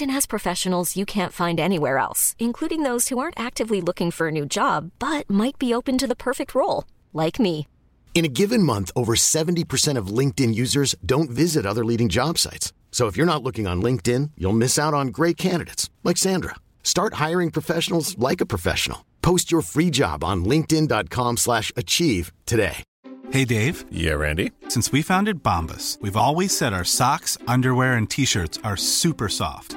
has 0.00 0.26
professionals 0.26 0.96
you 0.96 1.04
can't 1.04 1.32
find 1.32 1.58
anywhere 1.60 1.98
else, 1.98 2.34
including 2.38 2.82
those 2.82 3.08
who 3.08 3.18
aren't 3.18 3.38
actively 3.38 3.80
looking 3.80 4.10
for 4.10 4.28
a 4.28 4.32
new 4.32 4.46
job 4.46 4.90
but 4.98 5.28
might 5.28 5.58
be 5.58 5.74
open 5.74 5.98
to 5.98 6.06
the 6.06 6.16
perfect 6.16 6.54
role, 6.54 6.84
like 7.12 7.38
me. 7.38 7.66
In 8.14 8.24
a 8.24 8.28
given 8.28 8.62
month, 8.62 8.90
over 8.96 9.14
70% 9.14 9.98
of 9.98 10.06
LinkedIn 10.08 10.54
users 10.54 10.94
don't 11.04 11.28
visit 11.28 11.66
other 11.66 11.84
leading 11.84 12.08
job 12.08 12.38
sites. 12.38 12.72
So 12.90 13.08
if 13.08 13.16
you're 13.16 13.26
not 13.32 13.42
looking 13.42 13.66
on 13.66 13.82
LinkedIn, 13.82 14.30
you'll 14.38 14.54
miss 14.54 14.78
out 14.78 14.94
on 14.94 15.08
great 15.08 15.36
candidates 15.36 15.90
like 16.02 16.16
Sandra. 16.16 16.54
Start 16.82 17.14
hiring 17.14 17.50
professionals 17.50 18.16
like 18.16 18.40
a 18.40 18.46
professional. 18.46 19.04
Post 19.20 19.52
your 19.52 19.60
free 19.60 19.90
job 19.90 20.24
on 20.24 20.44
linkedin.com/achieve 20.46 21.36
slash 21.38 21.72
achieve 21.76 22.32
today. 22.46 22.82
Hey 23.30 23.44
Dave, 23.44 23.84
Yeah, 23.90 24.12
Randy. 24.14 24.52
since 24.68 24.92
we 24.92 25.02
founded 25.02 25.42
Bombus, 25.42 25.98
we've 26.00 26.16
always 26.16 26.56
said 26.56 26.72
our 26.72 26.84
socks, 26.84 27.36
underwear, 27.48 27.94
and 27.96 28.08
t-shirts 28.08 28.58
are 28.62 28.76
super 28.76 29.28
soft. 29.28 29.76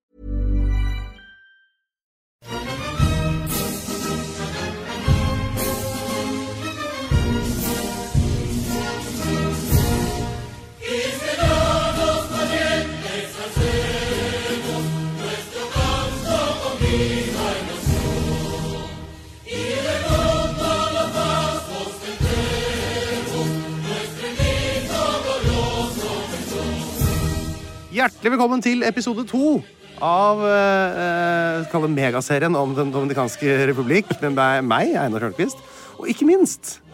Hjertelig 28.31 28.45
velkommen 28.45 28.61
til 28.63 28.83
episode 28.87 29.25
to 29.27 29.47
av 29.99 30.39
eh, 30.47 31.89
megaserien 31.91 32.55
om 32.55 32.71
Den 32.77 32.87
dominikanske 32.93 33.57
republikk 33.67 34.07
med 34.21 34.37
meg, 34.63 34.93
Einar 34.95 35.25
Tørnquist. 35.25 35.59
Og 35.99 36.07
ikke 36.07 36.29
minst, 36.29 36.77
eh, 36.79 36.90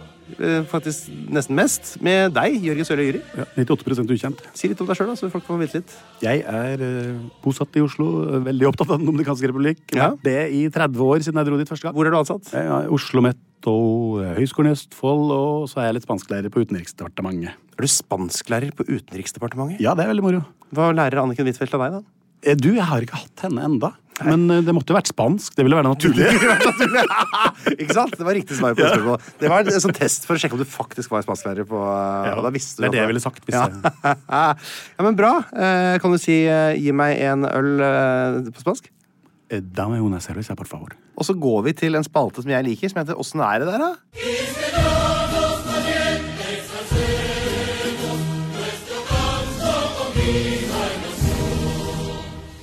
faktisk 0.70 1.08
nesten 1.34 1.56
mest, 1.58 1.94
med 2.04 2.34
deg, 2.36 2.58
Jørgen 2.66 2.88
Sørli 2.88 3.06
Yri. 3.12 3.22
Ja, 3.38 3.46
98% 3.58 4.12
ukjent. 4.14 4.42
Si 4.58 4.70
litt 4.72 4.82
om 4.84 4.90
deg 4.90 4.98
sjøl, 5.00 5.14
så 5.20 5.30
folk 5.34 5.46
får 5.48 5.62
vite 5.62 5.80
litt. 5.82 5.94
Jeg 6.24 6.44
er 6.44 6.84
eh, 6.84 7.14
bosatt 7.44 7.76
i 7.80 7.84
Oslo, 7.86 8.08
eh, 8.28 8.42
veldig 8.48 8.68
opptatt 8.70 8.92
av 8.92 9.00
Den 9.02 9.08
dominikanske 9.10 9.50
republikk. 9.52 9.84
Ja. 9.96 10.12
Det 10.24 10.38
i 10.54 10.66
30 10.74 11.00
år 11.08 11.24
siden 11.26 11.40
jeg 11.42 11.50
dro 11.50 11.60
dit 11.62 11.72
første 11.72 11.88
gang. 11.88 11.96
Hvor 11.98 12.10
er 12.10 12.14
du 12.16 12.20
ansatt? 12.20 12.52
Er 12.58 12.92
Oslo 12.94 13.24
Met 13.26 13.40
og 13.68 14.20
eh, 14.22 14.36
Høgskolen 14.38 14.70
i 14.72 14.76
Østfold, 14.78 15.32
og 15.34 15.66
så 15.72 15.82
er 15.82 15.90
jeg 15.90 15.98
litt 15.98 16.06
spansklærer 16.08 16.54
på 16.54 16.62
Utenriksdepartementet. 16.66 17.56
Er 17.78 17.88
du 17.88 17.90
spansklærer 17.92 18.76
på 18.78 18.86
Utenriksdepartementet? 18.88 19.82
Ja, 19.84 19.96
det 19.98 20.06
er 20.06 20.12
veldig 20.14 20.26
moro. 20.28 20.44
Hva 20.76 20.92
lærer 20.96 21.24
Anniken 21.24 21.48
Huitfeldt 21.50 21.74
av 21.78 21.84
deg, 21.88 21.98
da? 21.98 22.04
Eh, 22.46 22.56
Du, 22.60 22.70
jeg 22.76 22.86
har 22.86 23.02
ikke 23.02 23.18
hatt 23.24 23.48
henne 23.48 23.64
enda. 23.66 23.94
Men 24.26 24.48
eh, 24.50 24.64
det 24.66 24.74
måtte 24.76 24.94
jo 24.94 24.98
vært 24.98 25.12
spansk. 25.12 25.54
Det 25.58 25.66
ville 25.66 25.78
være 25.78 25.90
naturlig. 25.92 26.26
ikke 27.82 27.96
sant? 27.96 28.16
Det 28.18 28.26
var 28.26 28.38
riktig 28.38 28.58
svar 28.58 28.76
på 28.78 28.84
spørsmålet. 28.84 29.32
Det 29.42 29.52
var 29.52 29.68
en 29.68 29.86
sånn 29.88 29.98
test 29.98 30.28
for 30.28 30.38
å 30.38 30.42
sjekke 30.42 30.58
om 30.58 30.64
du 30.64 30.70
faktisk 30.70 31.14
var 31.14 31.26
spansklærer 31.26 31.68
på 31.70 31.82
Ja, 31.82 32.36
og 32.38 32.46
da 32.48 32.54
visste 32.56 32.82
du 32.82 32.88
det 32.88 32.90
er 32.90 32.96
det 32.98 33.04
jeg 33.04 33.12
ville 33.14 33.24
sagt 33.24 33.48
hvis 33.48 33.58
ja. 33.58 33.68
jeg 33.70 34.18
ja, 34.98 35.08
men 35.08 35.18
bra. 35.20 35.34
Eh, 35.54 35.96
Kan 36.02 36.14
du 36.14 36.22
si 36.22 36.44
eh, 36.46 36.78
'gi 36.78 36.94
meg 36.96 37.20
en 37.30 37.48
øl' 37.50 38.52
på 38.54 38.64
spansk? 38.66 38.92
Dame 39.48 40.02
una 40.04 40.20
cerveza, 40.20 40.56
por 40.60 40.68
favor. 40.68 40.96
Og 41.16 41.26
så 41.26 41.34
går 41.34 41.62
vi 41.70 41.74
til 41.86 41.96
en 41.96 42.04
spalte 42.04 42.44
som 42.44 42.52
jeg 42.52 42.68
liker, 42.68 42.92
som 42.92 43.00
heter 43.00 43.20
Åssen 43.20 43.40
er 43.40 43.64
det 43.64 43.72
der, 43.72 43.86
da? 43.86 45.07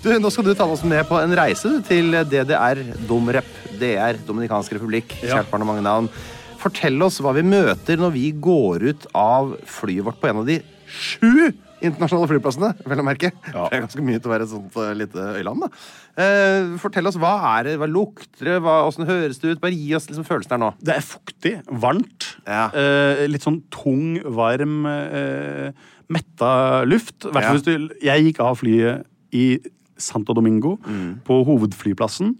Du, 0.05 0.11
Nå 0.21 0.29
skal 0.29 0.45
du 0.45 0.53
ta 0.53 0.67
oss 0.69 0.83
med 0.85 1.01
på 1.09 1.17
en 1.17 1.33
reise 1.33 1.79
til 1.89 2.13
DDR, 2.29 2.77
Domrep. 3.09 3.47
DR, 3.81 4.19
Dominikansk 4.27 4.75
republikk. 4.77 5.15
Ja. 5.23 5.39
Kjært 5.39 5.49
barn 5.49 5.63
og 5.65 5.71
mange 5.71 5.85
navn. 5.87 6.11
Fortell 6.61 7.01
oss 7.07 7.23
hva 7.25 7.33
vi 7.33 7.45
møter 7.47 7.97
når 7.97 8.13
vi 8.13 8.27
går 8.37 8.85
ut 8.91 9.07
av 9.17 9.55
flyet 9.65 10.05
vårt 10.05 10.19
på 10.21 10.29
en 10.29 10.43
av 10.43 10.51
de 10.51 10.59
sju 10.85 11.31
internasjonale 11.81 12.29
flyplassene. 12.35 12.71
vel 12.85 13.01
å 13.01 13.07
merke. 13.09 13.31
Ja. 13.49 13.65
Det 13.71 13.79
er 13.79 13.85
ganske 13.87 14.05
mye 14.05 14.21
til 14.21 14.29
å 14.29 14.35
være 14.35 14.45
et 14.45 14.53
sånt 14.53 14.77
uh, 14.77 14.93
lite 14.93 15.25
øyland. 15.41 15.65
da. 15.65 15.73
Uh, 16.21 16.77
fortell 16.85 17.09
oss, 17.09 17.17
hva 17.25 17.33
er 17.55 17.71
det, 17.71 17.77
hva 17.81 17.89
lukter 17.89 18.51
det, 18.51 18.61
hva, 18.61 18.79
hvordan 18.85 19.09
høres 19.09 19.41
det 19.41 19.55
ut? 19.55 19.63
Bare 19.65 19.79
gi 19.79 19.95
oss 19.97 20.11
liksom 20.11 20.29
følelsen 20.29 20.59
her 20.59 20.63
nå. 20.67 20.73
Det 20.85 20.99
er 20.99 21.07
fuktig, 21.15 21.55
varmt. 21.81 22.35
Ja. 22.45 22.67
uh, 22.77 23.25
litt 23.33 23.49
sånn 23.49 23.63
tung, 23.73 24.19
varm, 24.37 24.83
metta 26.13 26.53
luft. 26.85 27.25
Ja. 27.25 27.55
hvis 27.55 27.65
du, 27.65 27.89
jeg 28.05 28.29
gikk 28.29 28.45
av 28.45 28.61
flyet 28.61 29.09
i 29.33 29.47
Santo 29.97 30.35
Domingo, 30.35 30.77
Mm. 30.87 31.21
på 31.25 31.45
hovedflyplassen. 31.47 32.37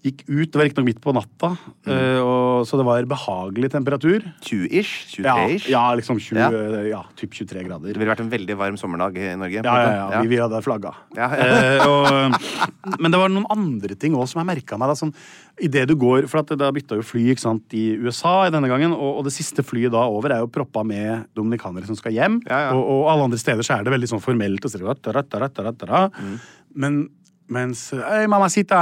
Gikk 0.00 0.22
ut, 0.32 0.48
det 0.48 0.56
var 0.56 0.64
riktignok 0.64 0.86
midt 0.86 1.00
på 1.04 1.12
natta, 1.12 1.58
Mm. 1.84 1.92
eh, 1.92 2.20
og, 2.24 2.64
så 2.64 2.78
det 2.80 2.86
var 2.86 3.04
behagelig 3.04 3.68
temperatur. 3.70 4.22
20-ish? 4.40 5.20
Ja, 5.20 5.34
23-ish? 5.36 5.68
ja 5.68 5.82
liksom 5.94 6.16
20, 6.16 6.38
Ja. 6.40 6.48
ja. 6.50 6.80
ja 6.88 7.02
typ 7.14 7.30
23 7.36 7.64
grader. 7.68 7.92
Det 7.92 7.98
ville 7.98 8.08
vært 8.08 8.20
en 8.24 8.30
veldig 8.30 8.56
varm 8.56 8.78
sommerdag 8.80 9.18
i 9.18 9.36
Norge. 9.36 9.60
Ja, 9.62 9.76
ja, 9.76 10.08
ja, 10.10 10.22
vi, 10.22 10.28
vi 10.28 10.36
hadde 10.40 10.62
flagga. 10.64 10.94
Ja, 11.14 11.28
ja. 11.36 11.44
Eh, 11.60 11.84
og, 11.84 12.32
men 12.98 13.10
det 13.12 13.20
var 13.20 13.28
noen 13.28 13.44
andre 13.52 13.94
ting 13.94 14.14
òg 14.16 14.26
som 14.26 14.40
jeg 14.40 14.48
merka 14.56 14.78
meg. 14.78 14.88
Da, 14.88 14.94
sånn, 14.96 15.12
i 15.60 15.68
det 15.68 15.86
du 15.88 15.94
går, 15.96 16.26
for 16.28 16.40
at 16.40 16.46
Da 16.56 16.70
bytta 16.72 16.96
jo 16.96 17.02
fly 17.04 17.34
ikke 17.34 17.44
sant, 17.44 17.68
i 17.76 17.92
USA 18.00 18.46
i 18.46 18.50
denne 18.54 18.68
gangen, 18.72 18.92
og, 18.96 19.18
og 19.20 19.24
det 19.28 19.34
siste 19.36 19.60
flyet 19.62 19.92
da 19.92 20.06
over 20.08 20.32
er 20.32 20.40
jo 20.40 20.48
proppa 20.48 20.80
med 20.82 21.26
dominikanere 21.36 21.84
som 21.84 21.96
skal 22.00 22.12
hjem. 22.16 22.40
Ja, 22.48 22.70
ja. 22.70 22.72
Og, 22.72 22.80
og 22.88 23.10
alle 23.12 23.28
andre 23.28 23.36
steder 23.38 23.60
så 23.60 23.76
er 23.76 23.84
det 23.84 23.92
veldig 23.92 24.08
sånn 24.08 24.24
formelt. 24.24 24.64
Og 24.64 24.72
så, 24.72 24.80
er 24.80 24.88
det 24.88 25.28
da, 25.28 25.44
da, 25.44 25.48
da, 25.60 25.72
da. 25.84 26.02
Mm. 26.16 26.40
Men 26.74 27.08
mens 27.50 27.88
Hei, 27.96 28.26
mamacita! 28.30 28.80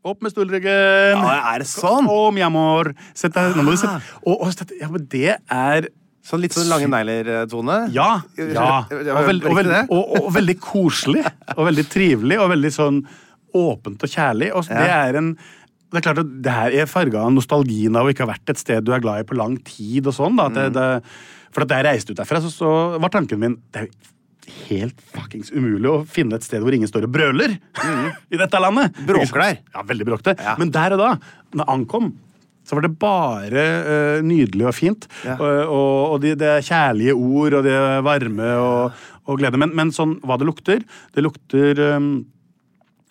Opp 0.00 0.22
med 0.24 0.32
stolryggen! 0.32 1.20
Ja, 1.20 1.32
er 1.52 1.60
det 1.60 1.68
sånn? 1.68 2.06
Kom, 2.08 2.38
amor! 2.40 2.94
Sett 3.12 3.34
deg, 3.36 3.52
nå 3.58 3.64
må 3.66 3.74
du 3.74 3.80
sette 3.82 3.98
og, 4.24 4.46
og, 4.46 4.76
ja, 4.80 4.88
men 4.88 5.08
det 5.12 5.34
er 5.36 5.90
Sånn 6.24 6.42
litt 6.42 6.52
sånn 6.52 6.68
lange 6.68 6.86
negler-tone? 6.92 7.76
ja. 7.94 8.10
ja. 8.36 8.64
Og, 8.92 9.22
veld, 9.26 9.44
og, 9.48 9.54
veld, 9.56 9.72
og, 9.88 10.26
veldig 10.34 10.56
koselig. 10.60 11.22
Og 11.56 11.64
veldig 11.64 11.84
trivelig 11.90 12.36
og 12.44 12.50
veldig 12.52 12.70
sånn 12.76 12.98
åpent 13.56 14.04
og 14.04 14.12
kjærlig. 14.12 14.50
Og 14.54 14.68
det 14.68 14.84
er 14.92 15.16
en 15.18 15.30
det 15.90 15.98
er 15.98 16.04
klart 16.04 16.20
at 16.22 16.28
det 16.44 16.52
her 16.54 16.74
er 16.84 16.86
farga 16.86 17.24
av 17.24 17.32
nostalgien 17.34 17.96
av 17.98 18.06
å 18.06 18.12
ikke 18.12 18.22
ha 18.22 18.30
vært 18.30 18.52
et 18.52 18.60
sted 18.60 18.84
du 18.86 18.92
er 18.94 19.02
glad 19.02 19.24
i 19.24 19.26
på 19.26 19.34
lang 19.34 19.56
tid. 19.66 20.06
og 20.06 20.14
sånn 20.14 20.36
da, 20.38 20.46
det, 20.52 20.68
Mm. 20.70 20.76
det, 20.76 21.02
For 21.50 21.64
at 21.64 21.68
da 21.72 21.80
jeg 21.80 21.86
reiste 21.88 22.12
ut 22.12 22.20
derfra, 22.20 22.38
så, 22.44 22.52
så 22.52 23.00
var 23.02 23.10
tanken 23.10 23.40
min 23.40 23.56
det 23.72 23.82
er 23.82 23.88
helt 24.68 25.04
fuckings 25.14 25.52
umulig 25.52 25.90
å 25.90 26.00
finne 26.08 26.38
et 26.38 26.46
sted 26.46 26.62
hvor 26.64 26.74
ingen 26.76 26.90
står 26.90 27.06
og 27.08 27.14
brøler 27.14 27.56
i 28.32 28.40
dette 28.40 28.62
landet. 28.62 28.96
Mm. 28.96 29.06
Bråker 29.12 29.44
der. 29.44 29.62
Ja, 29.74 29.84
veldig 29.86 30.08
bråkete. 30.08 30.36
Ja. 30.40 30.56
Men 30.60 30.74
der 30.74 30.96
og 30.96 31.02
da, 31.02 31.12
når 31.54 31.64
jeg 31.64 31.74
ankom, 31.76 32.10
så 32.66 32.76
var 32.76 32.86
det 32.86 32.92
bare 33.02 33.62
uh, 33.82 34.18
nydelig 34.22 34.68
og 34.68 34.76
fint. 34.76 35.06
Ja. 35.26 35.38
Og, 35.38 35.62
og, 35.74 35.94
og 36.14 36.18
det 36.22 36.36
de 36.42 36.52
kjærlige 36.62 37.16
ord, 37.16 37.56
og 37.58 37.64
det 37.66 37.78
varme 38.06 38.50
og, 38.62 39.00
og 39.26 39.40
glede. 39.40 39.58
Men, 39.60 39.74
men 39.78 39.94
sånn 39.94 40.18
hva 40.26 40.38
det 40.38 40.46
lukter 40.48 40.84
Det 41.14 41.24
lukter 41.24 41.80
um, 41.96 42.12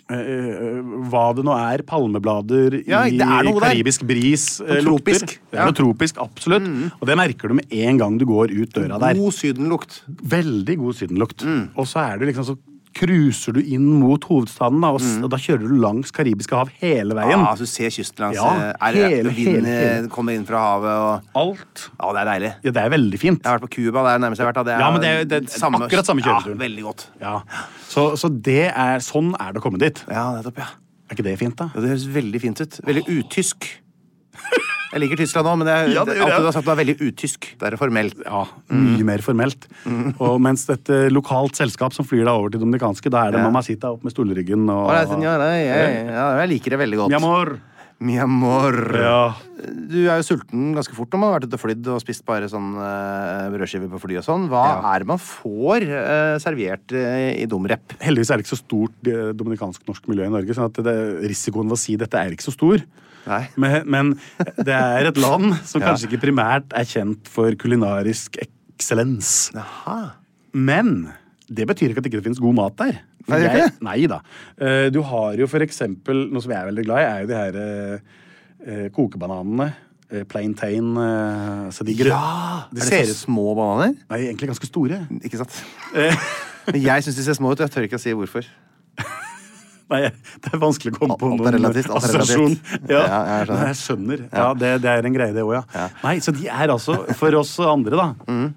hva 0.10 1.26
det 1.38 1.44
nå 1.46 1.54
er, 1.56 1.84
palmeblader 1.88 2.80
Ja, 2.88 3.04
i, 3.06 3.18
det 3.18 3.28
noe 3.28 3.60
der. 3.60 3.68
karibisk 3.70 4.06
bris. 4.10 4.60
eh, 4.62 4.82
tropisk. 4.82 5.22
lukter. 5.22 5.38
Det 5.52 5.58
Ja. 5.60 5.62
er 5.62 5.66
noe 5.72 5.78
tropisk, 5.78 6.18
absolutt. 6.18 6.66
Og 7.02 7.06
det 7.08 7.18
merker 7.18 7.48
du 7.48 7.54
med 7.56 7.66
en 7.72 7.98
gang 7.98 8.18
du 8.18 8.26
går 8.26 8.52
ut 8.52 8.74
døra 8.74 9.00
der. 9.00 9.14
God 9.16 9.34
sydenlukt. 9.34 10.02
Veldig 10.10 10.78
god 10.78 10.94
sydenlukt. 10.96 11.44
Mm. 11.46 11.70
Og 11.78 11.86
så 11.86 12.00
er 12.14 12.18
du 12.20 12.26
liksom 12.26 12.46
så 12.46 12.58
cruiser 13.00 13.56
du 13.56 13.62
inn 13.64 13.86
mot 14.02 14.26
hovedstaden, 14.30 14.82
da, 14.84 14.92
og, 14.96 15.02
mm. 15.04 15.24
og 15.26 15.32
da 15.34 15.40
kjører 15.42 15.64
du 15.70 15.78
langs 15.80 16.12
Karibiske 16.16 16.58
hav 16.58 16.72
hele 16.82 17.16
veien. 17.18 17.32
Ja, 17.34 17.54
så 17.56 17.68
du 17.68 17.72
ser 17.72 17.94
kysten 17.96 18.26
langs 18.26 18.38
Ja, 18.40 18.50
eh, 18.70 18.90
er 18.90 19.00
hele, 19.00 19.34
vinden 19.36 19.70
hele, 19.70 20.12
kommer 20.14 20.36
inn 20.36 20.46
fra 20.48 20.62
havet 20.66 20.94
og 20.94 21.40
Alt. 21.44 21.86
Ja, 21.96 22.12
det 22.16 22.22
er 22.22 22.30
deilig. 22.34 22.52
Ja, 22.68 22.76
det 22.78 22.84
er 22.84 22.94
veldig 22.96 23.22
fint. 23.22 23.42
Jeg 23.44 23.50
har 23.50 23.60
vært 23.60 23.68
på 23.68 23.74
Cuba, 23.78 24.06
det 24.08 24.16
er 24.16 24.24
nærmest 24.26 24.44
jeg 24.44 24.48
har 24.48 24.52
vært. 24.52 24.62
da. 24.62 24.68
Det 24.70 24.76
er, 24.76 24.84
Ja, 24.86 24.92
men 24.92 25.02
det 25.02 25.10
er- 25.10 25.26
det 25.26 25.42
er 25.42 25.70
akkurat 25.70 26.12
samme 26.12 26.22
kjøreturen. 26.26 26.58
Ja, 26.58 26.64
veldig 26.66 26.84
godt. 26.84 27.08
Ja. 27.22 27.36
Så, 27.88 28.06
så 28.20 28.30
det 28.30 28.68
er, 28.70 29.00
sånn 29.00 29.34
er 29.40 29.54
det 29.54 29.62
å 29.62 29.66
komme 29.66 29.80
dit. 29.80 30.04
Ja, 30.10 30.32
nettopp, 30.36 30.58
ja. 30.58 30.70
Er 31.10 31.16
ikke 31.18 31.26
det 31.26 31.40
fint, 31.40 31.56
da? 31.58 31.72
Ja, 31.74 31.82
Det 31.82 31.90
høres 31.90 32.10
veldig 32.14 32.42
fint 32.42 32.62
ut. 32.62 32.82
Veldig 32.86 33.06
utysk. 33.08 33.70
Jeg 34.90 35.04
liker 35.04 35.20
Tyskland 35.22 35.46
òg, 35.52 35.58
men 35.62 35.68
det 35.70 35.74
er, 35.76 35.90
Ja, 35.94 36.04
det 36.08 36.16
det, 36.16 36.24
alt 36.26 36.34
jeg. 36.34 36.42
du 36.42 36.48
har 36.50 36.56
sagt 36.56 36.66
var 36.70 36.80
veldig 36.80 36.96
utysk. 36.98 37.50
Det 37.62 37.68
er 37.70 37.78
formelt. 37.78 38.18
Ja, 38.26 38.44
mye 38.74 39.06
mer 39.06 39.22
formelt. 39.22 39.68
Og 40.18 40.40
mens 40.42 40.66
et 40.74 40.90
lokalt 41.14 41.60
selskap 41.60 41.94
som 41.94 42.08
flyr 42.10 42.24
deg 42.26 42.34
over 42.34 42.50
til 42.54 42.64
Dominikanske, 42.64 43.12
da 43.14 43.28
er 43.28 43.32
det 43.36 43.40
Ja. 43.44 43.48
Mamacita 43.50 43.92
opp 43.94 44.04
med 44.04 44.14
stolryggen 44.16 44.66
og 44.70 44.90
det 44.90 45.20
ja, 45.24 45.36
jeg, 45.38 46.06
jeg 46.10 46.50
liker 46.56 46.70
det 46.76 46.80
veldig 46.80 46.98
godt. 47.04 47.14
Mi 47.14 47.20
amor. 47.20 47.60
Mi 48.00 48.16
amor. 48.18 48.76
Ja. 48.96 49.34
Du 49.60 49.98
er 50.08 50.22
jo 50.22 50.24
sulten 50.24 50.70
ganske 50.74 50.96
fort 50.96 51.12
når 51.12 51.20
man 51.20 51.28
har 51.30 51.40
vært 51.40 51.50
ute 51.50 51.58
og 51.58 51.64
flydd 51.66 51.90
og 51.92 52.00
spist 52.00 52.24
bare 52.28 52.48
sånn 52.48 52.70
uh, 52.80 53.50
brødskiver 53.52 53.92
på 53.92 54.00
fly 54.06 54.20
og 54.22 54.24
sånn. 54.24 54.46
Hva 54.52 54.62
Ja. 54.70 54.94
er 54.96 55.04
det 55.04 55.10
man 55.12 55.20
får 55.20 55.84
uh, 55.90 56.38
servert 56.40 56.96
uh, 56.96 57.36
i 57.36 57.44
dumrep? 57.52 57.98
Heldigvis 58.00 58.32
er 58.32 58.40
det 58.40 58.48
ikke 58.48 58.56
så 58.56 58.62
stort 58.64 59.12
dominikansk-norsk 59.36 60.08
miljø 60.08 60.30
i 60.30 60.32
Norge, 60.32 60.56
sånn 60.56 60.72
at 60.72 60.80
det, 60.88 60.96
risikoen 61.28 61.68
ved 61.68 61.76
å 61.76 61.82
si 61.84 61.98
dette 62.00 62.16
er 62.24 62.32
ikke 62.32 62.48
så 62.48 62.56
stor. 62.56 62.80
Men, 63.58 63.84
men 63.90 64.14
det 64.58 64.74
er 64.76 65.10
et 65.12 65.18
land 65.22 65.54
som 65.70 65.82
kanskje 65.86 66.10
ikke 66.10 66.22
primært 66.28 66.74
er 66.76 66.88
kjent 66.90 67.30
for 67.30 67.54
kulinarisk 67.62 68.40
eksellens. 68.44 69.52
Men 70.54 71.12
det 71.50 71.66
betyr 71.70 71.90
ikke 71.94 72.02
at 72.02 72.08
det 72.08 72.14
ikke 72.14 72.24
finnes 72.26 72.42
god 72.42 72.56
mat 72.58 72.76
der. 72.82 73.00
Nei, 73.30 73.40
jeg- 73.46 73.72
Nei 73.86 73.98
da. 74.10 74.22
Eh, 74.58 74.88
Du 74.90 75.02
har 75.06 75.36
jo 75.38 75.46
for 75.48 75.62
eksempel 75.62 76.24
Noe 76.32 76.42
som 76.42 76.52
jeg 76.52 76.62
er 76.64 76.70
veldig 76.72 76.86
glad 76.88 77.00
i, 77.04 77.06
er 77.06 77.22
jo 77.22 77.28
de 77.30 77.38
her 77.38 77.58
eh, 77.62 78.00
eh, 78.66 78.88
kokebananene. 78.96 79.68
eh, 80.12 80.24
Plantain 80.26 80.96
så 81.76 81.86
de 81.86 81.94
grø- 82.00 82.10
Ja! 82.10 82.64
Det 82.74 82.82
er 82.82 82.88
ser 82.90 83.12
ut 83.14 83.20
små 83.20 83.52
bananer? 83.58 83.94
Nei, 84.10 84.20
egentlig 84.32 84.50
ganske 84.50 84.66
store. 84.72 85.04
Ikke 85.22 85.38
sant? 85.44 85.60
Men 86.70 86.82
jeg 86.82 87.04
syns 87.06 87.16
de 87.18 87.24
ser 87.26 87.38
små 87.38 87.52
ut, 87.54 87.60
og 87.62 87.66
jeg 87.68 87.72
tør 87.76 87.86
ikke 87.88 87.98
å 87.98 88.02
si 88.02 88.12
hvorfor. 88.18 88.46
Nei, 89.90 90.02
det 90.44 90.52
er 90.54 90.60
vanskelig 90.62 90.94
å 90.94 90.98
komme 91.00 91.16
på 91.18 91.30
noen 91.32 91.52
relativt, 91.58 91.90
assosiasjon. 91.98 92.56
Ja, 92.92 93.00
Ja, 93.02 93.20
jeg 93.40 93.48
skjønner. 93.48 93.54
Nei, 93.60 93.68
jeg 93.72 93.78
skjønner. 93.82 94.24
Ja, 94.32 94.48
det, 94.54 94.72
det 94.84 94.92
er 94.94 95.08
en 95.10 95.16
greie, 95.16 95.34
det 95.34 95.44
òg, 95.48 95.56
ja. 95.58 95.86
Nei, 96.04 96.16
så 96.22 96.34
de 96.36 96.46
er 96.48 96.74
altså, 96.76 96.98
for 97.18 97.40
oss 97.42 97.56
andre, 97.66 97.98
da, 97.98 98.08
Mm. 98.30 98.50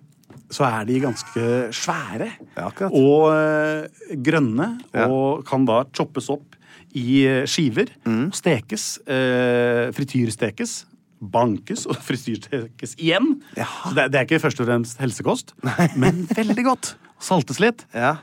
så 0.52 0.66
er 0.68 0.84
de 0.90 0.98
ganske 1.00 1.44
svære. 1.72 2.30
Ja. 2.58 2.68
Og 2.90 3.30
eh, 3.32 4.16
grønne, 4.20 4.74
og 5.08 5.44
kan 5.48 5.64
da 5.68 5.82
choppes 5.96 6.28
opp 6.34 6.58
i 6.92 7.22
eh, 7.24 7.44
skiver. 7.48 7.88
Mm. 8.04 8.26
Stekes. 8.36 8.98
Eh, 9.08 9.88
frityrstekes. 9.96 10.82
Bankes 11.22 11.86
og 11.88 11.96
frityrstekes 12.08 12.96
igjen. 13.00 13.38
Ja. 13.56 13.64
Så 13.86 13.94
det, 13.96 14.08
det 14.12 14.20
er 14.20 14.26
ikke 14.28 14.42
først 14.42 14.60
og 14.60 14.66
fremst 14.68 15.00
helsekost, 15.00 15.54
men 15.96 16.24
veldig 16.34 16.64
godt. 16.66 16.92
Saltes 17.22 17.60
litt. 17.62 17.84
Ja. 17.94 18.16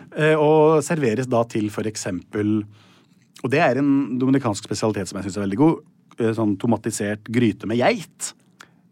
Og 0.44 0.82
serveres 0.84 1.30
da 1.32 1.40
til 1.48 1.70
for 1.72 1.88
eksempel 1.88 2.60
Og 3.44 3.50
det 3.54 3.60
er 3.64 3.78
en 3.80 4.18
dominikansk 4.20 4.64
spesialitet 4.68 5.08
som 5.08 5.20
jeg 5.22 5.30
syns 5.30 5.38
er 5.38 5.46
veldig 5.48 5.58
god. 5.62 5.84
eh, 6.20 6.34
Sånn 6.36 6.58
tomatisert 6.60 7.24
gryte 7.32 7.66
med 7.68 7.78
geit. 7.80 8.34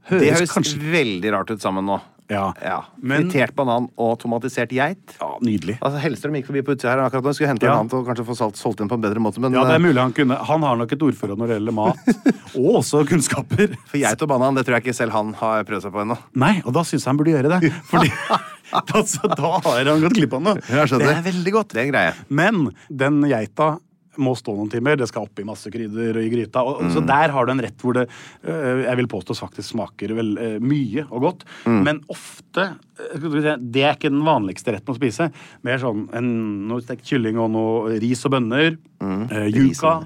Det 0.10 0.32
høres 0.32 0.54
kanskje 0.56 0.80
veldig 0.80 1.32
rart 1.36 1.50
ut 1.52 1.60
sammen 1.60 1.84
nå. 1.86 1.98
Ja. 2.30 2.54
Ja. 2.64 2.82
Men- 3.00 3.30
Fritert 3.30 3.54
banan 3.56 3.86
og 3.98 4.18
tomatisert 4.20 4.70
geit. 4.76 5.16
ja, 5.20 5.28
nydelig. 5.42 5.78
Altså, 5.80 6.00
Hellstrøm 6.04 6.36
gikk 6.36 6.48
forbi 6.48 6.62
på 6.62 6.74
utsida 6.76 6.92
her 6.96 7.00
akkurat 7.08 7.24
nå. 7.24 7.34
Skulle 7.36 7.48
hente 7.52 7.64
Ja. 7.64 7.72
en 7.74 7.80
annen 7.88 7.90
til 7.90 8.00
å 8.04 8.06
kanskje 8.08 8.26
få 8.28 8.36
salt, 8.36 8.56
solgt 8.56 8.82
inn 8.82 8.90
på 8.90 8.96
en 8.96 9.02
bedre 9.02 9.20
måte. 9.20 9.40
Men 9.40 9.54
Ja, 9.54 9.64
det 9.64 9.72
er 9.72 9.76
eh, 9.76 9.88
mulig 9.88 10.00
Han 10.02 10.12
kunne 10.14 10.36
Han 10.46 10.62
har 10.62 10.76
nok 10.76 10.92
et 10.92 11.00
ordforråd 11.00 11.38
når 11.38 11.48
det 11.48 11.56
gjelder 11.60 11.74
mat, 11.74 11.98
og 12.60 12.84
også 12.84 13.06
kunnskaper. 13.08 13.76
for 13.88 13.98
geit 13.98 14.22
og 14.22 14.28
banan 14.28 14.56
det 14.56 14.66
tror 14.66 14.76
jeg 14.76 14.84
ikke 14.88 14.96
selv 14.96 15.12
han 15.12 15.34
har 15.40 15.64
prøvd 15.64 15.82
seg 15.84 15.92
på 15.94 16.04
ennå. 16.04 16.18
Nei, 16.36 16.62
og 16.66 16.74
da 16.74 16.82
syns 16.84 17.04
jeg 17.04 17.12
han 17.12 17.18
burde 17.18 17.32
gjøre 17.36 17.60
det. 17.62 17.72
Fordi 17.92 18.12
altså, 18.96 19.28
da 19.36 19.60
har 19.64 19.86
han 19.86 20.02
gått 20.02 20.14
glipp 20.20 20.34
av 20.34 20.42
noe. 20.44 20.56
Det 20.56 21.02
er 21.08 21.24
veldig 21.24 21.52
godt. 21.56 21.70
Det 21.70 21.80
er 21.80 21.86
en 21.88 21.92
greie. 21.94 22.14
Men 22.30 22.74
den 22.92 23.22
geita 23.24 23.80
må 24.22 24.34
stå 24.38 24.54
noen 24.58 24.70
timer. 24.72 24.98
Det 25.00 25.08
skal 25.10 25.28
oppi 25.28 25.46
masse 25.48 25.70
krydder 25.74 26.18
og 26.20 26.26
i 26.26 26.32
gryta. 26.32 26.64
Og, 26.66 26.84
Så 26.94 27.04
der 27.06 27.34
har 27.36 27.46
du 27.48 27.52
en 27.54 27.62
rett 27.64 27.84
hvor 27.84 27.94
det 27.98 28.06
øh, 28.48 28.84
jeg 28.86 28.98
vil 29.02 29.08
påstå 29.12 29.36
faktisk 29.38 29.74
smaker 29.76 30.14
vel 30.18 30.32
øh, 30.38 30.58
mye 30.62 31.06
og 31.10 31.22
godt. 31.22 31.46
Men 31.66 32.02
ofte 32.10 32.68
øh, 33.14 33.58
Det 33.62 33.84
er 33.84 33.96
ikke 33.96 34.12
den 34.14 34.26
vanligste 34.26 34.74
retten 34.76 34.94
å 34.94 34.98
spise. 34.98 35.30
Mer 35.68 35.78
sånn 35.82 36.08
en, 36.18 36.32
noe 36.70 36.82
stekt 36.86 37.06
kylling 37.10 37.38
og 37.42 37.52
noe 37.56 37.98
ris 38.02 38.26
og 38.26 38.36
bønner. 38.38 38.78
øh, 39.02 39.48
yuca. 39.54 39.98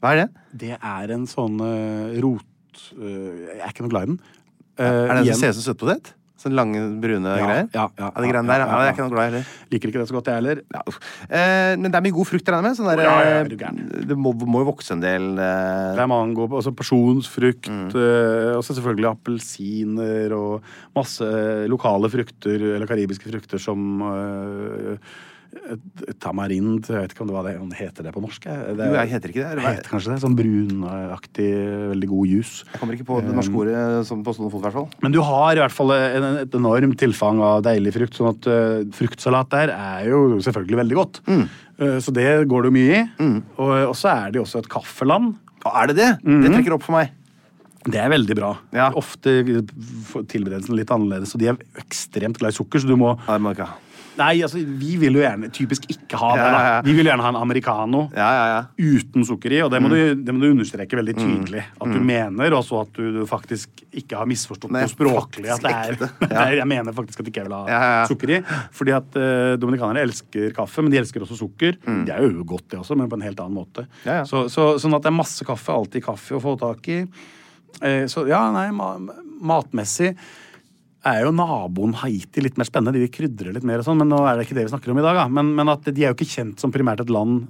Hva 0.00 0.14
er 0.14 0.22
det? 0.22 0.28
Det 0.60 0.76
er 0.80 1.10
en 1.14 1.26
sånn 1.28 1.58
rot... 2.22 2.46
jeg 2.96 3.58
er 3.60 3.68
ikke 3.72 3.84
noe 3.84 3.92
glad 3.92 4.06
i 4.08 4.12
den. 4.14 4.20
Eh, 4.80 4.86
Er 4.86 5.14
det 5.14 5.20
en 5.20 5.34
som 5.34 5.40
ser 5.42 5.52
ut 5.52 5.58
som 5.60 5.66
søtpotet? 5.74 6.14
Sånne 6.40 6.56
lange, 6.56 6.80
brune 7.02 7.34
Ja, 7.36 7.44
greier? 7.44 7.66
ja, 7.76 7.82
ja, 8.00 8.06
de 8.16 8.28
greiene 8.30 8.48
der, 8.48 8.62
ja. 8.62 8.66
ja, 8.66 8.76
Det 8.80 8.88
er 8.88 8.94
ikke 8.94 9.04
noe 9.04 9.12
glad 9.12 9.20
i 9.20 9.28
heller. 9.30 9.48
Liker 9.74 9.90
ikke 9.92 10.00
det 10.00 10.08
så 10.08 10.16
godt, 10.16 10.30
jeg 10.30 10.38
heller. 10.40 10.62
Ja, 10.72 10.82
eh, 11.28 11.72
men 11.76 11.90
det 11.92 11.98
er 12.00 12.04
mye 12.06 12.16
god 12.16 12.28
frukt, 12.30 12.48
regner 12.48 12.62
jeg 12.62 12.70
med? 12.70 12.78
Sånn 12.80 12.88
der, 12.88 13.02
Ja, 13.04 13.16
ja, 13.20 13.30
eh, 13.30 13.40
er 13.44 14.06
det 14.08 14.16
må, 14.16 14.32
må 14.48 14.62
jo 14.64 14.70
vokse 14.70 14.94
en 14.96 15.02
del 15.04 15.26
eh, 15.36 15.94
Det 15.98 16.00
er 16.06 16.10
mango, 16.10 16.48
altså 16.48 16.72
pasjonsfrukt, 16.72 17.68
Mm. 17.70 17.90
eh, 17.92 18.56
og 18.56 18.64
så 18.64 18.72
selvfølgelig 18.78 19.10
appelsiner 19.12 20.32
og 20.34 20.62
masse 20.96 21.28
lokale 21.68 22.08
frukter, 22.10 22.56
eller 22.74 22.86
karibiske 22.88 23.28
frukter 23.30 23.60
som 23.60 24.00
eh, 24.00 24.96
tamarind 26.22 26.88
Jeg 26.88 27.04
vet 27.04 27.14
ikke 27.14 27.24
om 27.24 27.30
det, 27.30 27.34
var 27.34 27.46
det, 27.46 27.54
heter 27.78 28.06
det 28.06 28.12
på 28.14 28.22
norsk. 28.22 28.44
jeg. 28.46 28.76
Det 28.78 28.86
Jo, 28.86 28.96
jeg 28.96 29.10
heter 29.12 29.32
ikke 29.32 29.42
det. 29.44 29.58
det 29.58 29.64
heter 29.66 29.90
kanskje 29.90 30.12
det. 30.12 30.18
Sånn 30.22 30.36
brunaktig, 30.38 31.48
veldig 31.92 32.08
god 32.10 32.30
juice. 32.30 32.64
jeg 32.70 32.80
kommer 32.80 32.98
ikke 32.98 33.08
på 33.10 33.20
det 33.26 33.34
norske 33.36 33.60
ordet 33.62 33.84
som 34.08 34.24
på 34.26 34.34
stående 34.36 34.52
fot, 34.54 34.62
i 34.62 34.66
hvert 34.68 34.78
fall. 34.78 34.88
Men 35.02 35.14
du 35.14 35.20
har 35.26 35.58
i 35.58 35.62
hvert 35.62 35.74
fall 35.74 35.94
en, 35.96 36.28
et 36.44 36.58
enormt 36.60 36.98
tilfang 37.00 37.42
av 37.44 37.62
deilig 37.66 37.94
frukt, 37.98 38.18
sånn 38.18 38.32
at 38.32 38.50
uh, 38.50 38.82
fruktsalat 38.96 39.52
der 39.54 39.74
er 39.74 40.10
jo 40.10 40.40
selvfølgelig 40.44 40.82
veldig 40.84 40.98
godt. 41.00 41.22
Mm. 41.30 41.46
Uh, 41.80 41.98
så 42.02 42.14
det 42.14 42.28
går 42.50 42.66
det 42.66 42.72
jo 42.72 42.76
mye 42.78 42.98
i. 43.00 43.30
Og, 43.58 43.72
og 43.92 43.96
så 43.98 44.14
er 44.16 44.30
det 44.30 44.40
jo 44.40 44.46
også 44.46 44.64
et 44.64 44.70
kaffeland. 44.70 45.34
Og 45.60 45.72
er 45.74 45.90
det 45.90 45.98
det? 45.98 46.12
Det 46.24 46.54
trekker 46.54 46.78
opp 46.78 46.86
for 46.86 46.96
meg. 46.96 47.16
Det 47.80 47.96
er 47.96 48.10
veldig 48.12 48.34
bra. 48.36 48.54
Ja. 48.76 48.90
Ofte 48.96 49.38
tilberedelsen 50.28 50.76
litt 50.76 50.90
annerledes, 50.92 51.32
og 51.32 51.40
de 51.40 51.48
er 51.52 51.60
ekstremt 51.80 52.36
glad 52.40 52.52
i 52.52 52.58
sukker, 52.58 52.82
så 52.82 52.88
du 52.90 52.98
må 53.00 53.14
Ja, 53.14 53.38
det 53.38 53.44
må 53.44 53.54
ikke 53.54 53.70
ha. 53.70 53.78
Nei, 54.18 54.42
altså, 54.44 54.58
vi 54.58 54.96
vil 55.00 55.16
jo 55.16 55.22
gjerne 55.22 55.50
typisk 55.54 55.86
ikke 55.92 56.18
ha 56.20 56.30
det. 56.36 56.48
Da. 56.54 56.62
Vi 56.86 56.94
vil 56.96 57.08
gjerne 57.08 57.24
ha 57.24 57.30
en 57.32 57.38
americano 57.38 58.02
Ja, 58.16 58.28
ja, 58.34 58.44
ja. 58.50 58.60
uten 58.98 59.24
sukker 59.26 59.54
i, 59.54 59.60
og 59.64 59.70
det 59.72 59.80
må, 59.82 59.90
du, 59.92 60.14
det 60.18 60.34
må 60.34 60.42
du 60.42 60.48
understreke 60.50 60.98
veldig 60.98 61.14
tydelig. 61.18 61.64
At 61.80 61.94
du 61.94 62.00
mener, 62.04 62.56
og 62.56 62.64
så 62.66 62.82
at 62.84 62.98
du, 62.98 63.22
faktisk 63.30 63.84
ikke 63.96 64.18
har 64.18 64.28
misforstått 64.30 64.72
noe 64.74 64.90
språklig. 64.90 65.48
At 65.54 65.64
det 65.64 65.74
er, 65.74 65.96
det 66.00 66.30
er, 66.30 66.56
jeg 66.60 66.68
mener 66.70 66.96
faktisk 66.96 67.22
at 67.22 67.30
ikke 67.30 67.44
jeg 67.44 67.50
vil 67.50 67.56
ha 67.56 67.90
sukker 68.10 68.34
i. 68.36 68.40
Fordi 68.76 68.96
at 68.98 69.18
uh, 69.20 69.54
dominikanere 69.60 70.04
elsker 70.08 70.54
kaffe, 70.56 70.84
men 70.84 70.92
de 70.92 71.00
elsker 71.02 71.26
også 71.26 71.38
sukker. 71.40 71.78
Det 72.06 72.14
er 72.14 72.26
jo 72.26 72.46
godt, 72.46 72.70
det 72.72 72.80
også, 72.82 72.98
men 72.98 73.10
på 73.10 73.18
en 73.20 73.26
helt 73.28 73.42
annen 73.42 73.60
måte. 73.60 73.86
Så, 74.28 74.46
så, 74.52 74.72
sånn 74.82 74.96
at 74.96 75.06
det 75.06 75.12
er 75.12 75.20
masse 75.20 75.46
kaffe, 75.46 75.74
alltid 75.74 76.04
kaffe 76.04 76.38
å 76.38 76.42
få 76.42 76.56
tak 76.60 76.90
i. 76.90 77.02
Eh, 77.80 78.04
så 78.10 78.26
ja, 78.28 78.42
nei, 78.54 78.68
ma 78.74 78.94
matmessig 79.40 80.12
er 81.06 81.22
jo 81.24 81.32
naboen 81.32 81.94
Haiti 82.02 82.42
litt 82.44 82.58
mer 82.60 82.68
spennende. 82.68 83.00
De 83.00 83.12
krydrer 83.12 83.54
litt 83.56 83.66
mer 83.66 83.80
og 83.80 83.86
sånn, 83.86 84.00
men 84.02 84.10
nå 84.12 84.20
er 84.26 84.36
det 84.36 84.46
ikke 84.46 84.58
det 84.58 84.66
vi 84.66 84.74
snakker 84.74 84.92
om 84.92 85.00
i 85.00 85.06
dag. 85.06 85.22
Da. 85.22 85.26
Men, 85.32 85.54
men 85.56 85.72
at 85.72 85.88
de 85.88 86.04
er 86.04 86.12
jo 86.12 86.18
ikke 86.18 86.28
kjent 86.28 86.60
som 86.62 86.74
primært 86.74 87.02
et 87.04 87.12
land 87.12 87.46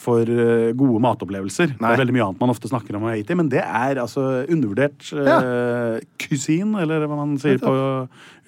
for 0.00 0.28
eh, 0.28 0.74
gode 0.76 1.00
matopplevelser. 1.00 1.72
Det 1.78 1.88
er 1.88 2.02
veldig 2.02 2.16
mye 2.16 2.26
annet 2.28 2.42
man 2.42 2.52
ofte 2.52 2.70
snakker 2.70 2.98
om 2.98 3.06
i 3.08 3.14
Haiti, 3.14 3.36
men 3.38 3.48
det 3.52 3.62
er 3.64 4.02
altså 4.02 4.26
undervurdert 4.44 5.08
uh, 5.16 5.96
cuisine, 6.20 6.82
eller 6.84 7.06
hva 7.08 7.16
man 7.16 7.36
sier 7.40 7.60
på 7.62 7.72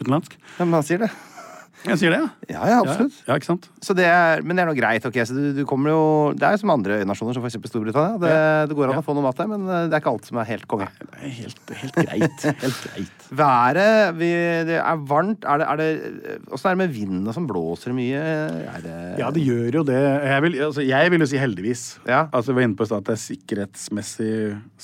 utenlandsk. 0.01 0.37
Ja, 0.59 0.67
Men 0.67 0.79
han 0.79 0.87
sier 0.87 1.07
det. 1.07 1.11
Jeg 1.87 2.01
sier 2.01 2.11
det, 2.15 2.19
ja. 2.19 2.29
Ja, 2.49 2.63
ja, 2.73 2.77
absolutt. 2.83 3.17
Ja, 3.29 3.37
ikke 3.39 3.47
sant? 3.47 3.69
Så 3.85 3.95
det 3.97 4.07
er, 4.09 4.43
men 4.43 4.59
det 4.59 4.65
er 4.65 4.71
nå 4.71 4.75
greit. 4.77 5.05
ok, 5.07 5.19
så 5.29 5.37
du, 5.37 5.43
du 5.55 5.63
kommer 5.69 5.93
jo, 5.93 6.01
Det 6.35 6.47
er 6.49 6.57
jo 6.57 6.63
som 6.63 6.73
andre 6.75 6.99
øynasjoner, 7.05 7.37
som 7.37 7.45
f.eks. 7.45 7.59
Storbritannia. 7.71 8.19
Det, 8.23 8.33
det 8.71 8.77
går 8.79 8.93
an 8.93 9.01
å 9.01 9.05
få 9.07 9.15
noe 9.17 9.27
mat 9.29 9.39
der, 9.39 9.51
men 9.53 9.67
eh, 9.69 9.85
det 9.87 9.99
er 9.99 10.03
ikke 10.03 10.15
alt 10.17 10.29
som 10.29 10.41
er 10.43 10.49
helt 10.49 10.67
konge. 10.71 10.89
Det 10.99 11.21
er 11.21 11.35
helt, 11.39 11.73
helt 11.83 11.99
greit. 12.01 12.47
Helt 12.49 12.83
greit. 12.89 13.27
Været 13.43 14.17
vi, 14.19 14.31
Det 14.69 14.79
er 14.81 15.03
varmt. 15.11 15.45
Er 15.45 15.63
det, 15.63 15.69
er 15.69 15.81
det, 15.83 16.37
Åssen 16.49 16.71
er 16.71 16.77
det 16.77 16.83
med 16.83 16.95
vinden 16.97 17.29
og 17.29 17.37
sånn? 17.37 17.49
Blåser 17.49 17.95
mye? 17.97 18.25
Det 18.85 18.97
Ja, 19.21 19.31
det 19.35 19.45
gjør 19.45 19.81
jo 19.81 19.87
det. 19.89 20.01
Jeg 20.03 20.45
vil, 20.47 20.59
altså, 20.69 20.87
jeg 20.89 21.15
vil 21.15 21.25
jo 21.25 21.31
si 21.31 21.41
heldigvis. 21.41 21.85
Ja. 22.09 22.25
Altså, 22.33 22.53
vi 22.53 22.61
var 22.61 22.69
inne 22.69 22.79
på 22.81 22.89
at 22.89 23.07
det 23.07 23.15
er 23.15 23.23
sikkerhetsmessig 23.23 24.33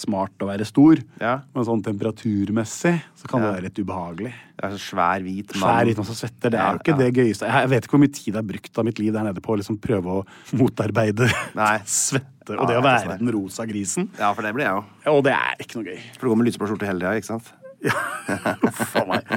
smart 0.04 0.44
å 0.44 0.50
være 0.52 0.68
stor. 0.68 1.02
Ja. 1.22 1.38
Men 1.56 1.68
sånn 1.68 1.84
temperaturmessig 1.84 2.98
så 3.18 3.30
kan 3.30 3.44
det 3.44 3.54
være 3.56 3.68
litt 3.68 3.80
ubehagelig. 3.82 4.34
Det 4.54 4.68
er 4.68 4.74
så 4.76 4.80
svær, 4.80 5.22
hvit 5.24 5.50
mann. 5.56 5.64
Svær 5.64 5.88
hvit 5.88 5.98
mann 5.98 6.06
som 6.06 6.18
svetter. 6.18 6.52
Det 6.54 6.60
er 6.60 6.76
jo 6.76 6.82
ikke 6.82 6.94
ja. 6.94 6.98
det 7.00 7.08
gøyeste. 7.18 7.48
Jeg 7.50 7.70
vet 7.72 7.86
ikke 7.86 7.96
hvor 7.96 8.02
mye 8.04 8.14
tid 8.14 8.28
jeg 8.30 8.36
har 8.38 8.46
brukt 8.46 8.78
av 8.78 8.86
mitt 8.86 9.00
liv 9.02 9.16
der 9.16 9.26
nede 9.26 9.42
på 9.42 9.54
å 9.54 9.58
liksom 9.58 9.80
prøve 9.82 10.20
å 10.20 10.22
motarbeide 10.60 11.28
svette 12.04 12.30
og 12.54 12.60
Ja, 12.60 12.68
det 12.68 12.78
å 12.78 12.84
være 12.84 13.18
den 13.18 13.32
rosa 13.34 13.66
grisen. 13.66 14.10
Ja, 14.20 14.30
for 14.36 14.46
det 14.46 14.54
blir 14.54 14.68
jeg 14.68 14.76
jo. 14.76 14.86
Og 15.16 15.22
det 15.26 15.34
er 15.34 15.60
ikke 15.64 15.80
noe 15.80 15.90
gøy. 15.90 16.00
For 16.14 16.26
du 16.26 16.32
går 16.32 16.40
med 16.40 16.50
lyseblå 16.50 16.70
skjorte 16.70 16.88
hele 16.90 17.02
tida, 17.02 17.14
ikke 17.18 17.32
sant? 17.32 17.52
For 18.94 19.08
meg. 19.08 19.32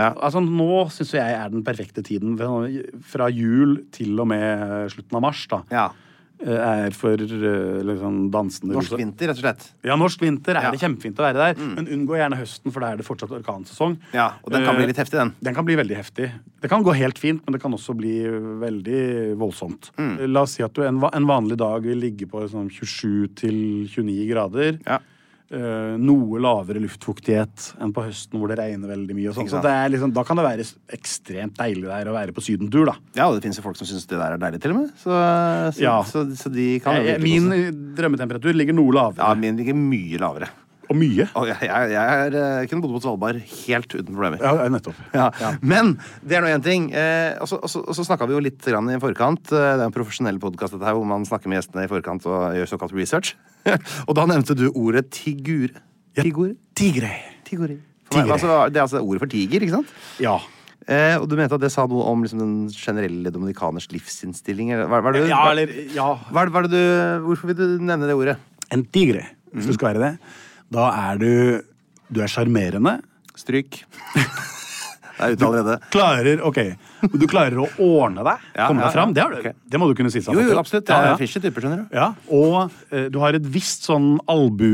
Altså, 0.00 0.40
nå 0.44 0.84
syns 0.92 1.12
jeg 1.16 1.34
er 1.36 1.50
den 1.52 1.64
perfekte 1.66 2.04
tiden. 2.06 2.38
Fra 3.08 3.28
jul 3.32 3.78
til 3.92 4.20
og 4.22 4.30
med 4.32 4.92
slutten 4.94 5.18
av 5.18 5.24
mars. 5.26 5.42
da. 5.50 5.62
Ja. 5.72 5.88
Er 6.42 6.90
for 6.96 7.14
eh, 7.22 7.82
liksom 7.86 8.30
dansende 8.34 8.74
Norsk 8.74 8.96
vinter, 8.98 9.28
rett 9.30 9.38
og 9.38 9.44
slett. 9.44 9.66
Ja, 9.86 9.94
norsk 9.96 10.20
vinter 10.24 10.56
er 10.58 10.62
Ja. 10.66 10.70
det 10.74 10.80
kjempefint 10.82 11.14
å 11.20 11.22
være 11.22 11.38
der. 11.54 11.54
Men 11.76 11.86
unngå 11.86 12.16
gjerne 12.18 12.36
høsten, 12.40 12.72
for 12.72 12.80
da 12.80 12.92
er 12.92 12.96
det 12.98 13.06
fortsatt 13.06 13.30
orkansesong. 13.30 13.96
Ja, 14.12 14.32
og 14.42 14.50
den 14.50 14.64
kan 14.66 14.74
bli 14.74 14.82
Eh, 14.84 14.90
litt 14.90 14.96
heftig, 14.98 15.18
den. 15.20 15.34
Den 15.42 15.54
kan 15.54 15.64
bli 15.64 15.76
veldig 15.76 15.96
heftig. 15.96 16.30
Det 16.60 16.68
kan 16.70 16.82
gå 16.82 16.94
helt 16.96 17.18
fint, 17.18 17.42
men 17.46 17.52
det 17.52 17.62
kan 17.62 17.72
også 17.72 17.94
bli 17.96 18.22
veldig 18.26 19.36
voldsomt. 19.38 19.90
Mm. 19.98 20.32
La 20.32 20.42
oss 20.42 20.56
si 20.58 20.62
at 20.64 20.72
du 20.74 20.82
en, 20.82 20.98
en 21.02 21.26
vanlig 21.26 21.56
dag 21.58 21.82
vil 21.82 21.98
ligge 22.02 22.26
på 22.30 22.42
sånn 22.50 22.68
27 22.70 23.28
til 23.36 23.56
29 23.88 24.26
grader. 24.32 24.78
Ja. 24.86 24.98
Eh, 25.52 25.96
noe 26.00 26.38
lavere 26.40 26.80
luftfuktighet 26.80 27.74
enn 27.84 27.90
på 27.92 28.00
høsten 28.06 28.40
hvor 28.40 28.48
det 28.48 28.56
regner 28.56 28.88
veldig 28.88 29.16
mye. 29.18 29.28
Og 29.28 29.34
sånn. 29.36 29.50
Så 29.52 29.60
det 29.60 29.68
er 29.68 29.90
liksom, 29.92 30.14
da 30.16 30.22
kan 30.24 30.38
det 30.40 30.46
være 30.46 30.64
ekstremt 30.96 31.58
deilig 31.58 31.84
der 31.90 32.08
å 32.08 32.14
være 32.16 32.32
på 32.32 32.40
sydentur, 32.40 32.86
da. 32.88 32.94
Ja, 33.18 33.26
og 33.28 33.36
det 33.36 33.44
finnes 33.44 33.60
jo 33.60 33.64
folk 33.66 33.76
som 33.76 33.90
syns 33.90 34.06
det 34.08 34.16
der 34.16 34.38
er 34.38 34.40
deilig, 34.40 34.62
til 34.64 34.72
og 34.72 34.78
med. 34.80 34.94
Så, 34.96 35.12
så, 35.76 35.82
Ja. 35.84 35.98
så, 36.08 36.24
så 36.40 36.48
de 36.54 36.78
kan 36.80 36.96
jo 36.96 37.04
Jeg, 37.04 37.20
virkelig 37.20 37.42
min 37.52 37.92
drømmetemperatur 37.98 38.56
ligger 38.56 38.78
noe 38.80 38.96
lavere. 38.96 39.20
Ja, 39.20 39.34
min 39.36 39.60
ligger 39.60 39.76
mye 39.76 40.22
lavere. 40.24 40.48
Og 40.92 40.98
mye. 41.00 41.26
Og 41.40 41.46
jeg, 41.48 41.58
jeg, 41.64 41.90
jeg, 41.94 42.16
er, 42.26 42.36
eh, 42.42 42.66
kunne 42.70 42.84
bodd 42.84 42.94
på 42.98 43.02
Svalbard 43.06 43.38
helt 43.40 43.94
uten 43.96 44.10
problemer. 44.12 44.38
Ja, 44.44 44.52
ja, 44.60 44.68
nettopp. 44.72 44.98
Ja. 45.16 45.30
Men 45.64 45.94
det 46.22 46.36
er 46.38 46.44
nå 46.44 46.50
én 46.52 46.62
ting. 46.64 46.90
Eh, 46.92 47.38
og 47.40 47.48
så- 47.48 47.62
så- 47.68 47.84
så 47.96 48.04
snakka 48.04 48.28
vi 48.28 48.34
jo 48.36 48.40
litt 48.44 48.60
grann 48.62 48.90
i 48.92 48.98
forkant. 49.00 49.48
Eh, 49.52 49.76
Det 49.76 49.80
er 49.80 49.86
en 49.88 49.92
profesjonell 49.96 50.38
podkast 50.38 50.74
hvor 50.78 51.04
man 51.06 51.24
snakker 51.24 51.48
med 51.48 51.58
gjestene 51.62 51.84
i 51.84 51.90
forkant 51.90 52.26
og 52.26 52.52
gjør 52.54 52.68
såkalt 52.76 52.92
research. 52.94 53.34
og 54.08 54.14
da 54.14 54.26
nevnte 54.26 54.54
du 54.58 54.68
ordet 54.74 55.10
tigure. 55.10 55.70
Tigore? 56.14 56.56
Tigre. 56.74 57.10
Tigre. 57.48 57.78
Meg, 58.12 58.28
altså, 58.28 58.68
det 58.68 58.76
er 58.76 58.84
altså 58.84 59.00
ordet 59.00 59.20
for 59.22 59.30
tiger, 59.32 59.62
ikke 59.64 59.72
sant? 59.78 59.88
Ja. 60.20 60.36
Eh, 60.86 61.14
og 61.16 61.28
du 61.30 61.36
mente 61.38 61.54
at 61.54 61.62
det 61.62 61.70
sa 61.72 61.86
noe 61.86 62.02
om 62.10 62.22
liksom, 62.24 62.40
den 62.42 62.68
generelle 62.74 63.30
dominikaners 63.32 63.86
livsinnstilling? 63.94 64.72
Eller, 64.74 64.88
hva, 64.90 65.00
hva 65.00 65.12
Ja, 65.28 65.50
eller 65.52 65.70
Ja. 65.94 66.16
hva, 66.30 66.44
hva 66.50 66.62
du, 66.68 66.76
hvorfor 67.24 67.46
vil 67.52 67.56
du 67.56 67.78
nevne 67.80 68.04
det 68.10 68.16
ordet? 68.18 68.36
En 68.70 68.82
tigre, 68.84 69.22
hvis 69.54 69.66
du 69.70 69.72
skal 69.76 69.94
være 69.94 70.02
det. 70.02 70.18
Da 70.72 70.88
er 71.10 71.20
du 71.20 71.32
Du 72.12 72.20
er 72.20 72.28
sjarmerende. 72.28 72.98
Stryk. 73.36 73.78
det 75.16 75.24
er 75.24 75.34
ute 75.36 75.46
allerede. 75.46 75.76
Klarer 75.92 76.42
Ok, 76.44 76.58
du 77.16 77.24
klarer 77.30 77.56
å 77.62 77.68
ordne 77.80 78.24
deg. 78.26 78.42
Ja, 78.52 78.66
komme 78.68 78.82
ja, 78.82 78.88
deg 78.90 78.96
fram. 78.98 79.12
ja. 79.12 79.14
Det, 79.16 79.22
har 79.22 79.32
du, 79.32 79.38
okay. 79.40 79.54
det 79.72 79.80
må 79.80 79.88
du 79.88 79.94
kunne 79.96 80.12
si 80.12 80.20
Sånn. 80.20 80.36
Jo, 80.36 80.44
jo, 80.50 80.58
absolutt. 80.60 80.92
Ja, 80.92 80.98
Det 81.00 81.08
ja. 81.08 81.14
er 81.14 81.22
fishy 81.22 81.40
typer, 81.40 81.64
skjønner 81.64 81.84
du. 81.84 81.96
Ja, 81.96 82.08
og 82.28 82.58
eh, 82.92 83.06
du 83.12 83.20
har 83.22 83.38
et 83.38 83.46
visst 83.54 83.88
sånn 83.88 84.16
albu... 84.30 84.68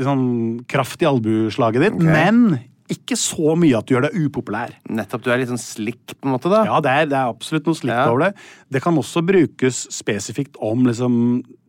Sånn 0.00 0.24
kraft 0.70 1.04
i 1.04 1.10
albueslaget 1.10 1.90
ditt, 1.90 2.00
men 2.00 2.56
ikke 2.92 3.16
så 3.16 3.54
mye 3.56 3.78
at 3.78 3.88
du 3.88 3.94
gjør 3.94 4.08
deg 4.08 4.16
upopulær. 4.26 4.74
Nettopp. 4.92 5.22
Du 5.24 5.30
er 5.32 5.40
litt 5.40 5.48
sånn 5.52 5.60
slick, 5.60 6.16
på 6.16 6.28
en 6.28 6.34
måte, 6.34 6.50
da. 6.52 6.64
Ja, 6.68 6.80
det 6.84 6.92
er, 6.92 7.06
det 7.08 7.16
er 7.16 7.32
absolutt 7.32 7.68
noe 7.68 7.78
slikt 7.78 8.00
over 8.02 8.26
det. 8.26 8.32
Det 8.76 8.82
kan 8.84 8.98
også 9.00 9.22
brukes 9.24 9.86
spesifikt 9.94 10.58
om 10.62 10.84
liksom, 10.88 11.14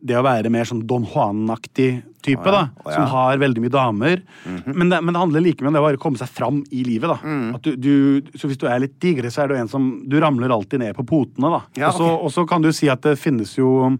det 0.04 0.18
å 0.18 0.24
være 0.26 0.52
mer 0.52 0.68
sånn 0.68 0.84
Don 0.88 1.06
Juan-aktig 1.08 2.02
type, 2.26 2.44
ja, 2.50 2.52
da. 2.56 2.62
ja. 2.84 2.96
Som 2.98 3.06
har 3.14 3.38
veldig 3.42 3.62
mye 3.64 3.72
damer. 3.74 4.22
men, 4.66 4.90
det, 4.92 4.98
men 5.00 5.14
det 5.14 5.22
handler 5.22 5.44
like 5.46 5.62
mye 5.64 5.72
om 5.72 5.78
det 5.78 5.84
å 5.96 6.02
komme 6.02 6.20
seg 6.20 6.28
fram 6.34 6.60
i 6.74 6.82
livet, 6.86 7.08
da. 7.14 7.18
Mm. 7.22 7.48
Du, 7.62 7.70
du, 7.78 8.32
så 8.38 8.50
hvis 8.50 8.60
du 8.60 8.66
er 8.70 8.82
litt 8.84 8.98
digre, 9.02 9.30
så 9.32 9.44
er 9.44 9.52
du 9.52 9.56
en 9.60 9.70
som 9.70 9.88
Du 10.10 10.18
ramler 10.22 10.52
alltid 10.54 10.82
ned 10.82 10.96
på 10.98 11.06
potene, 11.08 11.54
da. 11.56 11.62
Ja, 11.86 11.94
så, 11.94 12.10
og 12.18 12.28
så 12.34 12.44
kan 12.50 12.64
du 12.66 12.72
si 12.76 12.90
at 12.92 13.06
det 13.06 13.16
finnes 13.22 13.54
jo 13.58 13.94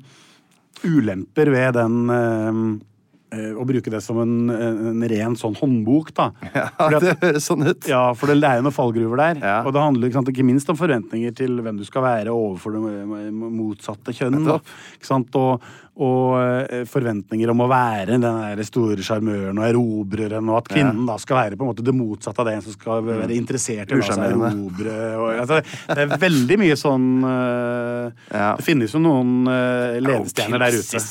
ulemper 0.85 1.49
ved 1.54 1.73
den 1.78 1.97
eh, 2.12 3.52
å 3.56 3.64
bruke 3.66 3.90
det 3.92 3.99
som 4.04 4.21
en, 4.23 4.35
en 4.52 5.02
ren 5.11 5.35
sånn 5.37 5.56
håndbok, 5.59 6.12
da. 6.16 6.28
Ja, 6.56 6.66
at- 6.87 7.00
det 7.02 7.16
høres 7.23 7.49
sånn 7.49 7.64
ut. 7.66 7.88
ja, 7.90 8.02
for 8.16 8.30
det 8.30 8.38
er 8.47 8.61
jo 8.61 8.66
noen 8.68 8.76
fallgruver 8.76 9.21
der. 9.21 9.40
Ja. 9.42 9.56
Og 9.66 9.75
det 9.75 9.83
handler 9.83 10.09
ikke, 10.09 10.18
sant, 10.21 10.30
ikke 10.33 10.47
minst 10.47 10.71
om 10.73 10.78
forventninger 10.78 11.35
til 11.37 11.59
hvem 11.64 11.80
du 11.80 11.85
skal 11.88 12.04
være 12.06 12.33
overfor 12.35 12.76
det 12.76 13.26
motsatte 13.35 14.14
kjønn. 14.16 14.38
Og, 14.47 15.66
og 15.97 16.33
eh, 16.37 16.83
forventninger 16.85 17.49
om 17.49 17.62
å 17.65 17.69
være 17.71 18.19
den 18.21 18.67
store 18.69 19.00
sjarmøren 19.05 19.57
og 19.57 19.65
erobreren, 19.65 20.50
og 20.53 20.59
at 20.59 20.69
kvinnen 20.75 21.07
da 21.09 21.15
skal 21.21 21.38
være 21.38 21.57
på 21.57 21.65
en 21.65 21.71
måte 21.71 21.85
det 21.87 21.95
motsatte 21.97 22.43
av 22.43 22.50
det 22.50 22.57
en 22.59 22.65
som 22.67 22.75
skal 22.76 23.00
være 23.07 23.33
interessert 23.33 23.88
i 23.88 23.97
å 23.97 24.03
la 24.03 24.11
seg 24.11 24.26
erobre. 24.35 24.97
Og, 25.17 25.31
altså, 25.41 25.62
det 25.88 26.05
er 26.05 26.21
veldig 26.26 26.59
mye 26.61 26.76
sånn 26.76 27.09
uh, 27.25 28.12
Ja. 28.29 28.50
Det 28.59 28.67
finnes 28.67 28.93
jo 28.93 29.00
noen 29.00 29.49
uh, 29.49 29.97
ledestjerner 30.05 30.67
der 30.67 30.76
ute. 30.76 31.03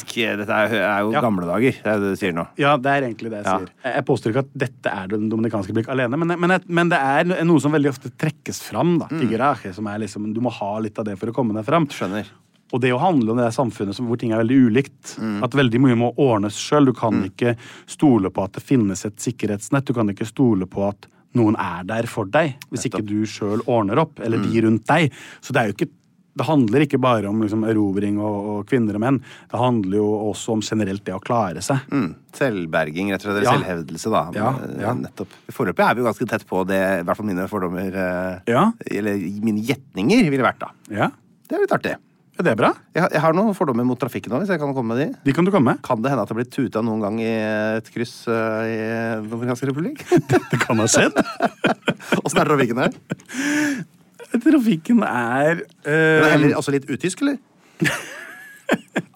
Dette 0.46 0.62
er, 0.62 1.01
jo 1.01 1.12
Ja. 1.15 1.25
gamle 1.25 1.50
dager, 1.50 1.82
det 1.82 1.92
er 1.96 2.06
det 2.06 2.13
du 2.13 2.22
sier 2.22 2.38
nå. 2.38 2.46
Ja, 2.62 2.77
det 2.77 2.94
er 2.94 3.10
egentlig 3.10 3.34
det 3.34 3.42
jeg 3.42 3.50
Ja. 3.50 3.58
sier. 3.58 3.74
Jeg 3.98 4.06
påstår 4.06 4.36
ikke 4.36 4.46
at 4.46 4.54
dette 4.65 4.94
er 5.01 5.08
Den 5.15 5.30
dominikanske 5.30 5.74
blikk 5.74 5.89
alene, 5.89 6.18
men, 6.18 6.38
men, 6.39 6.60
men 6.68 6.89
det 6.94 7.01
er 7.01 7.46
noe 7.46 7.62
som 7.63 7.74
veldig 7.74 7.89
ofte 7.89 8.13
trekkes 8.13 8.62
fram. 8.62 9.00
da, 9.01 9.10
tigeraje, 9.10 9.74
som 9.74 9.88
er 9.88 10.06
liksom, 10.06 10.34
Du 10.36 10.42
må 10.46 10.54
ha 10.54 10.74
litt 10.80 10.98
av 11.00 11.06
det 11.10 11.18
for 11.18 11.32
å 11.32 11.34
komme 11.34 11.58
deg 11.58 11.65
fram. 11.65 11.88
Skjønner. 11.89 12.30
Og 12.75 12.82
det 12.84 12.91
å 12.91 13.00
handle 13.00 13.32
om 13.32 13.39
det 13.39 13.48
samfunnet 13.55 13.96
hvor 14.03 14.20
ting 14.20 14.34
er 14.36 14.41
veldig 14.44 14.58
ulikt. 14.67 15.15
At 15.46 15.55
veldig 15.55 15.79
mye 15.86 15.98
må 16.00 16.12
ordnes 16.20 16.58
sjøl. 16.60 16.89
Du 16.91 16.96
kan 16.98 17.22
ikke 17.29 17.55
stole 17.88 18.32
på 18.36 18.44
at 18.44 18.58
det 18.60 18.65
finnes 18.67 19.05
et 19.08 19.15
sikkerhetsnett. 19.24 19.88
Du 19.88 19.96
kan 19.96 20.12
ikke 20.12 20.27
stole 20.27 20.67
på 20.67 20.84
at 20.89 21.08
noen 21.36 21.55
er 21.60 21.84
der 21.88 22.08
for 22.08 22.27
deg, 22.32 22.53
hvis 22.72 22.88
ikke 22.88 23.03
du 23.03 23.22
sjøl 23.27 23.63
ordner 23.67 24.00
opp. 24.03 24.20
Eller 24.24 24.44
de 24.44 24.65
rundt 24.67 24.86
deg. 24.91 25.15
Så 25.44 25.55
det 25.55 25.62
er 25.62 25.72
jo 25.72 25.77
ikke 25.79 25.91
det 26.36 26.44
handler 26.44 26.84
ikke 26.84 27.00
bare 27.00 27.29
om 27.32 27.39
liksom, 27.39 27.62
erobring 27.63 28.17
og, 28.20 28.48
og 28.51 28.65
kvinner 28.67 28.98
og 28.98 29.03
menn. 29.05 29.20
Det 29.51 29.60
handler 29.60 30.01
jo 30.01 30.08
også 30.34 30.58
om 30.58 30.63
generelt 30.67 31.05
det 31.08 31.13
å 31.15 31.22
klare 31.24 31.62
seg. 31.63 31.86
Mm. 31.96 32.10
Selvberging, 32.36 33.13
rett 33.13 33.24
og 33.24 33.29
slett. 33.32 33.46
Ja. 33.48 33.53
selvhevdelse, 33.55 34.12
da. 34.12 34.24
Ja, 34.36 34.50
ja. 34.82 34.91
Nettopp. 35.00 35.38
Foreløpig 35.55 35.86
er 35.86 35.96
vi 35.96 36.03
jo 36.03 36.10
ganske 36.10 36.27
tett 36.34 36.44
på 36.50 36.65
det, 36.67 36.82
i 37.00 37.05
hvert 37.08 37.22
fall 37.22 37.29
mine 37.29 37.48
fordommer 37.51 37.96
eh, 38.03 38.51
Ja. 38.51 38.65
Eller 38.91 39.24
mine 39.48 39.63
gjetninger 39.63 40.27
ville 40.34 40.44
vært, 40.44 40.60
da. 40.65 40.74
Ja, 40.91 41.10
Det 41.48 41.55
er 41.55 41.63
litt 41.63 41.77
artig. 41.77 41.96
Er 42.36 42.44
det 42.44 42.54
bra? 42.60 42.74
Jeg, 42.92 43.08
jeg 43.13 43.22
har 43.24 43.36
noen 43.36 43.56
fordommer 43.56 43.86
mot 43.88 44.00
trafikken 44.00 44.34
nå, 44.34 44.42
hvis 44.42 44.50
jeg 44.51 44.60
kan 44.60 44.74
komme 44.75 44.92
med 44.92 45.00
de. 45.00 45.20
De 45.24 45.36
kan 45.36 45.48
du 45.48 45.51
komme 45.54 45.72
med. 45.72 45.82
Kan 45.86 46.01
det 46.04 46.12
hende 46.12 46.25
at 46.25 46.27
det 46.27 46.36
har 46.36 46.42
blitt 46.42 46.51
tuta 46.51 46.82
noen 46.84 47.04
gang 47.06 47.22
i 47.24 47.32
et 47.32 47.88
kryss 47.94 48.25
uh, 48.27 48.65
i 48.68 48.75
Den 48.75 49.30
dominikanske 49.32 49.70
republikk? 49.70 50.04
Det 50.51 50.60
kan 50.60 50.82
ha 50.84 50.88
skjedd. 50.92 51.15
Åssen 52.25 52.42
er 52.42 52.51
trafikken 52.51 52.84
her? 52.84 53.00
Trafikken 54.36 55.00
er 55.08 55.63
Den 55.63 55.96
er 55.96 56.27
eh, 56.27 56.30
heller 56.34 56.60
også 56.60 56.75
litt 56.75 56.92
utysk, 56.92 57.24
eller? 57.24 57.39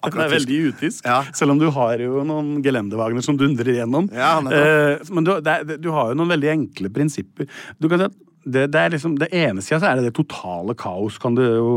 Den 0.00 0.24
er 0.24 0.32
veldig 0.32 0.58
utysk. 0.70 1.04
Ja. 1.04 1.20
Selv 1.36 1.52
om 1.52 1.60
du 1.60 1.68
har 1.76 2.00
jo 2.00 2.24
noen 2.24 2.60
gelendevagner 2.64 3.24
som 3.24 3.36
dundrer 3.36 3.74
gjennom. 3.82 4.08
Ja, 4.16 4.38
eh, 4.40 4.96
men 5.12 5.28
du, 5.28 5.36
det, 5.44 5.80
du 5.84 5.92
har 5.92 6.14
jo 6.14 6.20
noen 6.22 6.32
veldig 6.38 6.54
enkle 6.56 6.92
prinsipper. 6.94 7.50
Du 7.76 7.90
kan 7.90 8.00
si 8.00 8.08
at 8.08 8.20
det, 8.48 8.70
det 8.72 8.80
er 8.80 8.94
liksom, 8.94 9.18
det 9.20 9.28
ene 9.36 9.60
sida 9.60 9.90
er 9.90 10.00
det 10.00 10.08
det 10.08 10.16
totale 10.16 10.72
kaos, 10.78 11.20
kan 11.20 11.36
du 11.36 11.44
jo 11.44 11.74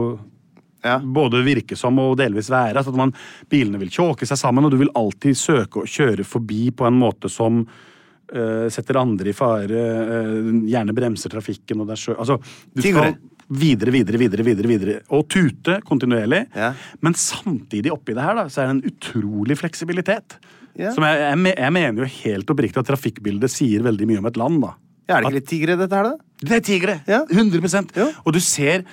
Ja. 0.83 0.97
både 0.99 1.43
virke 1.45 1.77
som 1.79 1.99
og 2.03 2.17
delvis 2.19 2.51
være. 2.51 2.77
Altså 2.77 2.91
at 2.91 2.99
man, 2.99 3.13
bilene 3.49 3.79
vil 3.81 3.91
tjåke 3.93 4.27
seg 4.27 4.39
sammen, 4.39 4.65
og 4.67 4.73
du 4.73 4.81
vil 4.81 4.93
alltid 4.99 5.37
søke 5.39 5.83
å 5.83 5.89
kjøre 5.89 6.25
forbi 6.27 6.67
på 6.75 6.87
en 6.87 6.97
måte 6.99 7.31
som 7.31 7.61
uh, 7.63 8.65
setter 8.73 9.01
andre 9.01 9.31
i 9.31 9.37
fare, 9.37 9.85
Uh, 10.03 10.49
gjerne 10.67 10.95
bremser 10.95 11.31
trafikken 11.31 11.83
og 11.83 11.87
deg 11.91 12.01
sjøl. 12.01 12.17
Altså, 12.19 12.39
du 12.75 12.83
skal 12.83 13.15
videre, 13.47 13.91
videre, 13.91 14.17
videre, 14.17 14.43
videre, 14.43 14.67
videre. 14.67 14.97
Og 15.15 15.27
tute 15.31 15.79
kontinuerlig. 15.87 16.45
Ja. 16.55 16.73
Men 17.05 17.15
samtidig 17.17 17.93
oppi 17.93 18.15
det 18.17 18.25
her 18.25 18.37
da, 18.37 18.47
så 18.51 18.63
er 18.63 18.69
det 18.69 18.75
en 18.77 18.93
utrolig 18.93 19.57
fleksibilitet. 19.59 20.37
Ja. 20.79 20.93
Som 20.95 21.05
jeg, 21.05 21.19
jeg, 21.21 21.55
jeg 21.59 21.75
mener 21.75 22.03
jo 22.03 22.13
helt 22.23 22.53
oppriktig 22.53 22.81
at 22.81 22.89
trafikkbildet 22.89 23.51
sier 23.51 23.85
veldig 23.85 24.09
mye 24.09 24.23
om 24.23 24.29
et 24.31 24.39
land. 24.41 24.61
da. 24.63 24.73
Ja, 25.03 25.17
er 25.17 25.25
det 25.25 25.27
ikke 25.27 25.39
litt 25.39 25.49
tigre, 25.51 25.75
dette 25.79 25.99
her, 25.99 26.13
da? 26.13 26.33
Det 26.43 26.55
er 26.55 26.63
tigre! 26.63 26.95
Ja. 27.07 27.21
100 27.29 27.83
Ja. 27.95 28.07
Og 28.23 28.35
du 28.35 28.39
ser 28.43 28.85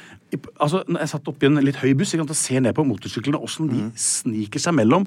altså, 0.61 0.83
når 0.87 1.01
Jeg 1.01 1.09
satt 1.13 1.29
oppi 1.33 1.47
en 1.49 1.59
litt 1.65 1.77
høy 1.81 1.95
buss 1.99 2.15
og 2.15 2.31
ser 2.39 2.61
ned 2.61 2.75
på 2.77 2.85
motorsyklene 2.87 3.41
åssen 3.41 3.69
de 3.71 3.79
Mm. 3.81 3.93
sniker 3.97 4.61
seg 4.61 4.75
mellom. 4.75 5.07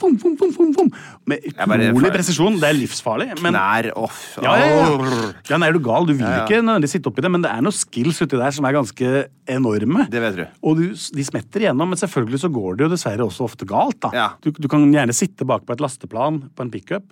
Vom, 0.00 0.16
vom, 0.22 0.36
vom, 0.38 0.72
vom. 0.76 0.90
Med 1.26 1.42
utrolig 1.50 2.12
presisjon. 2.14 2.58
Det 2.60 2.68
er 2.70 2.76
livsfarlig. 2.78 3.28
Men, 3.42 3.52
Knær 3.54 3.90
off. 3.96 4.38
ja, 4.42 4.56
ja, 4.56 4.66
ja. 4.66 5.32
ja, 5.50 5.56
nei, 5.58 5.68
er 5.68 5.72
du 5.76 5.80
gal? 5.84 6.06
Du 6.06 6.14
vil 6.14 6.24
Ja, 6.26 6.44
ikke 6.46 6.62
nødvendigvis 6.62 6.96
sitte 6.96 7.10
oppi 7.12 7.22
det, 7.22 7.30
men 7.30 7.42
det 7.42 7.50
er 7.50 7.60
noen 7.66 7.72
skills 7.76 8.22
uti 8.22 8.36
der 8.36 8.50
som 8.56 8.64
er 8.64 8.72
ganske 8.78 9.12
enorme. 9.48 10.08
Det 10.10 10.20
vet 10.22 10.36
du. 10.36 10.44
Og 10.62 10.76
du, 10.80 10.84
de 10.94 11.24
smetter 11.24 11.66
igjennom, 11.66 11.88
men 11.92 11.98
selvfølgelig 12.00 12.40
så 12.46 12.52
går 12.52 12.76
det 12.76 12.86
jo 12.86 12.92
dessverre 12.94 13.26
også 13.26 13.44
ofte 13.48 13.66
galt. 13.68 14.00
da. 14.00 14.32
Du, 14.42 14.50
du 14.52 14.68
kan 14.68 14.84
gjerne 14.92 15.12
sitte 15.16 15.44
bak 15.48 15.66
på 15.66 15.72
et 15.76 15.80
lasteplan 15.84 16.42
på 16.56 16.62
en 16.66 16.70
pickup 16.70 17.04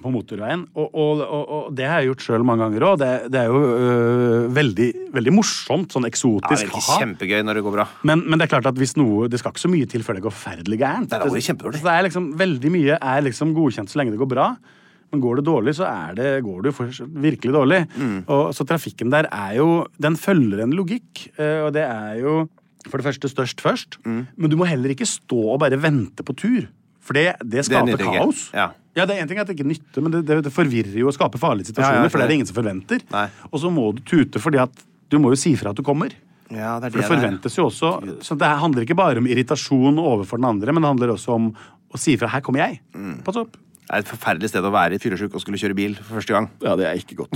på 0.00 0.10
motorveien, 0.12 0.64
og, 0.72 0.86
og, 0.88 1.20
og, 1.20 1.42
og 1.52 1.64
det 1.76 1.84
har 1.88 2.00
jeg 2.00 2.12
gjort 2.12 2.24
sjøl 2.24 2.44
mange 2.48 2.64
ganger 2.64 2.86
òg. 2.88 2.94
Det, 3.02 3.10
det 3.32 3.40
er 3.42 3.50
jo 3.52 3.60
øh, 3.60 4.46
veldig, 4.56 4.88
veldig 5.14 5.34
morsomt, 5.36 5.92
sånn 5.92 6.06
Ja, 6.08 6.12
det 6.12 6.16
eksotisk. 6.16 6.92
kjempegøy 7.02 7.42
når 7.44 7.60
det 7.60 7.64
går 7.66 7.76
bra. 7.76 7.86
Men, 8.08 8.24
men 8.26 8.40
det 8.40 8.46
er 8.46 8.54
klart 8.54 8.70
at 8.72 8.78
hvis 8.80 8.96
noe, 8.96 9.28
det 9.30 9.42
skal 9.42 9.52
ikke 9.52 9.64
så 9.66 9.72
mye 9.72 9.90
til 9.90 10.06
før 10.06 10.18
det 10.18 10.24
går 10.24 10.34
forferdelig 10.34 10.80
gærent. 10.80 11.12
Det 11.12 11.44
kjempedårlig. 11.44 11.82
Så 11.82 11.88
det 11.90 11.96
er 11.96 12.06
liksom, 12.08 12.30
veldig 12.40 12.72
mye 12.72 12.98
er 12.98 13.26
liksom 13.28 13.52
godkjent 13.58 13.92
så 13.92 14.00
lenge 14.00 14.16
det 14.16 14.22
går 14.22 14.32
bra. 14.32 14.48
Men 15.12 15.20
går 15.20 15.38
det 15.38 15.44
dårlig, 15.44 15.76
så 15.76 15.86
er 15.90 16.16
det, 16.16 16.28
går 16.46 16.64
det 16.64 16.72
jo 16.72 17.06
virkelig 17.20 17.52
dårlig. 17.52 17.80
Mm. 17.92 18.18
Og, 18.32 18.44
så 18.56 18.64
trafikken 18.64 19.12
der 19.12 19.28
er 19.28 19.58
jo 19.58 19.84
Den 20.00 20.16
følger 20.16 20.64
en 20.64 20.72
logikk, 20.72 21.26
eh, 21.36 21.60
og 21.66 21.74
det 21.76 21.84
er 21.84 22.22
jo 22.22 22.36
for 22.88 22.98
det 22.98 23.06
første 23.06 23.28
størst 23.30 23.60
først. 23.62 23.98
Mm. 24.08 24.22
Men 24.34 24.50
du 24.50 24.56
må 24.58 24.66
heller 24.66 24.94
ikke 24.94 25.06
stå 25.06 25.52
og 25.54 25.60
bare 25.62 25.78
vente 25.78 26.24
på 26.26 26.34
tur. 26.34 26.64
For 27.02 27.18
det, 27.18 27.34
det 27.42 27.60
Det 27.60 27.66
skaper 27.68 28.00
kaos. 28.00 28.48
Ja. 28.54 28.72
Ja, 28.96 29.06
det 29.08 29.16
er 29.16 29.22
en 29.24 29.30
ting 29.30 29.38
at 29.40 29.48
det 29.48 29.56
ikke 29.56 29.68
nytter, 29.68 30.04
men 30.04 30.12
det, 30.12 30.20
det, 30.28 30.42
det 30.44 30.52
forvirrer 30.52 30.98
jo 31.00 31.08
og 31.08 31.14
skaper 31.16 31.40
farlige 31.40 31.70
situasjoner, 31.70 32.04
Ja, 32.04 32.10
for 32.12 32.20
det 32.20 32.26
er 32.26 32.32
det 32.32 32.36
ingen 32.40 32.50
som 32.50 32.58
forventer. 32.58 33.04
Nei. 33.12 33.24
Og 33.48 33.62
så 33.62 33.70
må 33.72 33.86
du 33.96 34.02
tute 34.04 34.42
fordi 34.42 34.60
at 34.60 34.84
du 35.12 35.18
må 35.20 35.32
jo 35.32 35.38
si 35.40 35.54
fra 35.56 35.72
at 35.72 35.80
du 35.80 35.84
kommer. 35.86 36.12
Ja, 36.52 36.76
det 36.82 36.90
For 36.92 37.00
det 37.00 37.08
forventes 37.08 37.54
jo 37.56 37.70
også 37.70 37.90
Så 38.20 38.36
det 38.36 38.48
handler 38.60 38.84
ikke 38.84 38.96
bare 38.98 39.22
om 39.22 39.28
irritasjon 39.30 39.96
overfor 40.02 40.40
den 40.40 40.50
andre, 40.50 40.74
men 40.74 40.84
det 40.84 40.90
handler 40.90 41.14
også 41.14 41.36
om 41.38 41.52
å 41.92 42.00
si 42.00 42.16
fra 42.20 42.28
'her 42.28 42.40
kommer 42.44 42.60
jeg'. 42.60 42.80
Mm. 42.94 43.22
Pass 43.24 43.36
opp. 43.36 43.56
Det 43.82 43.96
er 43.98 44.04
et 44.04 44.08
forferdelig 44.08 44.48
sted 44.48 44.64
å 44.64 44.70
være 44.72 44.96
i 44.96 45.00
fyllesyk 45.02 45.34
og 45.34 45.42
skulle 45.42 45.58
kjøre 45.60 45.74
bil 45.76 45.96
for 45.98 46.16
første 46.20 46.32
gang. 46.32 46.46
Ja, 46.62 46.76
det 46.78 46.86
er 46.86 47.00
ikke 47.00 47.16
godt. 47.18 47.34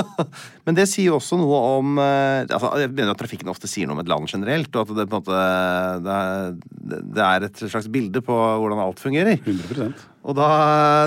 Men 0.66 0.78
det 0.78 0.86
sier 0.90 1.10
jo 1.10 1.18
også 1.18 1.36
noe 1.38 1.58
om 1.76 1.98
eh, 2.00 2.46
altså, 2.48 2.70
Jeg 2.80 2.90
mener 2.94 3.12
at 3.12 3.20
trafikken 3.20 3.52
ofte 3.52 3.68
sier 3.70 3.86
noe 3.86 3.98
om 3.98 4.02
et 4.02 4.08
land 4.10 4.26
generelt, 4.32 4.70
og 4.72 4.80
at 4.88 4.96
det 4.96 5.06
på 5.12 5.20
en 5.20 5.22
måte 5.22 5.42
det 6.06 6.16
er, 6.16 6.56
det 7.18 7.26
er 7.28 7.46
et 7.50 7.62
slags 7.66 7.90
bilde 7.92 8.24
på 8.24 8.34
hvordan 8.34 8.80
alt 8.82 9.02
fungerer. 9.04 9.36
100% 9.44 10.02
Og 10.24 10.38
da, 10.40 10.48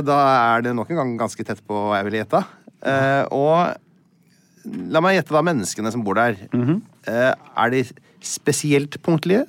da 0.05 0.19
er 0.53 0.67
det 0.69 0.75
nok 0.77 0.93
en 0.93 1.01
gang 1.01 1.15
ganske 1.25 1.47
tett 1.49 1.63
på 1.65 1.73
hva 1.89 1.97
jeg 1.97 2.07
ville 2.07 2.21
gjette. 2.21 2.43
Eh, 2.87 3.23
og 3.33 3.73
la 4.93 5.01
meg 5.03 5.17
gjette 5.17 5.33
da 5.35 5.41
menneskene 5.49 5.91
som 5.95 6.05
bor 6.05 6.21
der. 6.21 6.37
eh, 7.09 7.33
er 7.33 7.73
de 7.73 7.81
spesielt 8.23 9.01
punktlige? 9.01 9.47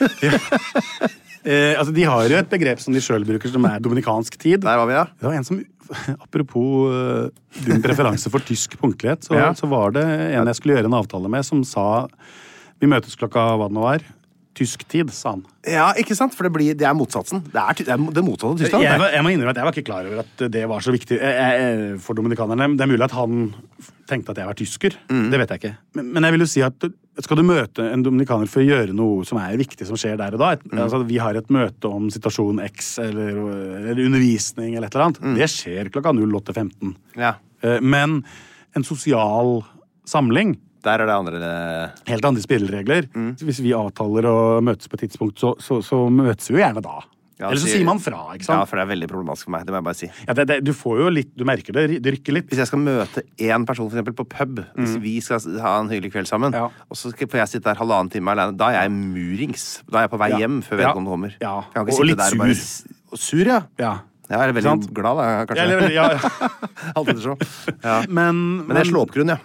Eh, 1.44 1.72
altså, 1.78 1.92
de 1.96 2.04
har 2.04 2.28
jo 2.28 2.36
et 2.36 2.50
begrep 2.52 2.80
som 2.82 2.92
de 2.94 3.00
sjøl 3.00 3.24
bruker, 3.24 3.48
som 3.52 3.64
er 3.68 3.80
dominikansk 3.80 4.36
tid. 4.40 4.60
Der 4.66 4.80
var 4.80 4.88
vi, 4.90 4.96
ja. 4.98 5.06
Det 5.16 5.28
var 5.28 5.38
en 5.38 5.46
som, 5.46 5.60
Apropos 6.26 6.92
uh, 6.92 7.28
din 7.66 7.82
preferanse 7.82 8.30
for 8.30 8.44
tysk 8.46 8.76
punktlighet, 8.80 9.24
så, 9.26 9.34
Ja. 9.34 9.50
så 9.58 9.66
var 9.70 9.96
det 9.96 10.04
en 10.04 10.46
jeg 10.46 10.58
skulle 10.58 10.76
gjøre 10.76 10.90
en 10.90 10.98
avtale 11.00 11.30
med, 11.32 11.46
som 11.46 11.64
sa 11.66 12.06
Vi 12.80 12.88
møtes 12.88 13.16
klokka 13.18 13.42
hva 13.60 13.66
det 13.68 13.76
nå 13.76 13.82
var. 13.84 14.04
Tysk 14.60 14.82
tid, 14.92 15.08
sa 15.16 15.30
han. 15.32 15.42
Ja, 15.64 15.86
ikke 15.96 16.12
sant? 16.18 16.34
For 16.36 16.44
det, 16.44 16.52
blir, 16.52 16.74
det 16.76 16.84
er 16.84 16.92
motsatsen. 16.96 17.40
Det 17.48 17.56
er, 17.56 17.78
det 17.80 17.94
er 17.94 18.02
det 18.18 18.24
motsatte 18.26 18.50
av 18.52 18.58
Tyskland. 18.60 18.84
Jeg, 18.84 19.00
jeg 19.16 19.24
må 19.24 19.32
innrømme 19.32 19.54
at 19.54 19.60
jeg 19.60 19.68
var 19.70 19.76
ikke 19.76 19.86
klar 19.88 20.08
over 20.10 20.20
at 20.20 20.42
det 20.52 20.64
var 20.68 20.84
så 20.84 20.92
viktig 20.92 21.16
eh, 21.16 21.40
eh, 21.48 21.84
for 22.04 22.18
dominikanerne. 22.18 22.66
Det 22.76 22.84
er 22.84 22.90
mulig 22.90 23.06
at 23.06 23.16
han 23.16 23.46
tenkte 24.10 24.34
at 24.34 24.42
jeg 24.42 24.50
var 24.50 24.58
tysker. 24.58 24.98
Det 25.08 25.40
vet 25.40 25.54
jeg 25.54 25.62
ikke. 25.62 25.72
Men, 25.96 26.12
men 26.12 26.26
jeg 26.28 26.36
vil 26.36 26.44
jo 26.44 26.50
si 26.52 26.64
at 26.66 26.88
skal 27.24 27.40
du 27.40 27.44
møte 27.46 27.84
en 27.92 28.04
dominikaner 28.04 28.48
for 28.50 28.62
å 28.62 28.68
gjøre 28.68 28.94
noe 28.96 29.24
som 29.28 29.40
er 29.40 29.56
viktig 29.60 29.88
som 29.88 29.98
skjer 30.00 30.20
der 30.20 30.36
og 30.36 30.42
da 30.42 30.52
et, 30.56 30.62
altså, 30.72 31.02
Vi 31.08 31.18
har 31.20 31.36
et 31.40 31.50
møte 31.52 31.88
om 31.88 32.08
situasjon 32.12 32.60
X 32.68 32.94
eller, 33.04 33.40
eller 33.80 34.04
undervisning 34.06 34.74
eller 34.74 34.88
et 34.90 34.96
eller 34.96 35.08
annet. 35.08 35.36
Det 35.40 35.50
skjer 35.52 35.90
klokka 35.94 36.12
08.15. 36.16 36.94
Ja. 37.20 37.34
Eh, 37.64 37.80
Men 37.80 38.20
en 38.76 38.86
sosial 38.86 39.60
samling 40.08 40.56
Der 40.84 41.02
er 41.02 41.06
det 41.10 41.14
andre 41.14 41.38
eh, 41.44 42.02
Helt 42.08 42.24
andre 42.24 42.40
spilleregler. 42.44 43.08
Mm. 43.14 43.32
Hvis 43.44 43.60
vi 43.60 43.72
avtaler 43.76 44.24
å 44.30 44.36
møtes 44.64 44.88
på 44.88 44.96
et 44.96 45.06
tidspunkt, 45.08 45.38
så, 45.42 45.54
så, 45.60 45.80
så 45.84 46.06
møtes 46.10 46.48
vi 46.50 46.56
jo 46.58 46.62
gjerne 46.64 46.80
da. 46.84 47.00
Ja, 47.40 47.48
Eller 47.48 47.60
så 47.62 47.70
sier- 47.72 47.86
man 47.88 47.96
fra. 48.04 48.18
ikke 48.36 48.52
Ja, 48.52 48.64
for 48.68 48.76
det 48.76 48.82
er 48.84 48.88
veldig 48.90 49.06
problematisk 49.08 49.46
for 49.48 49.54
meg. 49.54 49.62
Det 49.64 49.72
må 49.72 49.78
jeg 49.80 49.84
bare 49.86 49.96
si. 49.96 50.08
Ja, 50.28 50.34
det, 50.36 50.44
det, 50.50 50.56
du 50.64 50.72
får 50.76 50.98
jo 51.00 51.06
litt, 51.08 51.30
du 51.40 51.44
merker 51.48 51.72
det, 51.72 51.84
det 52.04 52.12
rykker 52.18 52.34
litt. 52.36 52.50
Hvis 52.52 52.60
jeg 52.60 52.68
skal 52.68 52.82
møte 52.84 53.22
én 53.40 53.64
person 53.68 53.88
for 53.88 53.96
eksempel, 53.96 54.12
på 54.18 54.26
pub, 54.28 54.60
hvis 54.76 54.96
vi 55.00 55.14
skal 55.24 55.40
ha 55.64 55.72
en 55.80 55.88
hyggelig 55.88 56.10
kveld 56.12 56.28
sammen, 56.28 56.52
Ja. 56.52 56.66
og 56.68 56.96
så 57.00 57.12
får 57.16 57.38
jeg 57.40 57.48
sitte 57.54 57.64
der 57.70 57.80
halvannen 57.80 58.12
time 58.12 58.28
alene, 58.34 58.52
da 58.60 58.68
er 58.74 58.82
jeg 58.82 58.92
murings. 58.92 59.64
Da 59.88 60.02
er 60.02 60.04
jeg 60.08 60.12
på 60.12 60.20
vei 60.20 60.28
Ja. 60.34 60.42
hjem 60.44 60.60
før 60.68 60.82
vedkommende 60.82 61.14
kommer. 61.16 61.36
Ja. 61.40 61.54
og, 61.80 61.88
Og 61.96 62.04
litt 62.04 62.20
der 62.20 62.36
bare 62.36 62.54
sur. 62.60 62.92
Og 63.12 63.18
sur, 63.24 63.44
ja. 63.48 63.62
Ja. 63.80 63.94
Jeg 64.30 64.38
er 64.38 64.52
veldig 64.52 64.62
Sant? 64.62 64.92
glad, 64.94 65.16
da, 65.16 65.46
kanskje. 65.48 65.64
Ja, 65.64 65.88
ja, 65.88 66.04
ja. 66.12 66.50
Alt 66.96 67.08
ettersom. 67.08 67.40
Ja. 67.88 68.02
Men, 68.06 68.66
Men 68.68 68.76
det 68.76 68.84
er 68.84 68.90
slå-opp-grunn, 68.92 69.32
ja. 69.32 69.40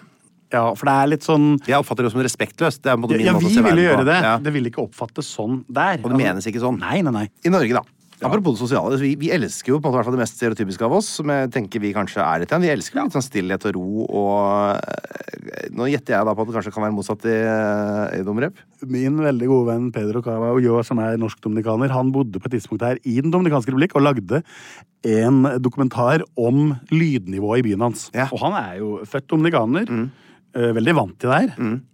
Ja, 0.55 0.63
for 0.77 0.88
det 0.89 0.95
er 0.95 1.12
litt 1.12 1.25
sånn 1.27 1.50
Jeg 1.67 1.77
oppfatter 1.81 2.07
det 2.07 2.13
som 2.15 2.24
respektløst. 2.25 2.81
Det 2.85 2.93
er 2.93 3.01
på 3.01 3.12
min 3.12 3.25
Ja, 3.27 3.35
måte 3.35 3.50
å 3.50 3.51
vi 3.51 3.65
ville 3.69 3.89
gjøre 3.89 4.07
det. 4.07 4.19
Ja. 4.29 4.38
Det 4.41 4.55
vil 4.55 4.71
ikke 4.71 4.85
oppfattes 4.88 5.29
sånn 5.35 5.62
der. 5.67 6.00
Og 6.01 6.09
det 6.13 6.21
menes 6.24 6.47
ikke 6.50 6.63
sånn. 6.63 6.79
Nei, 6.81 7.01
nei, 7.05 7.13
nei. 7.24 7.27
I 7.45 7.53
Norge, 7.53 7.75
da. 7.81 7.83
Apropos 8.24 8.55
det 8.55 8.62
sosiale, 8.63 8.95
vi, 9.01 9.09
vi 9.19 9.27
elsker 9.35 9.74
jo 9.74 9.77
på 9.83 9.89
en 9.91 9.97
måte 9.97 10.12
det 10.15 10.19
mest 10.21 10.38
stereotypiske 10.39 10.85
av 10.88 10.93
oss, 10.95 11.09
som 11.17 11.27
jeg 11.33 11.50
tenker 11.51 11.81
vi 11.83 11.89
kanskje 11.93 12.24
er 12.24 12.39
litt 12.41 12.50
igjen. 12.53 12.63
Vi 12.63 12.69
elsker 12.71 13.01
litt 13.01 13.12
sånn 13.17 13.25
stillhet 13.25 13.65
og 13.67 13.75
ro, 13.75 14.05
og 14.07 14.79
eh, 14.79 15.67
nå 15.75 15.89
gjetter 15.91 16.15
jeg 16.15 16.29
da 16.29 16.31
på 16.33 16.45
at 16.45 16.50
det 16.50 16.55
kanskje 16.55 16.74
kan 16.77 16.85
være 16.85 16.95
motsatt 16.95 17.27
i, 17.27 17.35
eh, 17.35 18.15
i 18.15 18.24
Domrep. 18.25 18.62
Min 18.88 19.19
veldig 19.19 19.50
gode 19.51 19.67
venn 19.67 19.91
Pedro 19.93 20.24
Cava 20.24 20.53
Ulloa, 20.55 20.85
som 20.88 21.03
er 21.03 21.19
norsk-dominikaner, 21.21 21.91
han 21.91 22.13
bodde 22.15 22.39
på 22.39 22.47
et 22.47 22.55
tidspunkt 22.55 22.88
her 22.88 23.03
i 23.03 23.19
Den 23.19 23.35
dominikanske 23.35 23.75
republikk 23.75 24.00
og 24.00 24.07
lagde 24.07 24.41
en 25.05 25.43
dokumentar 25.62 26.23
om 26.39 26.71
lydnivået 26.95 27.62
i 27.62 27.67
byen 27.67 27.84
hans. 27.89 28.08
Ja. 28.15 28.30
Og 28.32 28.39
han 28.47 28.56
er 28.63 28.80
jo 28.80 28.93
født 29.12 29.27
dominikaner. 29.36 29.91
eh, 29.91 30.08
Veldig 30.56 30.94
vant 30.96 31.15
til 31.20 31.28
det 31.28 31.38
her. 31.41 31.50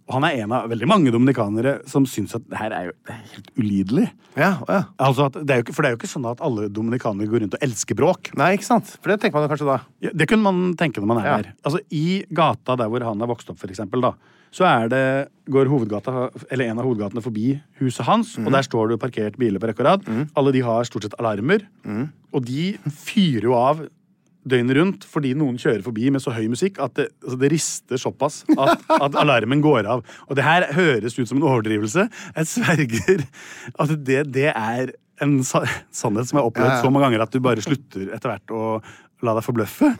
Og 0.06 0.14
han 0.14 0.24
er 0.28 0.36
en 0.44 0.52
av 0.54 0.68
veldig 0.70 0.86
mange 0.86 1.10
dominikanere 1.10 1.72
som 1.90 2.04
syns 2.06 2.36
at 2.38 2.44
det 2.46 2.60
her 2.60 2.74
er 2.76 2.84
jo 2.86 2.92
det 3.08 3.14
er 3.14 3.22
helt 3.32 3.48
ulidelig. 3.58 4.04
Ja, 4.38 4.52
ja. 4.68 4.82
Altså 5.02 5.26
at 5.26 5.38
det 5.40 5.54
er 5.54 5.64
ikke, 5.64 5.74
for 5.74 5.82
det 5.82 5.90
er 5.90 5.96
jo 5.96 5.98
ikke 5.98 6.10
sånn 6.12 6.28
at 6.30 6.42
alle 6.46 6.68
dominikanere 6.70 7.26
går 7.32 7.42
rundt 7.42 7.56
og 7.58 7.64
elsker 7.66 7.98
bråk. 7.98 8.30
Nei, 8.38 8.52
ikke 8.54 8.68
sant? 8.68 8.92
For 9.00 9.10
det 9.10 9.18
tenker 9.24 9.40
man 9.40 9.50
kanskje 9.50 9.66
da. 9.66 9.80
Ja, 10.04 10.12
det 10.14 10.28
kunne 10.30 10.46
man 10.46 10.76
tenke 10.78 11.02
når 11.02 11.10
man 11.10 11.20
er 11.24 11.26
her. 11.30 11.48
Altså, 11.66 11.82
I 11.90 12.22
gata 12.30 12.76
der 12.78 12.92
hvor 12.92 13.02
han 13.08 13.24
er 13.24 13.30
vokst 13.32 13.50
opp, 13.50 13.58
for 13.58 13.72
eksempel, 13.72 14.04
da, 14.04 14.12
så 14.52 14.68
er 14.68 14.92
det, 14.92 15.02
går 15.50 15.70
hovedgata, 15.72 16.28
eller 16.52 16.68
en 16.68 16.78
av 16.78 16.86
hovedgatene 16.86 17.24
forbi 17.24 17.56
huset 17.80 18.04
hans, 18.06 18.34
og 18.38 18.52
der 18.52 18.66
står 18.66 18.92
det 18.92 19.00
parkert 19.02 19.40
biler 19.40 19.58
på 19.58 19.70
rekke 19.72 19.82
og 19.82 19.88
rad. 19.88 20.06
Alle 20.38 20.52
de 20.54 20.62
har 20.62 20.86
stort 20.86 21.08
sett 21.08 21.16
alarmer, 21.18 21.64
og 22.30 22.46
de 22.46 22.68
fyrer 22.86 23.48
jo 23.48 23.56
av 23.58 23.82
døgnet 24.48 24.76
rundt 24.78 25.04
fordi 25.08 25.34
noen 25.38 25.58
kjører 25.60 25.84
forbi 25.84 26.10
med 26.14 26.22
så 26.24 26.34
høy 26.34 26.48
musikk 26.50 26.80
at 26.82 26.96
det, 26.98 27.08
altså 27.22 27.38
det 27.38 27.52
rister 27.52 28.00
såpass 28.00 28.42
at, 28.56 28.82
at 28.98 29.20
alarmen 29.20 29.62
går 29.64 29.86
av. 29.90 30.02
Og 30.28 30.38
det 30.38 30.46
her 30.46 30.66
høres 30.76 31.18
ut 31.18 31.28
som 31.28 31.38
en 31.38 31.46
overdrivelse. 31.46 32.08
Jeg 32.36 32.50
sverger 32.50 33.24
at 33.78 33.94
det, 34.02 34.24
det 34.34 34.50
er 34.50 34.94
en 35.22 35.38
sa 35.46 35.62
sannhet 35.94 36.28
som 36.28 36.38
jeg 36.38 36.42
har 36.42 36.50
opplevd 36.50 36.82
så 36.82 36.90
mange 36.90 37.06
ganger 37.06 37.24
at 37.26 37.34
du 37.34 37.42
bare 37.44 37.62
slutter 37.64 38.10
etter 38.14 38.32
hvert 38.32 38.54
å 38.54 38.66
la 39.22 39.36
deg 39.36 39.44
forbløffe. 39.46 39.92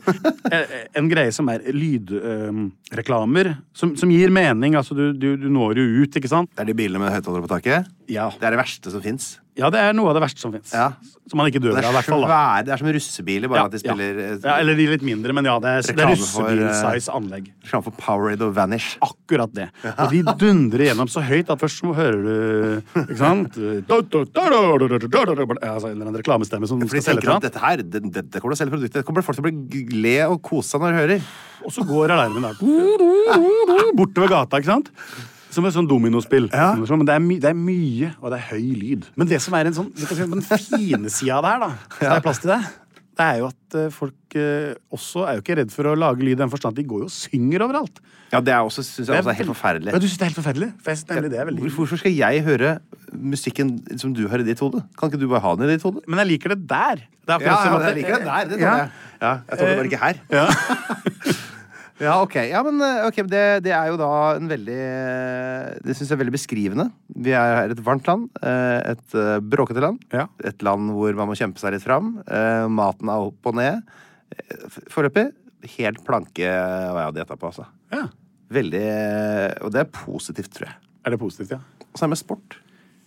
Eh, 0.51 0.71
en 0.99 1.07
greie 1.07 1.31
som 1.31 1.47
er 1.47 1.63
lydreklamer, 1.71 3.53
som, 3.71 3.93
som 3.95 4.11
gir 4.11 4.33
mening. 4.35 4.75
Altså, 4.75 4.97
du, 4.97 5.05
du, 5.15 5.29
du 5.39 5.47
når 5.47 5.79
jo 5.79 5.85
ut, 6.03 6.17
ikke 6.19 6.31
sant? 6.31 6.51
Det 6.51 6.65
er 6.65 6.67
de 6.73 6.75
bilene 6.75 6.99
med 6.99 7.13
høyttalere 7.15 7.45
på 7.45 7.51
taket. 7.53 7.87
Ja. 8.11 8.27
Det 8.35 8.49
er 8.49 8.57
det 8.57 8.59
verste 8.59 8.91
som 8.91 9.03
fins. 9.05 9.37
Ja, 9.59 9.69
det 9.73 9.79
er 9.79 9.93
noe 9.93 10.09
av 10.09 10.15
det 10.17 10.23
verste 10.23 10.41
som 10.41 10.53
fins. 10.53 10.71
Ja. 10.73 10.87
Som 11.29 11.39
man 11.39 11.47
ikke 11.47 11.61
dør 11.63 11.77
av, 11.77 11.83
i 11.83 11.87
er 11.87 11.93
hvert 11.95 12.07
fall. 12.09 12.23
da. 12.27 12.37
det 12.65 12.73
er 12.73 12.79
som 12.81 12.87
russebiler, 12.91 13.47
bare 13.51 13.61
Ja, 13.61 13.65
at 13.69 13.75
de 13.75 13.79
spiller 13.79 14.17
ja. 14.17 14.23
eh, 14.33 14.39
ja, 14.43 14.55
Eller 14.59 14.75
de 14.75 14.87
litt 14.91 15.05
mindre, 15.05 15.35
men 15.37 15.45
ja, 15.47 15.53
det 15.63 15.69
er, 15.69 15.85
det 15.85 15.93
er 15.93 15.93
Reklame 15.93 16.11
eh, 16.11 16.19
russebil-size 16.19 17.13
anlegg. 17.13 17.47
reklame 17.63 17.85
for 17.85 17.95
Powerade 18.01 18.43
og 18.47 18.55
Vanish. 18.57 18.97
Akkurat 19.05 19.53
det. 19.55 19.67
Og 19.93 20.11
de 20.11 20.23
dundrer 20.41 20.87
gjennom 20.89 21.11
så 21.11 21.23
høyt 21.23 21.51
at 21.53 21.61
først 21.61 21.79
så 21.83 21.93
hører 21.95 22.19
du 22.25 22.33
Ikke 23.05 23.19
sant? 23.21 23.57
Altså, 25.63 25.87
en 25.87 25.95
eller 25.95 26.07
annen 26.07 26.17
reklamestemme 26.19 26.67
som 26.69 26.81
skal 26.87 27.05
selge 27.05 27.29
at 27.33 27.45
dette 27.47 27.61
her, 27.61 27.81
det, 27.83 28.01
det, 28.09 28.25
det 28.33 28.41
kommer 28.41 28.53
til 28.53 28.59
å 28.59 28.61
selge 28.63 28.75
produktet. 28.75 28.99
Det 29.01 29.07
kommer 29.07 29.25
folk 29.25 29.37
til 29.39 29.45
å 29.45 29.49
bli 29.49 30.01
le 30.03 30.17
og 30.27 30.41
kose 30.45 30.73
seg 30.73 30.83
når 30.83 30.91
de 30.93 31.01
hører. 31.01 31.29
Og 31.63 31.71
så 31.71 31.85
går 31.87 32.11
alarmen 32.15 32.43
der 32.49 33.93
bortover 33.99 34.31
gata, 34.33 34.59
ikke 34.59 34.71
sant? 34.73 34.91
Som 35.53 35.67
et 35.69 35.75
sånn 35.75 35.87
dominospill. 35.89 36.47
Men 36.51 37.05
det 37.07 37.15
er, 37.17 37.25
det 37.45 37.51
er 37.51 37.57
mye, 37.57 38.13
og 38.19 38.31
det 38.33 38.39
er 38.41 38.47
høy 38.53 38.69
lyd. 38.79 39.09
Men 39.19 39.29
det 39.29 39.39
som 39.43 39.53
er 39.57 39.69
en 39.69 39.75
sånn, 39.77 39.91
si, 39.97 40.15
den 40.23 40.41
fine 40.45 41.11
sida 41.13 41.37
av 41.39 41.45
det 41.45 41.51
her, 41.53 41.67
da, 41.67 41.69
så 41.99 42.07
det 42.07 42.15
er 42.17 42.25
plass 42.25 42.41
til 42.43 42.53
det, 42.55 42.61
det 43.13 43.25
er 43.29 43.35
jo 43.43 43.45
at 43.51 43.75
eh, 43.77 43.89
folk 43.93 44.35
eh, 44.41 44.71
også 44.97 45.27
er 45.29 45.35
jo 45.37 45.43
ikke 45.43 45.57
redd 45.59 45.69
for 45.73 45.85
å 45.85 45.93
lage 45.93 46.25
lyd 46.25 46.33
i 46.33 46.39
den 46.39 46.49
forstand 46.49 46.73
at 46.73 46.79
de 46.81 46.85
går 46.89 47.03
jo 47.03 47.09
og 47.11 47.13
synger 47.13 47.61
overalt. 47.67 48.01
Ja, 48.33 48.39
det 48.41 48.55
er 48.55 48.65
også, 48.65 48.81
synes 48.81 49.11
jeg 49.11 49.21
også 49.21 49.29
er 49.29 49.37
helt 49.37 49.51
forferdelig. 49.51 49.93
Ja, 49.93 49.99
du 50.01 50.07
synes 50.07 50.17
det 50.17 50.25
er 50.25 50.31
helt 50.31 50.39
forferdelig? 50.39 50.69
For 50.81 50.89
jeg 50.89 50.97
synes 51.03 51.11
nemlig 51.13 51.29
det 51.35 51.37
er 51.43 51.47
veldig 51.51 51.73
Hvorfor 51.77 52.01
skal 52.01 52.15
jeg 52.17 52.41
høre 52.47 52.71
musikken 53.13 53.69
som 54.01 54.15
du 54.17 54.23
har 54.31 54.41
i 54.41 54.47
ditt 54.47 54.63
hode? 54.65 54.81
Kan 54.97 55.11
ikke 55.13 55.21
du 55.21 55.27
bare 55.29 55.43
ha 55.45 55.53
den 55.59 55.69
i 55.69 55.75
ditt 55.75 55.85
hode? 55.85 56.01
Men 56.09 56.23
jeg 56.23 56.31
liker 56.33 56.55
det 56.55 56.63
der. 56.73 57.05
Det 57.05 57.37
er 57.37 57.45
Ja, 57.45 57.53
akkurat 57.59 57.85
jeg 57.91 57.99
liker 58.01 58.17
det 58.17 58.25
der. 58.31 58.49
Det 58.49 58.61
Ja. 58.65 58.73
jeg. 58.81 58.89
Ja, 59.21 59.33
jeg 59.51 59.59
tåler 59.61 59.75
bare 59.77 59.89
ikke 59.93 60.01
her. 60.01 60.23
Ja. 60.33 60.47
Ja, 62.03 62.17
ok. 62.23 62.35
Ja, 62.51 62.61
men 62.67 62.81
okay 63.07 63.23
det, 63.31 63.43
det 63.65 63.71
er 63.75 63.91
jo 63.91 63.97
da 64.01 64.09
en 64.35 64.49
veldig 64.51 64.79
Det 65.85 65.95
syns 65.95 66.09
jeg 66.09 66.17
er 66.17 66.21
veldig 66.23 66.35
beskrivende. 66.35 66.87
Vi 67.15 67.31
er 67.35 67.55
her 67.61 67.73
et 67.73 67.83
varmt 67.85 68.07
land. 68.09 68.25
eh, 68.43 68.91
Et 68.93 69.15
eh, 69.19 69.37
bråkete 69.39 69.83
land. 69.83 70.01
Ja. 70.13 70.25
Et 70.43 70.65
land 70.65 70.91
hvor 70.95 71.15
man 71.15 71.29
må 71.31 71.37
kjempe 71.39 71.61
seg 71.61 71.75
litt 71.77 71.85
fram. 71.85 72.17
Eh, 72.27 72.65
Maten 72.71 73.11
er 73.13 73.27
opp 73.29 73.49
og 73.51 73.55
ned. 73.59 73.81
Eh, 74.35 74.67
Foreløpig 74.91 75.29
helt 75.77 76.01
planke 76.03 76.43
hva 76.43 76.99
jeg 76.99 77.07
hadde 77.07 77.21
gjetta 77.23 77.39
på, 77.39 77.51
altså. 77.53 77.69
Ja. 77.95 78.03
Veldig 78.53 78.83
Og 79.63 79.71
det 79.73 79.79
er 79.85 79.89
positivt, 79.95 80.51
tror 80.57 80.67
jeg. 80.69 80.75
Er 81.07 81.15
det 81.15 81.19
positivt, 81.21 81.55
ja? 81.55 81.61
Og 81.87 81.95
så 81.95 82.03
er 82.03 82.09
det 82.09 82.15
med 82.17 82.21
sport. 82.21 82.57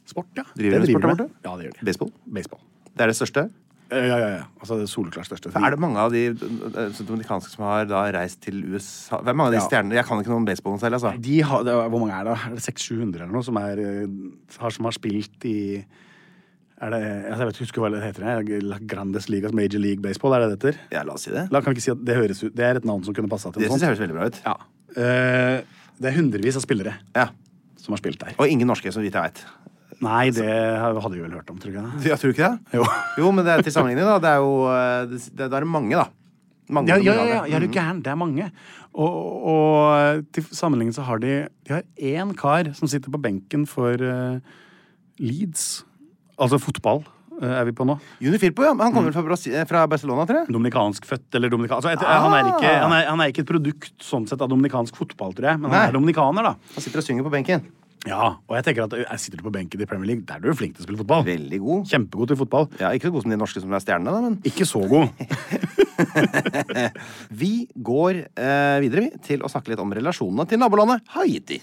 Sport, 0.06 0.28
ja. 0.38 0.44
Driver 0.56 0.80
Det 0.80 0.80
du 0.80 0.87
med 0.87 0.90
sport 0.94 1.02
der 1.04 1.12
borte? 1.12 1.28
Ja, 1.44 1.52
det 1.59 1.68
gjør 1.68 1.76
de. 1.76 1.87
Baseball. 1.90 2.11
Baseball. 2.38 2.62
Det 2.96 3.04
er 3.04 3.12
det 3.12 3.18
største. 3.18 3.44
Ja, 3.90 4.03
ja, 4.18 4.29
ja. 4.40 4.44
Altså 4.59 4.79
det 4.81 4.88
soleklart 4.90 5.29
største. 5.29 5.53
Er 5.55 5.70
det 5.75 5.79
mange 5.83 6.01
av 6.03 6.11
de 6.11 6.25
dominikanske 6.35 7.53
som 7.53 7.64
har 7.68 7.85
da 7.87 8.01
reist 8.16 8.40
til 8.42 8.64
USA? 8.72 9.20
Hvem 9.22 9.38
mange 9.38 9.53
av 9.53 9.55
de 9.55 9.61
Ja. 9.61 9.66
stjernene? 9.68 9.94
Jeg 9.94 10.05
kan 10.09 10.18
ikke 10.18 10.33
noe 10.33 10.42
om 10.42 10.49
baseballen 10.49 10.81
selv, 10.83 10.94
altså. 10.99 11.12
De 11.22 11.37
har, 11.42 11.62
det, 11.62 11.75
hvor 11.90 12.01
mange 12.03 12.16
er 12.18 12.25
det? 12.25 12.35
Er 12.46 12.57
det 12.57 12.64
600-700 12.66 13.22
eller 13.22 13.33
noe 13.37 13.46
som, 13.46 13.57
er, 13.57 13.79
eh, 13.79 14.59
har, 14.59 14.70
som 14.70 14.85
har 14.85 14.92
spilt 14.92 15.44
i 15.44 15.85
er 16.77 16.90
det, 16.92 17.01
altså, 17.31 17.38
jeg 17.40 17.46
vet, 17.49 17.59
husker 17.62 17.81
hva 17.81 17.90
det 17.94 18.03
heter. 18.03 18.44
det, 18.44 18.62
La 18.68 18.77
Grandes 18.85 19.31
Ligas 19.33 19.55
Major 19.57 19.81
League 19.81 20.03
Baseball, 20.05 20.35
er 20.37 20.40
det 20.44 20.49
det 20.51 20.59
heter? 20.75 20.81
Ja, 20.92 21.05
la 21.09 21.14
oss 21.14 21.22
si 21.25 21.31
det. 21.33 21.46
La, 21.51 21.61
ikke 21.64 21.81
si 21.81 21.90
at 21.90 22.03
det 22.05 22.16
høres 22.18 22.40
Det 22.53 22.61
er 22.66 22.77
et 22.77 22.85
navn 22.85 23.03
som 23.07 23.14
kunne 23.16 23.31
passa 23.33 23.49
til 23.51 23.62
Det 23.62 23.70
noe 23.70 23.79
syns 23.79 23.87
jeg 23.87 23.94
høres 23.94 24.03
veldig 24.05 24.16
bra 24.18 24.27
ut. 24.29 24.40
Ja. 24.44 24.57
Uh, 24.96 25.62
det 25.96 26.11
er 26.11 26.16
hundrevis 26.18 26.57
av 26.59 26.64
spillere 26.66 26.92
Ja. 27.16 27.31
som 27.81 27.94
har 27.96 28.03
spilt 28.03 28.18
der. 28.20 28.35
Og 28.38 28.49
ingen 28.49 28.68
norske, 28.68 28.92
så 28.92 29.01
vidt 29.01 29.14
jeg 29.16 29.22
veit. 29.22 29.40
Nei, 30.04 30.28
det 30.37 30.44
hadde 30.82 31.14
vi 31.14 31.22
vel 31.24 31.32
hørt 31.38 31.48
om, 31.50 31.56
tror 31.62 31.72
jeg. 31.72 31.82
Ja, 32.04 32.11
Jeg 32.12 32.18
tror 32.20 32.35
ikke 32.35 32.48
det? 32.52 32.76
Jo. 32.76 32.85
Jo, 33.22 33.30
men 33.32 33.44
det 33.46 33.52
er 33.54 33.62
til 33.64 33.72
sammenligning, 33.72 34.04
da. 34.04 34.18
Det 34.20 34.28
er 34.35 34.42
jo 34.44 34.50
eh, 34.68 35.06
det, 35.09 35.20
det, 35.40 35.52
er 35.56 35.64
mange, 35.64 35.96
da. 35.96 36.06
Mange 36.68 36.90
Ja, 36.90 36.96
ja, 37.00 37.14
ja, 37.14 37.24
ja, 37.30 37.42
ja, 37.54 37.59
du 37.62 37.68
gæren? 37.72 38.02
Det 38.04 38.11
er 38.12 38.18
mange. 38.20 38.50
Og, 38.92 39.16
og 39.52 40.24
til 40.35 40.44
sammenligning 40.56 40.92
så 40.96 41.04
har 41.06 41.20
de 41.22 41.35
De 41.68 41.72
har 41.76 41.82
én 41.96 42.32
kar 42.37 42.72
som 42.76 42.88
sitter 42.88 43.12
på 43.12 43.20
benken 43.22 43.66
for 43.68 43.92
uh, 44.00 44.40
Leeds. 45.20 45.85
Altså 46.37 46.59
fotball 46.61 47.00
eh, 47.40 47.48
er 47.61 47.64
vi 47.68 47.72
på 47.76 47.85
nå. 47.88 47.96
Juni 48.20 48.37
Firpo, 48.40 48.64
ja. 48.66 48.74
Han 48.74 48.90
Mm. 48.92 48.94
kommer 48.98 49.12
vel 49.12 49.16
fra, 49.37 49.38
eh, 49.52 49.64
fra 49.68 49.87
Barcelona, 49.88 50.26
tror 50.28 50.42
jeg? 50.42 50.52
Dominikansk 50.52 51.06
født, 51.09 51.28
eller 51.38 51.48
dominikan... 51.52 51.80
Altså, 51.80 51.96
ah. 52.04 52.20
han, 52.26 52.32
er 52.37 52.50
ikke, 52.52 52.68
Ah. 52.74 52.82
han, 52.85 52.92
er, 52.98 53.06
han 53.09 53.20
er 53.24 53.32
ikke 53.32 53.44
et 53.46 53.48
produkt 53.48 53.92
sånn 54.04 54.28
sett 54.28 54.40
av 54.44 54.48
dominikansk 54.52 54.96
fotball, 54.96 55.32
tror 55.37 55.48
jeg, 55.54 55.61
men 55.62 55.70
Nei. 55.70 55.78
han 55.78 55.88
er 55.88 55.96
dominikaner, 55.96 56.42
da. 56.50 56.54
Han 56.76 56.85
sitter 56.85 57.00
og 57.00 57.06
synger 57.09 57.24
på 57.24 57.32
benken. 57.32 57.64
Ja, 58.07 58.37
og 58.38 58.55
jeg 58.55 58.66
tenker 58.69 58.87
at 58.87 58.95
jeg 59.01 59.23
sitter 59.23 59.40
du 59.40 59.47
på 59.49 59.53
benken 59.57 59.83
i 59.83 59.88
Premier 59.88 60.12
League, 60.12 60.25
der 60.29 60.38
er 60.38 60.47
du 60.47 60.59
flink 60.59 60.77
til 60.77 60.85
å 60.85 60.87
spille 60.87 61.01
fotball. 61.03 61.25
Veldig 61.27 61.59
god. 61.62 61.87
Kjempegod 61.90 62.31
til 62.31 62.40
fotball. 62.42 62.69
Ja, 62.79 62.92
Ikke 62.95 63.11
så 63.11 63.16
god 63.16 63.27
som 63.27 63.35
de 63.35 63.40
norske 63.40 63.62
som 63.62 63.75
er 63.75 63.83
stjernene, 63.83 64.14
da, 64.14 64.21
men 64.23 64.38
Ikke 64.47 64.69
så 64.69 64.83
god. 64.87 65.11
vi 67.42 67.53
går 67.75 68.23
eh, 68.31 68.79
videre 68.85 69.09
vi, 69.09 69.23
til 69.27 69.42
å 69.42 69.51
snakke 69.51 69.75
litt 69.75 69.83
om 69.83 69.95
relasjonene 69.99 70.47
til 70.47 70.62
nabolandet 70.62 71.03
Haiti. 71.16 71.62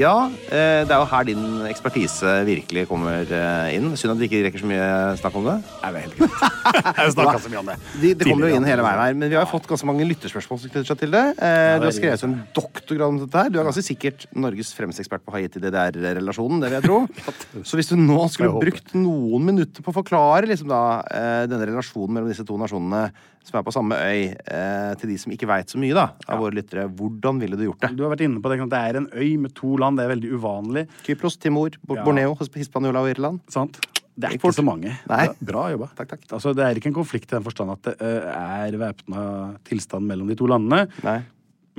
Ja, 0.00 0.30
eh, 0.48 0.80
det 0.88 0.94
er 0.94 1.00
jo 1.02 1.08
her 1.10 1.26
din 1.28 1.42
ekspertise 1.68 2.30
virkelig 2.46 2.86
kommer 2.88 3.26
eh, 3.26 3.74
inn. 3.76 3.90
Synd 4.00 4.14
at 4.14 4.20
vi 4.20 4.28
ikke 4.30 4.40
rekker 4.46 4.62
så 4.62 4.68
mye 4.70 4.86
snakk 5.20 5.34
om 5.36 5.48
det. 5.50 5.56
Nei, 5.82 5.90
det 5.92 6.00
er 6.00 6.06
helt 6.06 6.16
greit. 6.16 6.38
Jeg 7.00 7.12
så 7.12 7.50
mye 7.52 7.60
om 7.60 7.68
det. 7.68 7.76
De, 8.00 8.12
det 8.16 8.28
kommer 8.28 8.48
jo 8.48 8.56
inn 8.56 8.68
hele 8.68 8.84
veien 8.86 9.02
her, 9.02 9.18
men 9.18 9.28
vi 9.28 9.36
har 9.36 9.44
jo 9.44 9.50
fått 9.50 9.68
ganske 9.68 9.88
mange 9.90 10.06
lytterspørsmål 10.08 10.62
som 10.62 10.72
knytter 10.72 10.88
seg 10.88 11.02
til 11.02 11.12
det. 11.12 11.24
Eh, 11.36 11.74
du 11.82 11.86
har 11.88 11.96
skrevet 11.96 12.24
en 12.24 12.36
doktorgrad 12.56 13.12
om 13.12 13.18
dette 13.24 13.44
her. 13.44 13.52
Du 13.52 13.58
er 13.60 13.68
ganske 13.68 13.84
sikkert 13.84 14.24
Norges 14.32 14.72
fremste 14.76 15.04
ekspert 15.04 15.26
på 15.26 15.34
Haiti-DDR-relasjonen, 15.36 16.62
det 16.64 16.70
vil 16.70 16.78
jeg 16.78 16.88
tro. 16.88 17.02
Så 17.68 17.80
hvis 17.80 17.92
du 17.92 17.98
nå 18.00 18.22
skulle 18.32 18.56
brukt 18.56 18.96
noen 18.96 19.50
minutter 19.52 19.84
på 19.84 19.92
å 19.92 19.98
forklare 20.00 20.48
liksom 20.48 20.70
da, 20.72 20.82
denne 21.50 21.68
relasjonen 21.74 22.16
mellom 22.16 22.32
disse 22.32 22.46
to 22.48 22.56
nasjonene 22.60 23.10
som 23.50 23.58
er 23.60 23.66
på 23.66 23.74
samme 23.74 23.98
øy, 23.98 24.30
eh, 24.32 24.94
til 25.00 25.10
de 25.12 25.18
som 25.20 25.32
ikke 25.34 25.48
veit 25.50 25.70
så 25.72 25.78
mye 25.82 25.94
da, 25.96 26.06
av 26.30 26.40
våre 26.40 26.54
lyttere, 26.56 26.86
hvordan 26.88 27.40
ville 27.42 27.58
du 27.58 27.64
gjort 27.66 27.82
det? 27.84 27.92
Du 27.98 28.04
har 28.06 28.14
vært 28.14 28.24
inne 28.28 28.40
på 28.42 28.50
det, 28.52 28.60
det 28.70 28.80
er 28.88 29.00
en 29.02 29.08
øy 29.12 29.30
med 29.42 29.54
to 29.58 29.74
land, 29.82 29.98
det 29.98 30.06
er 30.06 30.12
veldig 30.14 30.30
uvanlig. 30.38 30.84
Kypros, 31.06 31.36
Timor, 31.42 31.74
Bo- 31.82 31.98
Ja. 31.98 32.04
Borneo, 32.06 32.36
Hispaniola 32.54 33.02
og 33.04 33.10
Irland. 33.12 33.40
Sant? 33.50 33.80
Det 34.20 34.28
er 34.28 34.36
ikke 34.36 34.52
så 34.52 34.62
mange. 34.66 34.90
Nei. 35.08 35.26
Bra 35.40 35.68
jobba. 35.72 35.86
Takk, 35.96 36.08
takk. 36.14 36.24
Altså, 36.36 36.52
det 36.54 36.64
er 36.66 36.76
ikke 36.76 36.90
en 36.90 36.96
konflikt 36.98 37.30
i 37.30 37.36
den 37.38 37.44
forstand 37.46 37.70
at 37.72 37.82
det 37.88 37.94
er 38.02 38.74
væpna 38.76 39.22
tilstand 39.64 40.04
mellom 40.06 40.28
de 40.28 40.36
to 40.36 40.48
landene. 40.50 40.86
Nei. 41.06 41.18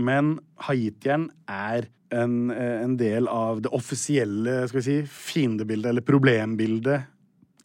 Men 0.02 0.40
haitieren 0.66 1.28
er 1.48 1.86
en, 2.12 2.50
en 2.52 2.96
del 2.98 3.28
av 3.32 3.62
det 3.62 3.70
offisielle 3.72 4.64
skal 4.68 4.80
vi 4.82 4.86
si, 4.88 4.96
fiendebildet, 5.06 5.92
eller 5.94 6.02
problembildet, 6.08 7.06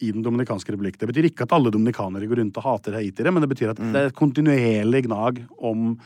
i 0.00 0.12
Den 0.12 0.24
dominikanske 0.24 0.72
republikk. 0.74 0.98
Det 1.00 1.08
betyr 1.10 1.28
ikke 1.30 1.46
at 1.46 1.54
alle 1.56 1.72
dominikanere 1.74 2.28
går 2.28 2.42
rundt 2.42 2.60
og 2.60 2.66
hater 2.66 2.98
haitiere, 2.98 3.32
men 3.32 3.44
det 3.44 3.50
betyr 3.52 3.72
at 3.72 3.80
det 3.80 4.00
er 4.00 4.10
et 4.10 4.18
kontinuerlig 4.18 5.06
gnag 5.08 5.42
om 5.58 5.96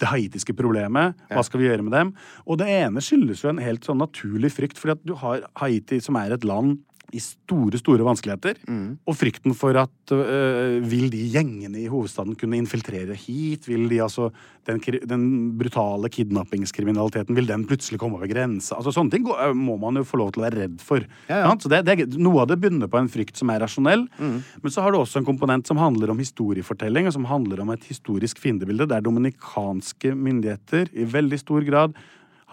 det 0.00 0.10
haitiske 0.10 0.54
problemet. 0.58 1.18
Hva 1.30 1.44
skal 1.46 1.62
vi 1.62 1.68
gjøre 1.68 1.84
med 1.86 1.94
dem? 1.94 2.12
Og 2.46 2.58
det 2.60 2.68
ene 2.70 3.02
skyldes 3.04 3.44
jo 3.44 3.52
en 3.52 3.62
helt 3.62 3.86
sånn 3.86 4.02
naturlig 4.02 4.52
frykt, 4.54 4.80
fordi 4.80 4.96
at 4.96 5.06
du 5.06 5.14
har 5.20 5.46
Haiti, 5.60 6.00
som 6.02 6.18
er 6.20 6.34
et 6.34 6.46
land 6.46 6.80
i 7.12 7.20
store, 7.22 7.78
store 7.78 8.06
vanskeligheter. 8.06 8.58
Og 9.06 9.16
frykten 9.18 9.54
for 9.58 9.76
at 9.78 10.14
øh, 10.14 10.78
vil 10.88 11.10
de 11.12 11.20
gjengene 11.34 11.82
i 11.82 11.90
hovedstaden 11.90 12.36
kunne 12.40 12.58
infiltrere 12.58 13.16
hit? 13.18 13.68
Vil 13.68 13.88
de 13.90 14.00
altså 14.02 14.30
Den, 14.64 14.80
den 14.80 15.24
brutale 15.60 16.08
kidnappingskriminaliteten, 16.08 17.36
vil 17.36 17.46
den 17.46 17.66
plutselig 17.68 17.98
komme 18.00 18.16
over 18.16 18.30
grensa? 18.30 18.78
Altså 18.78 18.94
Sånne 18.96 19.12
ting 19.12 19.26
må 19.60 19.76
man 19.76 20.00
jo 20.00 20.06
få 20.08 20.16
lov 20.16 20.32
til 20.32 20.40
å 20.40 20.46
være 20.46 20.62
redd 20.62 20.78
for. 20.80 21.04
Ja, 21.28 21.42
ja. 21.42 21.50
Så 21.60 21.68
det, 21.68 21.82
det, 21.84 22.06
noe 22.16 22.40
av 22.40 22.48
det 22.48 22.56
begynner 22.62 22.88
på 22.88 22.96
en 22.96 23.10
frykt 23.12 23.36
som 23.36 23.52
er 23.52 23.60
rasjonell. 23.60 24.06
Men 24.16 24.72
så 24.72 24.80
har 24.80 24.94
du 24.94 25.02
også 25.02 25.20
en 25.20 25.28
komponent 25.28 25.68
som 25.68 25.76
handler 25.76 26.14
om 26.14 26.22
historiefortelling, 26.22 27.10
og 27.10 27.12
som 27.18 27.28
handler 27.28 27.60
om 27.60 27.74
et 27.74 27.84
historisk 27.90 28.40
fiendebilde, 28.40 28.88
der 28.88 29.04
dominikanske 29.04 30.14
myndigheter 30.16 30.88
i 30.96 31.04
veldig 31.12 31.42
stor 31.44 31.68
grad 31.68 32.00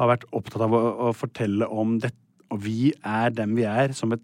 har 0.01 0.11
vært 0.11 0.27
opptatt 0.35 0.65
av 0.65 0.75
å, 0.75 0.83
å 1.07 1.13
fortelle 1.15 1.67
om 1.69 1.95
dette 2.01 2.17
Og 2.51 2.59
vi 2.65 2.91
er 3.07 3.31
dem 3.31 3.53
vi 3.55 3.63
er, 3.63 3.93
som 3.95 4.11
et 4.11 4.23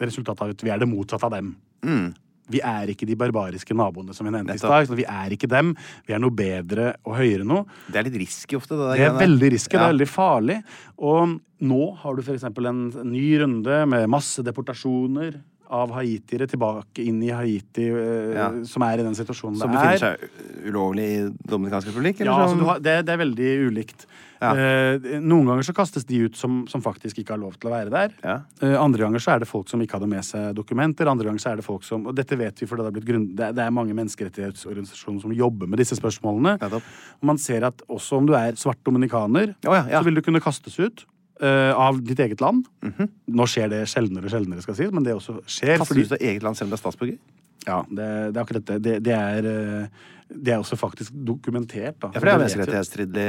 resultat 0.00 0.40
av 0.42 0.50
at 0.54 0.62
vi 0.64 0.70
er 0.74 0.78
det 0.82 0.88
motsatte 0.90 1.24
av 1.28 1.34
dem. 1.36 1.54
Vi 2.52 2.60
er 2.60 2.90
ikke 2.92 3.06
de 3.08 3.14
barbariske 3.16 3.72
naboene 3.76 4.12
som 4.12 4.26
vi 4.28 4.32
nevnte 4.34 4.52
i 4.58 4.60
stad. 4.60 4.90
Vi 4.92 5.06
er 5.08 5.32
ikke 5.32 5.48
dem. 5.48 5.70
Vi 6.04 6.12
er 6.12 6.20
noe 6.20 6.34
bedre 6.36 6.90
og 7.06 7.16
høyere 7.16 7.46
nå. 7.48 7.62
Det 7.88 7.96
er 8.02 8.04
litt 8.10 8.18
risky 8.20 8.58
ofte, 8.58 8.76
det. 8.76 8.98
Det 9.00 9.06
er 9.08 9.16
veldig 9.16 9.50
risky, 9.54 9.78
det 9.78 9.80
er 9.80 9.94
veldig 9.94 10.08
farlig. 10.12 10.58
Og 11.00 11.38
nå 11.64 11.80
har 12.02 12.14
du 12.18 12.22
eksempel 12.34 12.68
en 12.68 12.82
ny 13.08 13.24
runde 13.40 13.80
med 13.88 14.10
masse 14.12 14.44
deportasjoner 14.44 15.40
av 15.74 15.94
haitiere 15.96 16.44
tilbake 16.46 17.00
inn 17.08 17.22
i 17.24 17.30
Haiti, 17.32 17.86
eh, 17.88 18.34
Ja. 18.36 18.50
som 18.68 18.82
er 18.82 19.00
i 19.00 19.02
den 19.02 19.14
situasjonen 19.16 19.56
Som 19.56 19.72
det 19.72 19.78
befinner 19.80 19.94
er. 19.94 20.18
seg 20.28 20.68
ulovlig 20.68 21.06
i 21.08 21.32
Dominikansk 21.48 21.88
republikk? 21.88 22.20
Ja, 22.20 22.36
altså 22.44 22.58
du 22.60 22.64
har, 22.68 22.78
det, 22.78 23.06
det 23.06 23.12
er 23.14 23.22
veldig 23.24 23.70
ulikt. 23.72 24.04
Ja. 24.40 24.50
Eh, 24.52 25.18
noen 25.22 25.48
ganger 25.48 25.66
så 25.66 25.74
kastes 25.76 26.06
de 26.08 26.24
ut 26.26 26.36
som, 26.38 26.62
som 26.70 26.82
faktisk 26.84 27.20
ikke 27.20 27.34
har 27.34 27.40
lov 27.42 27.56
til 27.58 27.70
å 27.70 27.74
være 27.74 27.92
der. 27.92 28.14
Ja. 28.24 28.36
Eh, 28.60 28.74
andre 28.80 29.06
ganger 29.06 29.22
så 29.22 29.34
er 29.34 29.44
det 29.44 29.48
folk 29.50 29.70
som 29.70 29.82
ikke 29.84 29.98
hadde 29.98 30.10
med 30.10 30.26
seg 30.26 30.52
dokumenter. 30.58 31.10
Andre 31.10 31.28
ganger 31.30 31.44
så 31.44 31.52
er 31.52 31.60
det 31.60 31.66
folk 31.66 31.86
som 31.86 32.08
Og 32.10 32.16
dette 32.16 32.38
vet 32.38 32.60
vi, 32.60 32.68
for 32.68 32.80
det, 32.80 32.88
har 32.88 32.94
blitt 32.96 33.08
grunn, 33.08 33.30
det, 33.36 33.52
det 33.56 33.64
er 33.64 33.74
mange 33.74 33.96
menneskerettighetsorganisasjoner 33.96 35.24
som 35.24 35.34
jobber 35.34 35.70
med 35.70 35.82
disse 35.82 35.98
spørsmålene. 35.98 36.56
Ja, 36.60 36.82
man 37.24 37.40
ser 37.40 37.66
at 37.70 37.82
også 37.88 38.20
om 38.20 38.28
du 38.28 38.34
er 38.38 38.58
svart 38.60 38.82
dominikaner, 38.86 39.54
oh, 39.66 39.74
ja, 39.74 39.84
ja. 39.88 40.00
så 40.00 40.08
vil 40.08 40.20
du 40.20 40.24
kunne 40.26 40.42
kastes 40.44 40.78
ut. 40.80 41.06
Uh, 41.42 41.74
av 41.74 41.96
ditt 41.98 42.20
eget 42.22 42.38
land. 42.38 42.62
Mhm. 42.86 43.08
Nå 43.34 43.44
skjer 43.50 43.66
det 43.72 43.80
sjeldnere 43.90 44.28
og 44.28 44.30
sjeldnere, 44.30 44.62
skal 44.62 44.76
sies, 44.78 44.92
men 44.94 45.02
det 45.02 45.16
også 45.16 45.40
skjer. 45.42 45.80
Kaster 45.80 45.90
fordi- 45.90 46.04
du 46.06 46.14
ut 46.14 46.14
av 46.14 46.22
eget 46.28 46.44
land 46.46 46.56
selv 46.56 46.68
om 46.68 46.70
du 46.70 46.76
er 46.78 46.82
statsborger? 46.84 47.18
Ja, 47.66 47.82
det, 47.88 48.08
det 48.34 48.36
er 48.36 48.42
akkurat 48.44 48.66
det. 48.70 48.76
Det, 48.84 48.94
det, 49.04 49.14
er, 49.16 49.48
eh, 49.50 50.10
det 50.34 50.54
er 50.54 50.60
også 50.62 50.76
faktisk 50.80 51.14
dokumentert. 51.26 51.96
Da. 52.02 52.10
Ja, 52.12 52.20
for 52.20 52.28
det 52.28 52.34
er 52.34 52.42
menneskerettighetsstridig. 52.42 53.28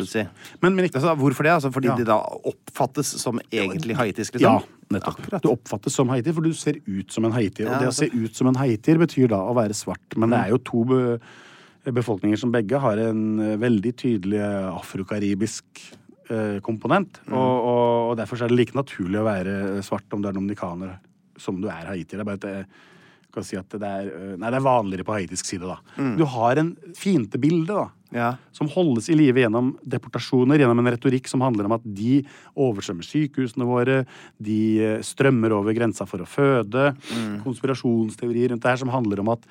Du 0.00 0.06
Si. 0.06 0.24
Men, 0.62 0.74
men 0.76 0.88
ikke 0.88 1.00
Altså, 1.00 1.14
hvorfor 1.20 1.46
det? 1.46 1.52
Altså, 1.58 1.70
fordi 1.72 1.88
Ja. 1.92 1.96
de 1.96 2.08
da 2.08 2.18
oppfattes 2.52 3.14
som 3.20 3.40
egentlig 3.52 3.96
haitisk, 3.96 4.40
Ja, 4.40 4.58
liksom? 4.58 4.76
nettopp. 4.90 5.20
Akkurat. 5.20 5.42
Du 5.44 5.52
oppfattes 5.52 5.94
som 5.94 6.08
haitier, 6.12 6.34
for 6.36 6.42
du 6.42 6.52
ser 6.52 6.80
ut 6.86 7.12
som 7.12 7.24
en 7.24 7.32
haitier. 7.32 7.66
Ja, 7.68 7.76
og 7.76 7.80
det 7.84 7.88
å 7.92 7.96
se 7.96 8.10
ut 8.12 8.36
som 8.36 8.50
en 8.50 8.58
haitier 8.60 8.98
betyr 9.00 9.28
da 9.32 9.40
å 9.40 9.54
være 9.56 9.76
svart. 9.76 10.16
Men 10.16 10.30
det 10.34 10.38
er 10.44 10.52
jo 10.54 10.58
to 10.58 10.84
be 10.84 11.20
befolkninger 11.90 12.36
som 12.36 12.52
begge 12.52 12.76
har 12.78 12.98
en 13.00 13.40
eh, 13.40 13.56
veldig 13.60 13.92
tydelig 13.96 14.40
eh, 14.40 14.68
afrokaribisk 14.68 15.64
eh, 16.28 16.58
komponent. 16.60 17.20
Og, 17.30 17.36
og, 17.40 18.10
og 18.10 18.16
derfor 18.20 18.42
er 18.42 18.52
det 18.52 18.58
like 18.58 18.76
naturlig 18.76 19.20
å 19.20 19.24
være 19.24 19.82
svart 19.86 20.12
om 20.12 20.20
du 20.20 20.28
er 20.28 20.36
dominikaner 20.36 20.98
som 21.40 21.60
du 21.62 21.70
er 21.72 21.88
haitier. 21.88 22.20
Det 22.20 22.24
er 22.24 22.28
bare 22.28 22.40
at 22.42 22.48
jeg 22.50 22.66
kan 23.32 23.44
si 23.46 23.56
at 23.56 23.68
det 23.70 23.82
er, 23.86 24.10
eh, 24.10 24.36
nei, 24.36 24.50
det 24.50 24.58
er 24.60 24.66
vanligere 24.66 25.06
på 25.06 25.14
haitisk 25.16 25.46
side, 25.46 25.66
da. 25.70 25.78
Du 26.18 26.24
har 26.26 26.58
en 26.58 26.76
fiendebilde, 26.96 27.66
da 27.74 27.88
Ja. 28.12 28.36
som 28.50 28.66
holdes 28.66 29.08
i 29.08 29.14
live 29.14 29.38
gjennom 29.38 29.76
deportasjoner, 29.86 30.58
gjennom 30.58 30.80
en 30.82 30.92
retorikk 30.96 31.28
som 31.28 31.40
handler 31.40 31.64
om 31.68 31.72
at 31.76 31.82
de 31.84 32.24
oversvømmer 32.58 33.06
sykehusene 33.06 33.64
våre, 33.64 34.04
de 34.42 34.80
eh, 34.82 34.98
strømmer 34.98 35.52
over 35.54 35.72
grensa 35.72 36.06
for 36.10 36.18
å 36.18 36.26
føde, 36.26 36.96
konspirasjonsteorier 37.44 38.50
rundt 38.50 38.62
det 38.62 38.72
her 38.72 38.80
som 38.82 38.90
handler 38.92 39.20
om 39.22 39.28
at 39.36 39.46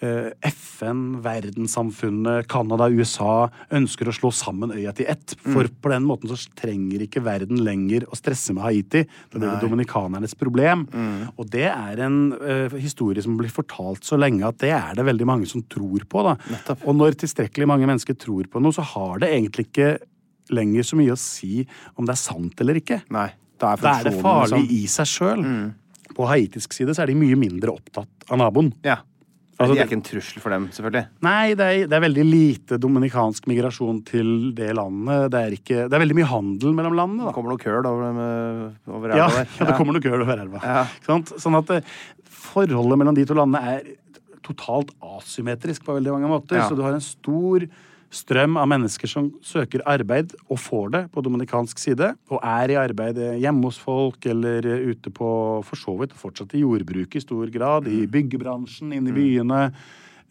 FN, 0.00 1.00
verdenssamfunnet, 1.24 2.48
Canada, 2.50 2.88
USA 2.90 3.48
ønsker 3.76 4.08
å 4.10 4.14
slå 4.16 4.30
sammen 4.34 4.72
øya 4.74 4.92
til 4.96 5.08
ett. 5.12 5.34
For 5.44 5.68
på 5.68 5.92
den 5.92 6.06
måten 6.08 6.30
så 6.32 6.38
trenger 6.58 7.04
ikke 7.04 7.22
verden 7.24 7.60
lenger 7.66 8.06
å 8.08 8.18
stresse 8.18 8.54
med 8.56 8.64
Haiti. 8.64 9.04
Det 9.32 9.42
er 9.44 9.60
dominikanernes 9.62 10.36
problem. 10.40 10.86
Og 11.36 11.50
det 11.52 11.66
er 11.70 12.04
en 12.06 12.20
uh, 12.36 12.76
historie 12.80 13.22
som 13.24 13.36
blir 13.40 13.52
fortalt 13.52 14.06
så 14.08 14.18
lenge 14.20 14.46
at 14.48 14.60
det 14.62 14.72
er 14.76 14.96
det 14.98 15.06
veldig 15.08 15.28
mange 15.28 15.48
som 15.50 15.64
tror 15.70 16.06
på. 16.10 16.24
Da. 16.26 16.36
Og 16.86 16.96
når 16.96 17.18
tilstrekkelig 17.20 17.68
mange 17.70 17.88
mennesker 17.90 18.16
tror 18.20 18.48
på 18.50 18.62
noe, 18.62 18.74
så 18.76 18.84
har 18.94 19.20
det 19.22 19.32
egentlig 19.34 19.68
ikke 19.70 19.92
lenger 20.50 20.86
så 20.86 20.98
mye 20.98 21.14
å 21.14 21.20
si 21.20 21.60
om 21.94 22.08
det 22.08 22.16
er 22.16 22.22
sant 22.24 22.64
eller 22.64 22.80
ikke. 22.80 23.02
Nei. 23.14 23.28
Da 23.60 23.74
er, 23.74 23.82
Da 23.84 23.92
er 24.00 24.04
det 24.08 24.16
farlig 24.22 24.62
liksom- 24.62 24.72
i 24.72 24.86
seg 24.88 25.06
sjøl. 25.06 25.44
På 26.16 26.26
haitisk 26.26 26.72
side 26.72 26.94
så 26.96 27.02
er 27.04 27.06
de 27.12 27.14
mye 27.14 27.36
mindre 27.38 27.70
opptatt 27.70 28.08
av 28.30 28.38
naboen. 28.40 28.72
Ja. 28.82 28.96
Altså, 29.60 29.74
de 29.76 29.80
er 29.82 29.88
ikke 29.90 29.96
en 29.98 30.04
trussel 30.06 30.40
for 30.40 30.54
dem, 30.54 30.66
selvfølgelig. 30.72 31.02
Nei, 31.26 31.54
det 31.58 31.66
er, 31.68 31.82
det 31.90 31.96
er 31.98 32.04
veldig 32.06 32.24
lite 32.24 32.78
dominikansk 32.80 33.44
migrasjon 33.50 33.98
til 34.08 34.30
det 34.56 34.70
landet. 34.78 35.26
Det 35.34 35.40
er, 35.44 35.56
ikke, 35.58 35.82
det 35.84 35.98
er 35.98 36.02
veldig 36.04 36.16
mye 36.16 36.28
handel 36.30 36.72
mellom 36.78 36.96
landene. 36.96 37.26
Det 37.28 37.34
kommer 37.36 37.52
noe 37.52 37.60
køl 37.60 37.88
over, 37.90 38.22
over 38.88 39.12
elva 39.12 39.20
Ja, 39.20 39.28
der. 39.36 39.50
ja, 39.58 39.68
det 39.68 39.76
kommer 39.76 39.96
noe 39.98 40.04
køl 40.06 40.24
over 40.24 40.40
elva. 40.46 40.62
Ja. 40.64 40.86
Sånn 41.36 41.58
at 41.60 41.74
eh, 41.76 41.92
forholdet 42.40 43.02
mellom 43.02 43.18
de 43.20 43.26
to 43.28 43.36
landene 43.36 43.76
er 43.76 43.84
totalt 44.48 44.94
asymmetrisk 45.04 45.84
på 45.86 45.94
veldig 45.98 46.16
mange 46.16 46.30
måter. 46.32 46.56
Ja. 46.62 46.66
Så 46.70 46.78
du 46.78 46.82
har 46.86 46.96
en 46.96 47.04
stor 47.04 47.68
strøm 48.10 48.56
av 48.58 48.66
mennesker 48.66 49.06
som 49.06 49.28
søker 49.46 49.84
arbeid, 49.86 50.32
og 50.50 50.58
får 50.58 50.90
det 50.96 51.00
på 51.14 51.22
dominikansk 51.22 51.78
side, 51.78 52.08
og 52.30 52.40
er 52.42 52.72
i 52.72 52.78
arbeid 52.80 53.18
eh, 53.22 53.36
hjemme 53.38 53.68
hos 53.68 53.78
folk 53.78 54.26
eller 54.26 54.66
eh, 54.66 54.88
ute 54.90 55.12
på 55.14 55.28
for 55.66 55.78
så 55.78 55.94
vidt 56.00 56.16
fortsatt 56.18 56.56
i 56.58 56.64
jordbruket 56.64 57.20
i 57.20 57.24
stor 57.24 57.46
grad, 57.54 57.86
i 57.86 58.00
Mm. 58.00 58.10
byggebransjen, 58.10 58.92
inne 58.96 59.12
i 59.12 59.14
byene. 59.14 59.60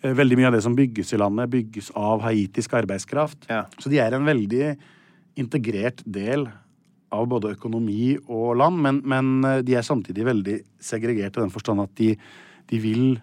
Eh, 0.04 0.12
Veldig 0.16 0.38
mye 0.38 0.48
av 0.48 0.58
det 0.58 0.64
som 0.64 0.76
bygges 0.76 1.14
i 1.14 1.20
landet, 1.20 1.50
bygges 1.50 1.92
av 1.96 2.22
haitisk 2.22 2.74
arbeidskraft. 2.74 3.48
Ja. 3.50 3.66
Så 3.80 3.90
de 3.90 4.00
er 4.00 4.14
en 4.14 4.28
veldig 4.28 4.78
integrert 5.40 6.04
del 6.06 6.50
av 7.12 7.26
både 7.28 7.56
økonomi 7.56 8.18
og 8.28 8.58
land, 8.60 8.78
men, 8.84 9.02
men 9.08 9.64
de 9.64 9.76
er 9.76 9.82
samtidig 9.88 10.26
veldig 10.28 10.60
segregert 10.84 11.38
i 11.38 11.42
den 11.42 11.50
forstand 11.52 11.82
at 11.82 11.96
de, 11.96 12.12
de 12.70 12.80
vil 12.80 13.22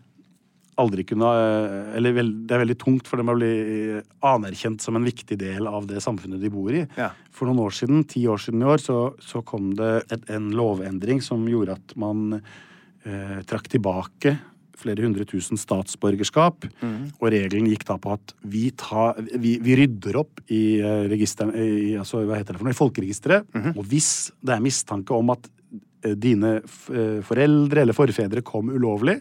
aldri 0.81 1.05
kunne 1.09 1.29
eh, 1.29 1.93
Eller 1.99 2.17
vel, 2.17 2.33
det 2.47 2.57
er 2.57 2.63
veldig 2.65 2.79
tungt 2.81 3.09
for 3.09 3.21
dem 3.21 3.33
å 3.33 3.37
bli 3.39 3.53
eh, 3.97 4.09
anerkjent 4.27 4.85
som 4.85 4.99
en 4.99 5.07
viktig 5.07 5.39
del 5.41 5.69
av 5.71 5.89
det 5.91 6.03
samfunnet 6.05 6.43
de 6.43 6.53
bor 6.53 6.75
i. 6.75 6.85
Ja. 6.99 7.13
For 7.35 7.49
noen 7.49 7.65
år 7.67 7.77
siden, 7.77 8.05
ti 8.09 8.27
år 8.31 8.43
siden 8.43 8.65
i 8.65 8.69
år, 8.75 8.83
så, 8.83 8.99
så 9.23 9.45
kom 9.47 9.73
det 9.79 9.95
et, 10.13 10.29
en 10.33 10.51
lovendring 10.57 11.23
som 11.25 11.47
gjorde 11.49 11.79
at 11.79 11.97
man 12.01 12.39
eh, 12.39 13.41
trakk 13.49 13.71
tilbake 13.73 14.37
flere 14.77 15.01
hundre 15.01 15.25
tusen 15.25 15.57
statsborgerskap. 15.57 16.67
Og 17.17 17.31
regelen 17.33 17.71
gikk 17.71 17.87
da 17.89 17.97
på 17.97 18.13
at 18.13 18.35
vi, 18.45 18.67
ta, 18.77 19.09
vi, 19.17 19.55
vi 19.65 19.77
rydder 19.81 20.19
opp 20.21 20.43
i 20.53 20.83
uh, 20.85 21.09
i, 21.09 21.95
altså, 21.97 22.21
i 22.21 22.77
folkeregisteret. 22.77 23.49
Og 23.73 23.81
hvis 23.89 24.11
det 24.45 24.53
er 24.53 24.65
mistanke 24.65 25.17
om 25.17 25.33
at 25.33 25.49
dine 26.15 26.59
eh, 26.61 27.19
foreldre 27.27 27.83
eller 27.83 27.97
forfedre 27.97 28.45
kom 28.47 28.71
ulovlig, 28.71 29.19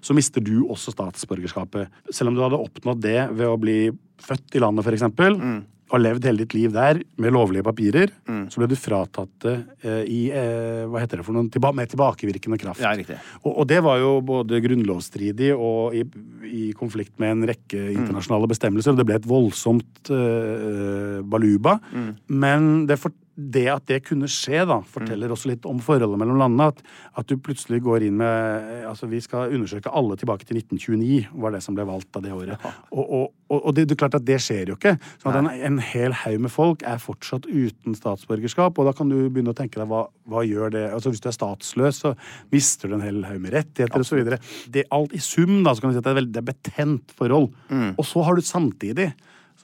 så 0.00 0.16
mister 0.16 0.44
du 0.44 0.66
også 0.66 0.92
statsborgerskapet. 0.94 1.88
Selv 2.10 2.32
om 2.32 2.36
du 2.36 2.44
hadde 2.44 2.60
oppnådd 2.60 3.00
det 3.04 3.20
ved 3.32 3.48
å 3.48 3.56
bli 3.60 3.78
født 4.22 4.56
i 4.56 4.62
landet, 4.62 4.84
for 4.86 4.96
eksempel, 4.96 5.38
og 5.86 6.02
levd 6.02 6.24
hele 6.26 6.42
ditt 6.42 6.54
liv 6.56 6.72
der 6.74 6.98
med 7.22 7.34
lovlige 7.34 7.62
papirer, 7.66 8.10
så 8.50 8.58
ble 8.58 8.66
du 8.72 8.74
fratatt 8.78 9.34
det 9.44 9.54
eh, 9.86 10.00
i 10.10 10.20
eh, 10.34 10.82
hva 10.90 11.02
heter 11.02 11.20
det 11.20 11.26
for 11.26 11.36
noen, 11.36 11.50
tilba 11.52 11.70
med 11.76 11.92
tilbakevirkende 11.92 12.58
kraft. 12.58 12.82
Ja, 12.82 12.90
riktig. 12.98 13.18
Og, 13.44 13.52
og 13.52 13.68
det 13.70 13.78
var 13.86 14.00
jo 14.02 14.16
både 14.26 14.58
grunnlovsstridig 14.64 15.52
og 15.54 15.94
i, 15.94 16.02
i 16.50 16.64
konflikt 16.78 17.14
med 17.22 17.36
en 17.36 17.46
rekke 17.52 17.84
internasjonale 17.92 18.50
bestemmelser. 18.50 18.94
og 18.96 18.98
Det 18.98 19.06
ble 19.06 19.20
et 19.20 19.30
voldsomt 19.30 20.10
eh, 20.10 21.20
baluba. 21.22 21.78
Men 22.26 22.86
det, 22.90 22.98
for, 23.02 23.14
det 23.36 23.66
at 23.68 23.84
det 23.88 23.98
kunne 24.06 24.28
skje, 24.32 24.62
da, 24.68 24.78
forteller 24.88 25.32
også 25.32 25.50
litt 25.50 25.66
om 25.68 25.80
forholdet 25.84 26.20
mellom 26.20 26.38
landene. 26.40 26.70
At, 26.72 26.80
at 27.20 27.28
du 27.28 27.36
plutselig 27.36 27.82
går 27.84 28.06
inn 28.08 28.16
med 28.20 28.84
Altså, 28.86 29.08
vi 29.10 29.18
skal 29.20 29.52
undersøke 29.52 29.90
alle 29.92 30.16
tilbake 30.16 30.46
til 30.48 30.60
1929, 30.60 31.40
var 31.42 31.52
det 31.52 31.60
som 31.64 31.76
ble 31.76 31.84
valgt 31.88 32.16
av 32.16 32.24
det 32.24 32.32
året. 32.32 32.64
Og, 32.94 33.02
og, 33.02 33.26
og, 33.58 33.68
det, 33.76 33.86
det 33.90 33.96
er 33.96 34.00
klart 34.00 34.16
at 34.18 34.26
det 34.26 34.38
skjer 34.42 34.72
jo 34.72 34.78
ikke. 34.78 34.94
Så 35.20 35.28
at 35.30 35.38
en, 35.40 35.50
en 35.50 35.78
hel 35.82 36.16
haug 36.22 36.46
med 36.46 36.52
folk 36.54 36.84
er 36.86 37.02
fortsatt 37.02 37.48
uten 37.50 37.96
statsborgerskap, 37.98 38.78
og 38.78 38.88
da 38.88 38.94
kan 38.96 39.10
du 39.12 39.18
begynne 39.26 39.52
å 39.52 39.58
tenke 39.58 39.80
deg 39.80 39.90
hva, 39.90 40.06
hva 40.30 40.44
gjør 40.46 40.72
det 40.74 40.86
Altså 40.96 41.12
Hvis 41.12 41.24
du 41.24 41.30
er 41.30 41.36
statsløs, 41.36 42.02
så 42.04 42.14
mister 42.54 42.88
du 42.88 42.96
en 42.96 43.04
hel 43.04 43.22
haug 43.28 43.42
med 43.42 43.56
rettigheter 43.58 44.00
osv. 44.02 44.36
Alt 44.96 45.16
i 45.16 45.22
sum 45.22 45.58
da, 45.66 45.74
så 45.74 45.82
kan 45.82 45.92
du 45.92 45.98
si 45.98 46.02
at 46.02 46.08
det 46.08 46.14
er, 46.14 46.20
veldig, 46.22 46.34
det 46.36 46.44
er 46.44 46.50
betent 46.52 47.16
forhold. 47.18 47.50
Og 47.96 48.06
så 48.06 48.24
har 48.24 48.38
du 48.38 48.46
samtidig 48.46 49.10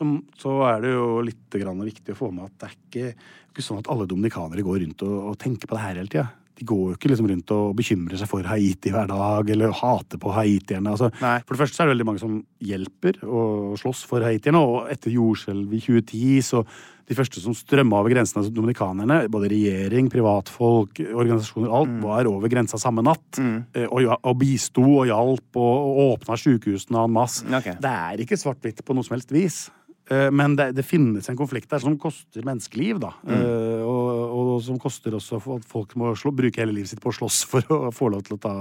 som, 0.03 0.19
så 0.39 0.59
er 0.69 0.85
det 0.85 0.93
jo 0.93 1.09
litt 1.25 1.59
grann 1.63 1.83
viktig 1.87 2.15
å 2.15 2.19
få 2.19 2.35
med 2.35 2.51
at 2.51 2.59
det 2.59 2.69
er 2.69 2.77
ikke, 2.77 3.33
ikke 3.53 3.67
sånn 3.71 3.83
at 3.83 3.91
alle 3.95 4.11
dominikanere 4.11 4.67
går 4.67 4.83
rundt 4.85 5.07
og, 5.09 5.19
og 5.33 5.41
tenker 5.41 5.71
på 5.71 5.79
det 5.79 5.85
her 5.87 6.01
hele 6.03 6.13
tida. 6.13 6.29
De 6.59 6.67
går 6.69 6.81
jo 6.91 6.97
ikke 6.99 7.09
liksom 7.09 7.29
rundt 7.31 7.53
og 7.57 7.77
bekymrer 7.79 8.21
seg 8.21 8.29
for 8.31 8.47
Haiti 8.47 8.93
hver 8.93 9.09
dag, 9.09 9.49
eller 9.55 9.73
hater 9.73 10.21
på 10.21 10.33
haitierne. 10.37 10.93
Altså, 10.93 11.09
for 11.17 11.55
det 11.57 11.61
første 11.63 11.79
så 11.79 11.83
er 11.83 11.89
det 11.89 11.95
veldig 11.95 12.07
mange 12.11 12.23
som 12.23 12.35
hjelper 12.63 13.23
og 13.25 13.79
slåss 13.81 14.03
for 14.11 14.25
haitierne, 14.27 14.61
og 14.61 14.91
etter 14.93 15.15
jordskjelvet 15.15 15.79
i 15.79 15.85
2010 15.87 16.45
så 16.51 16.63
de 17.09 17.17
første 17.19 17.43
som 17.43 17.55
strømma 17.57 17.99
over 17.99 18.13
grensene, 18.13 18.43
altså 18.43 18.55
dominikanerne, 18.55 19.19
både 19.33 19.51
regjering, 19.53 20.09
privatfolk, 20.13 21.01
organisasjoner, 21.11 21.73
alt, 21.75 21.97
var 22.05 22.31
over 22.31 22.53
grensa 22.53 22.79
samme 22.81 23.05
natt. 23.05 23.41
Mm. 23.43 23.57
Og, 23.89 23.99
ja- 24.05 24.21
og 24.21 24.39
bisto 24.41 24.85
og 24.85 25.09
hjalp 25.11 25.59
og, 25.59 25.89
og 25.91 26.03
åpna 26.13 26.39
sjukehusene 26.39 27.03
en 27.03 27.17
masse. 27.17 27.47
Okay. 27.49 27.75
Det 27.83 27.95
er 28.07 28.23
ikke 28.25 28.39
svart-hvitt 28.39 28.85
på 28.87 28.97
noe 28.97 29.09
som 29.09 29.17
helst 29.17 29.35
vis. 29.35 29.65
Eh, 30.11 30.31
Men 30.35 30.57
det, 30.59 30.73
det 30.75 30.83
finnes 30.87 31.29
en 31.31 31.39
konflikt 31.39 31.71
der 31.71 31.79
som 31.83 31.95
koster 32.01 32.43
menneskeliv, 32.47 32.99
da. 33.03 33.13
Eh, 33.29 33.83
Og, 33.83 34.11
og 34.33 34.63
som 34.65 34.79
koster 34.79 35.15
også 35.15 35.39
at 35.57 35.65
folk 35.69 35.95
må 35.97 36.15
slå, 36.19 36.33
bruke 36.35 36.61
hele 36.63 36.73
livet 36.75 36.91
sitt 36.91 37.01
på 37.03 37.11
å 37.13 37.17
slåss 37.17 37.45
for 37.51 37.67
å 37.71 37.91
få 37.95 38.11
lov 38.15 38.23
til 38.27 38.37
å 38.39 38.43
ta 38.43 38.55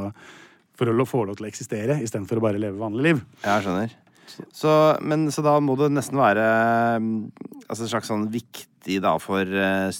For 0.78 0.90
å 0.90 1.06
få 1.06 1.26
lov 1.28 1.38
til 1.38 1.46
å 1.46 1.50
eksistere, 1.50 2.00
istedenfor 2.02 2.40
å 2.40 2.42
bare 2.42 2.58
leve 2.62 2.80
vanlig 2.80 3.04
liv. 3.04 3.20
Ja, 3.44 3.60
jeg 3.60 3.68
skjønner. 3.68 3.92
Så, 4.56 4.72
men, 5.04 5.28
så 5.30 5.44
da 5.44 5.58
må 5.60 5.76
det 5.78 5.90
nesten 5.92 6.18
være 6.18 6.46
mm, 7.04 7.18
altså, 7.68 7.84
en 7.84 7.92
slags 7.92 8.08
sånn 8.10 8.24
viktig 8.32 9.02
da 9.04 9.18
for 9.22 9.46
eh, 9.46 9.92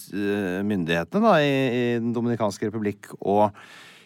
myndighetene 0.64 1.22
da, 1.22 1.34
i, 1.44 1.52
i 1.52 1.82
Den 2.00 2.14
dominikanske 2.16 2.70
republikk 2.70 3.12
å 3.20 3.50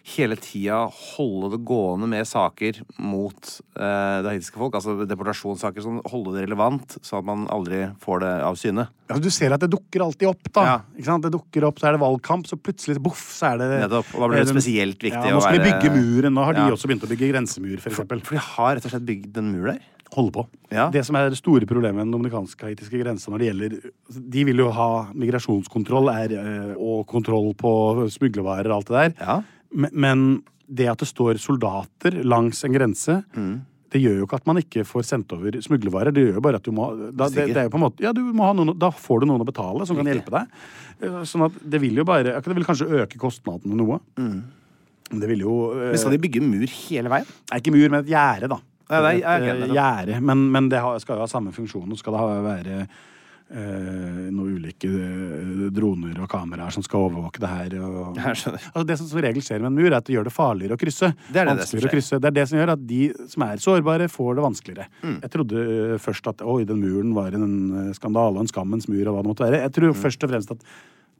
hele 0.06 0.36
tida 0.38 0.84
holde 0.92 1.50
det 1.56 1.58
gående 1.66 2.06
med 2.10 2.26
saker 2.28 2.78
mot 3.02 3.48
eh, 3.74 4.18
det 4.22 4.30
haitiske 4.30 4.58
folk. 4.60 4.76
Altså 4.78 4.94
deportasjonssaker. 5.08 5.82
Sånn, 5.82 5.98
holde 6.12 6.36
det 6.36 6.44
relevant, 6.46 6.98
sånn 7.02 7.24
at 7.24 7.26
man 7.26 7.46
aldri 7.52 7.82
får 8.02 8.22
det 8.22 8.34
av 8.46 8.60
syne. 8.60 8.86
Ja, 9.10 9.18
du 9.22 9.28
ser 9.34 9.54
at 9.56 9.64
det 9.64 9.70
dukker 9.74 10.04
alltid 10.06 10.30
opp, 10.30 10.52
da. 10.52 10.66
Ja. 10.66 10.76
Ikke 10.94 11.08
sant? 11.10 11.26
Det 11.26 11.32
dukker 11.34 11.66
opp, 11.68 11.82
Så 11.82 11.90
er 11.90 11.96
det 11.96 12.02
valgkamp, 12.02 12.46
så 12.46 12.58
plutselig 12.58 13.02
boff, 13.02 13.26
så 13.34 13.52
er 13.52 13.60
det 13.62 13.68
Nettopp. 13.86 14.14
Og 14.14 14.22
da 14.22 14.30
blir 14.30 14.44
det 14.44 14.54
spesielt 14.54 15.02
viktig 15.02 15.26
ja, 15.26 15.34
Nå 15.34 15.42
skal 15.42 15.58
vi 15.58 15.66
bygge 15.66 15.92
muren. 15.96 16.34
Nå 16.36 16.46
har 16.46 16.58
de 16.58 16.70
også 16.70 16.90
begynt 16.90 17.06
å 17.06 17.10
bygge 17.10 17.32
grensemur, 17.34 17.76
for 17.82 17.94
eksempel. 17.94 18.22
For 18.26 18.38
de 18.38 18.46
har 18.52 18.78
rett 18.78 18.86
og 18.86 18.94
slett 18.94 19.06
bygd 19.10 19.42
en 19.42 19.52
mur 19.54 19.72
der. 19.72 19.82
Holde 20.14 20.30
på. 20.36 20.46
Ja. 20.70 20.86
Det 20.94 21.02
som 21.06 21.18
er 21.18 21.32
det 21.32 21.38
store 21.40 21.66
problemet 21.66 21.98
med 21.98 22.06
den 22.06 22.14
dominikansk-haitiske 22.14 23.00
grensa 23.02 23.32
når 23.32 23.42
det 23.42 23.48
gjelder 23.48 23.72
De 24.36 24.44
vil 24.46 24.62
jo 24.62 24.68
ha 24.70 24.88
migrasjonskontroll 25.18 26.12
er, 26.12 26.34
eh, 26.38 26.72
og 26.78 27.02
kontroll 27.10 27.50
på 27.58 27.72
smuglervarer 28.14 28.70
og 28.70 28.78
alt 28.78 28.92
det 28.92 28.96
der. 29.00 29.16
Ja. 29.18 29.36
Men, 29.76 30.42
det 30.66 30.88
at 30.90 30.98
det 30.98 31.06
står 31.10 31.38
soldater 31.38 32.16
langs 32.26 32.64
en 32.66 32.72
grense 32.74 33.20
Mm. 33.36 33.60
det 33.92 34.00
gjør 34.02 34.16
jo 34.18 34.24
ikke 34.26 34.38
at 34.40 34.46
man 34.48 34.56
ikke 34.58 34.82
får 34.84 35.04
sendt 35.06 35.30
over 35.36 35.52
smuglervarer. 35.62 36.12
Det 36.12 36.24
gjør 36.26 36.34
jo 36.40 36.42
bare 36.42 36.58
at 36.58 36.64
du 36.66 36.72
må 36.74 36.88
da, 37.14 37.28
det, 37.30 37.44
det 37.54 37.66
måte, 37.78 38.02
ja, 38.02 38.10
du 38.12 38.20
må 38.34 38.48
ha 38.48 38.52
noen, 38.56 38.72
Da 38.78 38.90
får 38.90 39.20
du 39.22 39.26
noen 39.30 39.44
å 39.44 39.46
betale 39.46 39.86
som 39.86 39.96
kan 39.96 40.06
hjelpe 40.10 40.32
deg. 40.34 40.48
Eh, 41.06 41.20
Sånn 41.28 41.44
at 41.46 41.52
det 41.62 41.80
vil 41.80 41.94
jo 42.00 42.04
bare 42.08 42.34
Det 42.40 42.56
vil 42.56 42.64
kanskje 42.66 42.88
øke 43.04 43.18
kostnadene 43.20 43.76
noe. 43.78 44.00
Men 44.16 45.20
Det 45.22 45.28
vil 45.30 45.44
jo 45.46 45.54
eh, 45.76 45.92
Men 45.92 45.98
skal 46.02 46.16
de 46.16 46.22
bygge 46.24 46.42
mur 46.42 46.66
hele 46.66 47.12
veien? 47.12 47.26
Er 47.52 47.60
ikke 47.62 47.72
mur, 47.76 47.88
men 47.92 48.00
et 48.02 48.10
gjerde, 48.10 48.48
da. 48.50 48.58
Ja, 48.90 49.00
det 49.02 49.22
er- 49.24 49.42
Et, 49.46 49.62
eh, 49.62 49.74
gjerde. 49.74 50.20
Men, 50.22 50.50
men 50.52 50.68
det 50.68 50.80
skal 51.02 51.16
jo 51.16 51.20
ha 51.22 51.26
samme 51.30 51.52
funksjon. 51.54 51.90
Og 51.90 51.98
skal 51.98 52.12
det 52.14 52.42
være 52.50 52.88
noen 53.46 54.56
ulike 54.58 54.88
eh, 54.90 55.66
droner 55.70 56.18
og 56.18 56.28
kameraer 56.32 56.74
som 56.74 56.82
skal 56.82 57.04
overvåke 57.06 57.38
det 57.42 57.50
her. 57.50 57.76
Og, 57.78 58.16
altså 58.26 58.82
det 58.88 58.96
som 58.98 59.06
som 59.10 59.20
regel 59.22 59.44
skjer 59.46 59.62
med 59.62 59.70
en 59.70 59.76
mur, 59.78 59.86
er 59.92 59.98
at 60.00 60.08
det 60.08 60.16
gjør 60.16 60.26
det 60.26 60.34
farligere 60.34 60.74
å 60.74 60.80
krysse. 60.80 61.12
Det 61.30 61.38
er 61.42 61.46
det 61.46 61.54
det 61.60 61.68
som 61.68 61.76
Vanskeligere 61.78 61.90
å 61.92 61.94
krysse. 61.94 62.18
Det 62.22 62.30
er 62.32 62.36
det 62.40 62.46
som 62.50 62.58
gjør 62.58 62.74
at 62.74 62.82
de 62.90 63.00
som 63.36 63.46
er 63.46 63.62
sårbare, 63.62 64.08
får 64.10 64.34
det 64.40 64.44
vanskeligere. 64.48 64.88
Mm. 65.04 65.16
Jeg 65.22 65.32
trodde 65.36 65.62
eh, 65.76 65.94
først 66.02 66.32
at 66.32 66.42
oi, 66.42 66.58
den 66.66 66.82
muren 66.82 67.14
var 67.16 67.38
en 67.38 67.48
eh, 67.86 67.94
skandale 67.96 68.34
og 68.40 68.44
en 68.46 68.50
skammens 68.50 68.90
mur 68.90 69.04
og 69.06 69.14
hva 69.14 69.22
det 69.24 69.32
måtte 69.32 69.46
være. 69.48 69.62
Jeg 69.68 69.74
tror 69.78 69.92
Mm. 69.96 70.00
først 70.02 70.24
og 70.26 70.30
fremst 70.32 70.50
at 70.56 70.66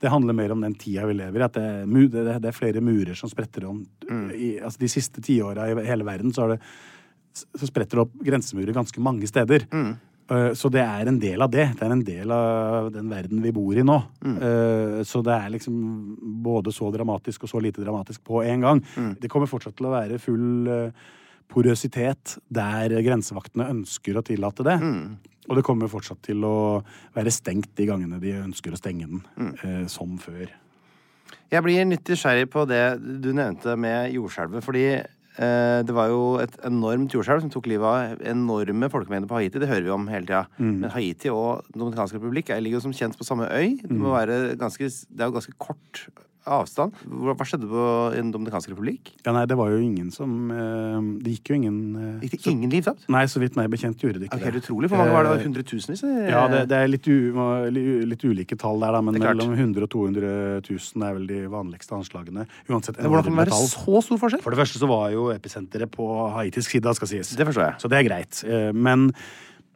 det 0.02 0.10
handler 0.12 0.34
mer 0.36 0.52
om 0.52 0.60
den 0.60 0.74
tida 0.76 1.06
vi 1.08 1.14
lever 1.16 1.40
i. 1.40 1.44
At 1.46 1.54
det 1.56 1.62
er, 1.62 1.86
det, 1.86 2.24
det 2.42 2.50
er 2.50 2.56
flere 2.56 2.82
murer 2.84 3.14
som 3.16 3.30
spretter 3.32 3.64
om. 3.70 3.78
Mm. 4.10 4.26
I, 4.34 4.48
altså 4.60 4.82
de 4.82 4.90
siste 4.92 5.22
tiåra 5.24 5.70
i 5.70 5.86
hele 5.86 6.04
verden 6.04 6.34
så, 6.34 6.42
har 6.44 6.56
det, 6.56 6.58
så 7.32 7.68
spretter 7.70 7.96
det 7.96 8.02
opp 8.04 8.18
grensemurer 8.26 8.76
ganske 8.76 9.00
mange 9.00 9.28
steder. 9.30 9.64
Mm. 9.72 9.94
Eh, 10.28 10.52
Så 10.58 10.70
det 10.72 10.80
er 10.82 11.06
en 11.06 11.18
del 11.22 11.40
av 11.42 11.50
det. 11.50 11.68
Det 11.78 11.82
er 11.86 11.92
en 11.92 12.02
del 12.04 12.32
av 12.34 12.90
den 12.92 13.08
verden 13.08 13.42
vi 13.42 13.52
bor 13.52 13.76
i 13.78 13.82
nå. 13.86 13.98
Mm. 14.24 14.36
Eh, 14.42 15.02
Så 15.04 15.22
det 15.22 15.32
er 15.32 15.50
liksom 15.54 16.16
både 16.42 16.72
så 16.74 16.90
dramatisk 16.92 17.44
og 17.44 17.48
så 17.50 17.60
lite 17.62 17.84
dramatisk 17.84 18.24
på 18.24 18.42
en 18.44 18.60
gang. 18.60 18.82
Mm. 18.96 19.14
Det 19.20 19.30
kommer 19.30 19.46
fortsatt 19.46 19.76
til 19.76 19.86
å 19.86 19.94
være 19.94 20.18
full 20.18 20.66
eh, 20.68 20.90
porøsitet 21.48 22.38
der 22.50 22.88
grensevaktene 23.06 23.68
ønsker 23.70 24.18
å 24.18 24.24
tillate 24.26 24.64
det. 24.66 24.80
Mm. 24.82 25.16
Og 25.48 25.54
det 25.56 25.62
kommer 25.64 25.86
fortsatt 25.86 26.18
til 26.26 26.42
å 26.42 26.82
være 27.14 27.30
stengt 27.30 27.70
de 27.78 27.86
gangene 27.86 28.18
de 28.20 28.32
ønsker 28.42 28.72
å 28.74 28.76
stenge 28.80 29.06
den, 29.06 29.22
Mm. 29.36 29.88
som 29.88 30.18
før. 30.18 30.48
Jeg 31.52 31.62
blir 31.62 31.84
litt 31.86 32.04
nysgjerrig 32.04 32.50
på 32.50 32.66
det 32.66 32.98
du 33.22 33.32
nevnte 33.32 33.76
med 33.78 34.12
jordskjelvet. 34.12 34.64
Fordi 34.64 35.06
det 35.36 35.92
var 35.94 36.08
jo 36.08 36.38
et 36.40 36.54
enormt 36.64 37.12
jordskjelv 37.12 37.40
som 37.44 37.50
tok 37.52 37.66
livet 37.68 37.84
av 37.84 38.22
enorme 38.24 38.88
folkemengder 38.92 39.28
på 39.28 39.36
Haiti. 39.40 39.58
Det 39.60 39.68
hører 39.68 39.84
vi 39.84 39.90
om 39.92 40.06
hele 40.08 40.24
tida. 40.26 40.46
Mm. 40.58 40.78
Men 40.80 40.90
Haiti 40.90 41.28
og 41.28 41.64
Dominikansk 41.76 42.14
republikk 42.16 42.50
er- 42.50 42.60
ligger 42.64 42.78
jo 42.80 42.86
som 42.88 42.92
kjent 42.96 43.18
på 43.18 43.24
samme 43.28 43.48
øy. 43.52 43.76
Det, 43.82 43.90
må 43.90 44.08
Mm. 44.08 44.16
være 44.16 44.56
ganske, 44.56 44.88
det 44.88 45.20
er 45.20 45.26
jo 45.28 45.36
ganske 45.36 45.52
kort 45.58 46.06
avstand. 46.46 46.94
Hva 47.06 47.34
skjedde 47.46 47.66
på, 47.70 47.84
Den 48.14 48.30
dominikanske 48.34 48.70
republikk? 48.72 49.12
Ja, 49.26 49.32
nei, 49.34 49.44
det 49.50 49.56
var 49.58 49.70
jo 49.72 49.78
ingen 49.82 50.12
som 50.14 50.50
eh, 50.54 50.98
Det 51.24 51.32
gikk 51.36 51.50
jo 51.50 51.56
ingen 51.58 51.78
eh, 51.98 52.26
Gikk 52.28 52.36
det 52.44 52.52
ingen 52.52 52.70
liv 52.70 52.84
tapt? 52.86 53.04
Nei, 53.12 53.24
så 53.28 53.42
vidt 53.42 53.56
meg 53.58 53.68
bekjent 53.72 53.98
gjorde 54.02 54.20
det 54.20 54.28
Det 54.28 54.38
ikke 54.38 54.50
er 54.52 54.56
det. 54.56 54.62
utrolig. 54.64 54.90
For 54.92 55.00
mange 55.02 55.14
var 55.16 55.26
det 55.26 55.32
Eh, 55.36 55.44
hundretusenvis? 55.46 56.04
Ja, 56.30 56.44
det, 56.52 56.60
det 56.70 56.78
er 56.78 56.90
litt, 56.92 57.08
u, 57.08 57.16
litt 58.06 58.22
ulike 58.24 58.56
tall 58.60 58.78
der, 58.84 58.94
da, 58.96 59.00
men 59.04 59.18
mellom 59.20 59.52
100 59.56 59.82
og 59.88 59.90
200 59.92 60.30
000 60.68 61.08
er 61.08 61.16
vel 61.18 61.26
de 61.30 61.40
vanligste 61.52 61.96
anslagene. 61.98 62.46
Uansett 62.70 63.00
Men 63.02 63.10
hvordan 63.10 63.26
kan 63.26 63.36
det 63.36 63.42
være 63.46 63.58
så 63.74 64.00
stor 64.06 64.20
forskjell? 64.22 64.44
For 64.44 64.54
det 64.54 64.60
første 64.62 64.80
så 64.82 64.88
var 64.90 65.10
jo 65.14 65.26
episenteret 65.34 65.90
på 65.92 66.06
haitisk 66.36 66.70
side, 66.76 66.94
skal 66.98 67.10
sies. 67.10 67.34
Det 67.36 67.46
forstår 67.50 67.66
jeg. 67.70 67.80
Så 67.82 67.90
det 67.92 67.98
er 68.00 68.06
greit. 68.08 68.40
Eh, 68.46 68.70
Men, 68.72 69.10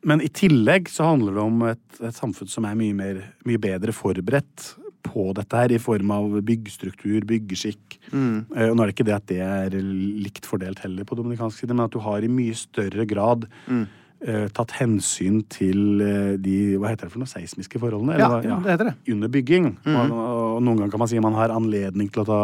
men 0.06 0.22
i 0.24 0.28
tillegg 0.32 0.88
så 0.88 1.10
handler 1.10 1.34
det 1.36 1.42
om 1.42 1.62
et, 1.68 1.82
et 2.00 2.16
samfunn 2.16 2.48
som 2.48 2.64
er 2.64 2.78
mye, 2.78 2.94
mer, 2.96 3.18
mye 3.44 3.60
bedre 3.60 3.92
forberedt 3.92 4.70
på 5.02 5.32
dette 5.34 5.56
her, 5.56 5.72
i 5.72 5.78
form 5.78 6.10
av 6.10 6.40
byggstruktur, 6.42 7.20
byggeskikk. 7.26 7.98
Mm. 8.12 8.46
Eh, 8.56 8.68
Og 8.70 8.76
nå 8.76 8.82
er 8.82 8.86
det 8.90 8.94
ikke 8.96 9.06
det 9.08 9.14
at 9.16 9.26
det 9.26 9.40
er 9.40 9.70
likt 9.80 10.44
fordelt 10.46 10.78
heller 10.84 11.04
på 11.04 11.16
dominikansk 11.16 11.58
side, 11.60 11.74
men 11.74 11.84
at 11.86 11.90
du 11.92 11.98
har 12.00 12.22
i 12.22 12.28
mye 12.28 12.54
større 12.54 13.06
grad 13.06 13.46
Mm. 13.68 13.86
uh, 14.28 14.48
tatt 14.52 14.72
hensyn 14.76 15.42
til 15.48 16.00
eh, 16.04 16.36
de 16.36 16.76
hva 16.76 16.90
heter 16.90 17.06
det 17.08 17.12
for 17.12 17.18
noe, 17.22 17.26
seismiske 17.30 17.78
forholdene? 17.80 18.18
Ja, 18.18 18.28
hva- 18.28 18.44
ja, 18.44 18.58
det 18.60 18.70
heter 18.74 18.90
det. 18.90 19.12
Under 19.14 19.28
bygging. 19.28 19.78
Mhm. 19.86 20.10
og, 20.12 20.56
og 20.56 20.62
noen 20.62 20.76
ganger 20.76 20.90
kan 20.90 20.98
man 20.98 21.08
si 21.08 21.18
man 21.18 21.32
har 21.38 21.48
anledning 21.48 22.10
til 22.12 22.22
å 22.22 22.26
ta 22.26 22.40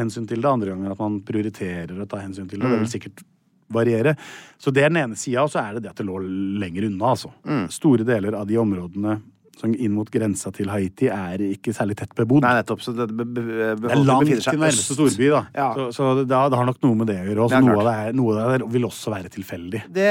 hensyn 0.00 0.26
til 0.26 0.40
det, 0.40 0.48
andre 0.48 0.70
ganger 0.72 0.92
at 0.92 0.98
man 0.98 1.20
prioriterer 1.20 1.92
å 2.00 2.08
ta 2.08 2.16
hensyn 2.24 2.48
til 2.48 2.58
det. 2.58 2.64
Det 2.70 2.78
vil 2.78 2.86
Mhm. 2.88 2.94
sikkert 2.94 3.22
variere. 3.70 4.16
Så 4.58 4.72
det 4.72 4.82
er 4.82 4.88
den 4.88 4.96
ene 5.10 5.14
sida, 5.16 5.42
og 5.44 5.50
så 5.50 5.60
er 5.62 5.74
det 5.74 5.82
det 5.84 5.90
at 5.90 5.96
det 6.00 6.06
lå 6.06 6.16
lenger 6.58 6.86
unna, 6.88 7.12
altså. 7.12 7.30
Mm. 7.46 7.68
Store 7.70 8.02
deler 8.02 8.34
av 8.34 8.46
de 8.48 8.56
områdene 8.56 9.20
som 9.60 9.74
inn 9.76 9.92
mot 9.92 10.08
grensa 10.10 10.50
til 10.56 10.70
Haiti 10.72 11.10
er 11.12 11.42
ikke 11.50 11.74
særlig 11.76 11.98
tett 12.00 12.14
bebodd. 12.16 12.42
Nei, 12.46 12.54
nettopp. 12.58 12.80
Så 12.84 12.94
det, 12.96 13.06
be, 13.12 13.26
be, 13.28 13.44
be, 13.44 13.68
Det 13.84 13.92
er 13.92 14.02
langt 14.08 14.30
til 14.32 14.58
nærmeste 14.60 14.96
storby, 14.96 15.28
da. 15.34 15.42
Ja. 15.54 15.68
Så, 15.76 15.86
så 15.98 16.08
det, 16.22 16.32
har- 16.32 16.48
det 16.52 16.60
har 16.60 16.68
nok 16.70 16.80
noe 16.86 16.98
med 17.02 17.10
det 17.12 17.18
å 17.20 17.26
gjøre. 17.28 17.44
Også. 17.46 17.58
Er 17.60 17.66
noe, 17.68 17.78
av 17.82 17.88
det 17.90 17.94
er, 18.08 18.16
noe 18.16 18.36
av 18.46 18.54
det 18.56 18.70
vil 18.74 18.88
også 18.88 19.12
være 19.14 19.32
tilfeldig. 19.36 19.82
Det 20.00 20.10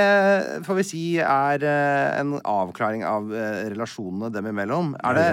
får 0.67 0.79
vi 0.79 0.85
si 0.87 1.03
er 1.25 1.65
eh, 1.65 2.19
en 2.21 2.35
avklaring 2.39 3.05
av 3.09 3.33
eh, 3.33 3.63
relasjonene 3.73 4.29
dem 4.35 4.51
imellom. 4.53 4.93
Er 5.03 5.17
det, 5.17 5.27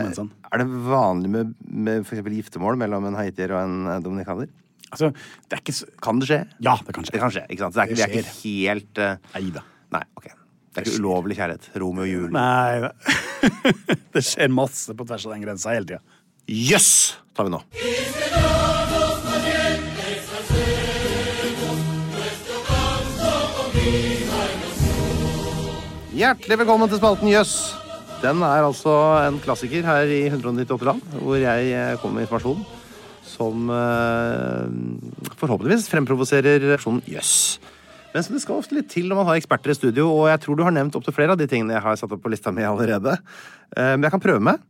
er 0.50 0.62
det 0.64 0.68
vanlig 0.88 1.32
med, 1.36 1.52
med 1.68 2.06
eksempel 2.06 2.38
giftermål 2.40 2.80
mellom 2.80 3.10
en 3.10 3.18
haitier 3.20 3.52
og 3.56 3.62
en 3.66 3.92
eh, 3.94 4.00
dominikaner? 4.04 4.48
Altså, 4.86 5.10
det 5.50 5.56
er 5.56 5.60
ikke 5.64 5.72
så 5.74 5.86
Kan 6.00 6.20
det 6.22 6.28
skje? 6.30 6.40
Ja, 6.62 6.76
det 6.86 6.92
kan 6.94 7.04
skje. 7.04 7.16
Det 7.16 7.20
kan 7.24 7.32
skje, 7.34 7.44
ikke 7.50 7.64
sant? 7.66 7.74
Det 7.74 7.82
er 7.82 7.94
det 7.98 8.04
er 8.06 8.18
ikke 8.22 8.44
helt 8.46 9.00
uh... 9.02 9.16
Nei 9.34 9.48
da. 9.56 9.64
Nei, 9.96 10.02
ok. 10.16 10.28
Det 10.76 10.82
er 10.82 10.86
ikke 10.90 11.00
ulovlig 11.02 11.36
kjærlighet. 11.38 11.66
Romeo 11.80 12.04
og 12.04 12.10
Julie. 12.10 12.32
Nei 12.36 12.80
da. 12.84 12.90
det 14.14 14.24
skjer 14.24 14.52
masse 14.52 14.94
på 14.96 15.06
tvers 15.06 15.26
av 15.28 15.36
den 15.36 15.44
grensa 15.46 15.74
hele 15.74 15.88
tida. 15.88 16.02
Jøss! 16.46 17.16
tar 17.36 17.44
vi 17.44 17.52
nå. 17.52 17.60
Hjertelig 26.16 26.56
velkommen 26.62 26.88
til 26.88 26.96
spalten 26.96 27.28
Jøss. 27.28 27.56
Den 28.22 28.40
er 28.40 28.64
altså 28.64 28.94
en 29.26 29.36
klassiker 29.44 29.84
her 29.84 30.08
i 30.08 30.22
198 30.30 30.86
land, 30.88 31.02
hvor 31.20 31.36
jeg 31.36 31.72
eh, 31.76 31.98
kommer 32.00 32.22
med 32.22 32.24
informasjon 32.24 32.62
som 33.26 33.68
eh, 33.68 35.32
forhåpentligvis 35.36 35.90
fremprovoserer 35.92 36.62
reaksjonen 36.64 37.02
Jøss. 37.10 37.58
Men 38.16 38.24
som 38.24 38.32
det 38.32 38.40
skal 38.40 38.62
ofte 38.62 38.72
litt 38.72 38.86
til 38.88 39.10
når 39.10 39.18
man 39.18 39.26
har 39.28 39.36
eksperter 39.36 39.74
i 39.74 39.76
studio, 39.76 40.06
og 40.08 40.30
jeg 40.30 40.40
tror 40.40 40.56
du 40.56 40.62
har 40.64 40.72
nevnt 40.72 40.94
opptil 40.96 41.12
flere 41.12 41.34
av 41.34 41.40
de 41.40 41.44
tingene 41.50 41.74
jeg 41.74 41.84
har 41.84 41.98
satt 42.00 42.14
opp 42.16 42.22
på 42.24 42.30
lista 42.32 42.48
mi 42.48 42.64
allerede. 42.64 43.12
Eh, 43.76 43.90
men 43.92 44.06
jeg 44.06 44.14
kan 44.14 44.22
prøve 44.24 44.40
meg. 44.40 44.62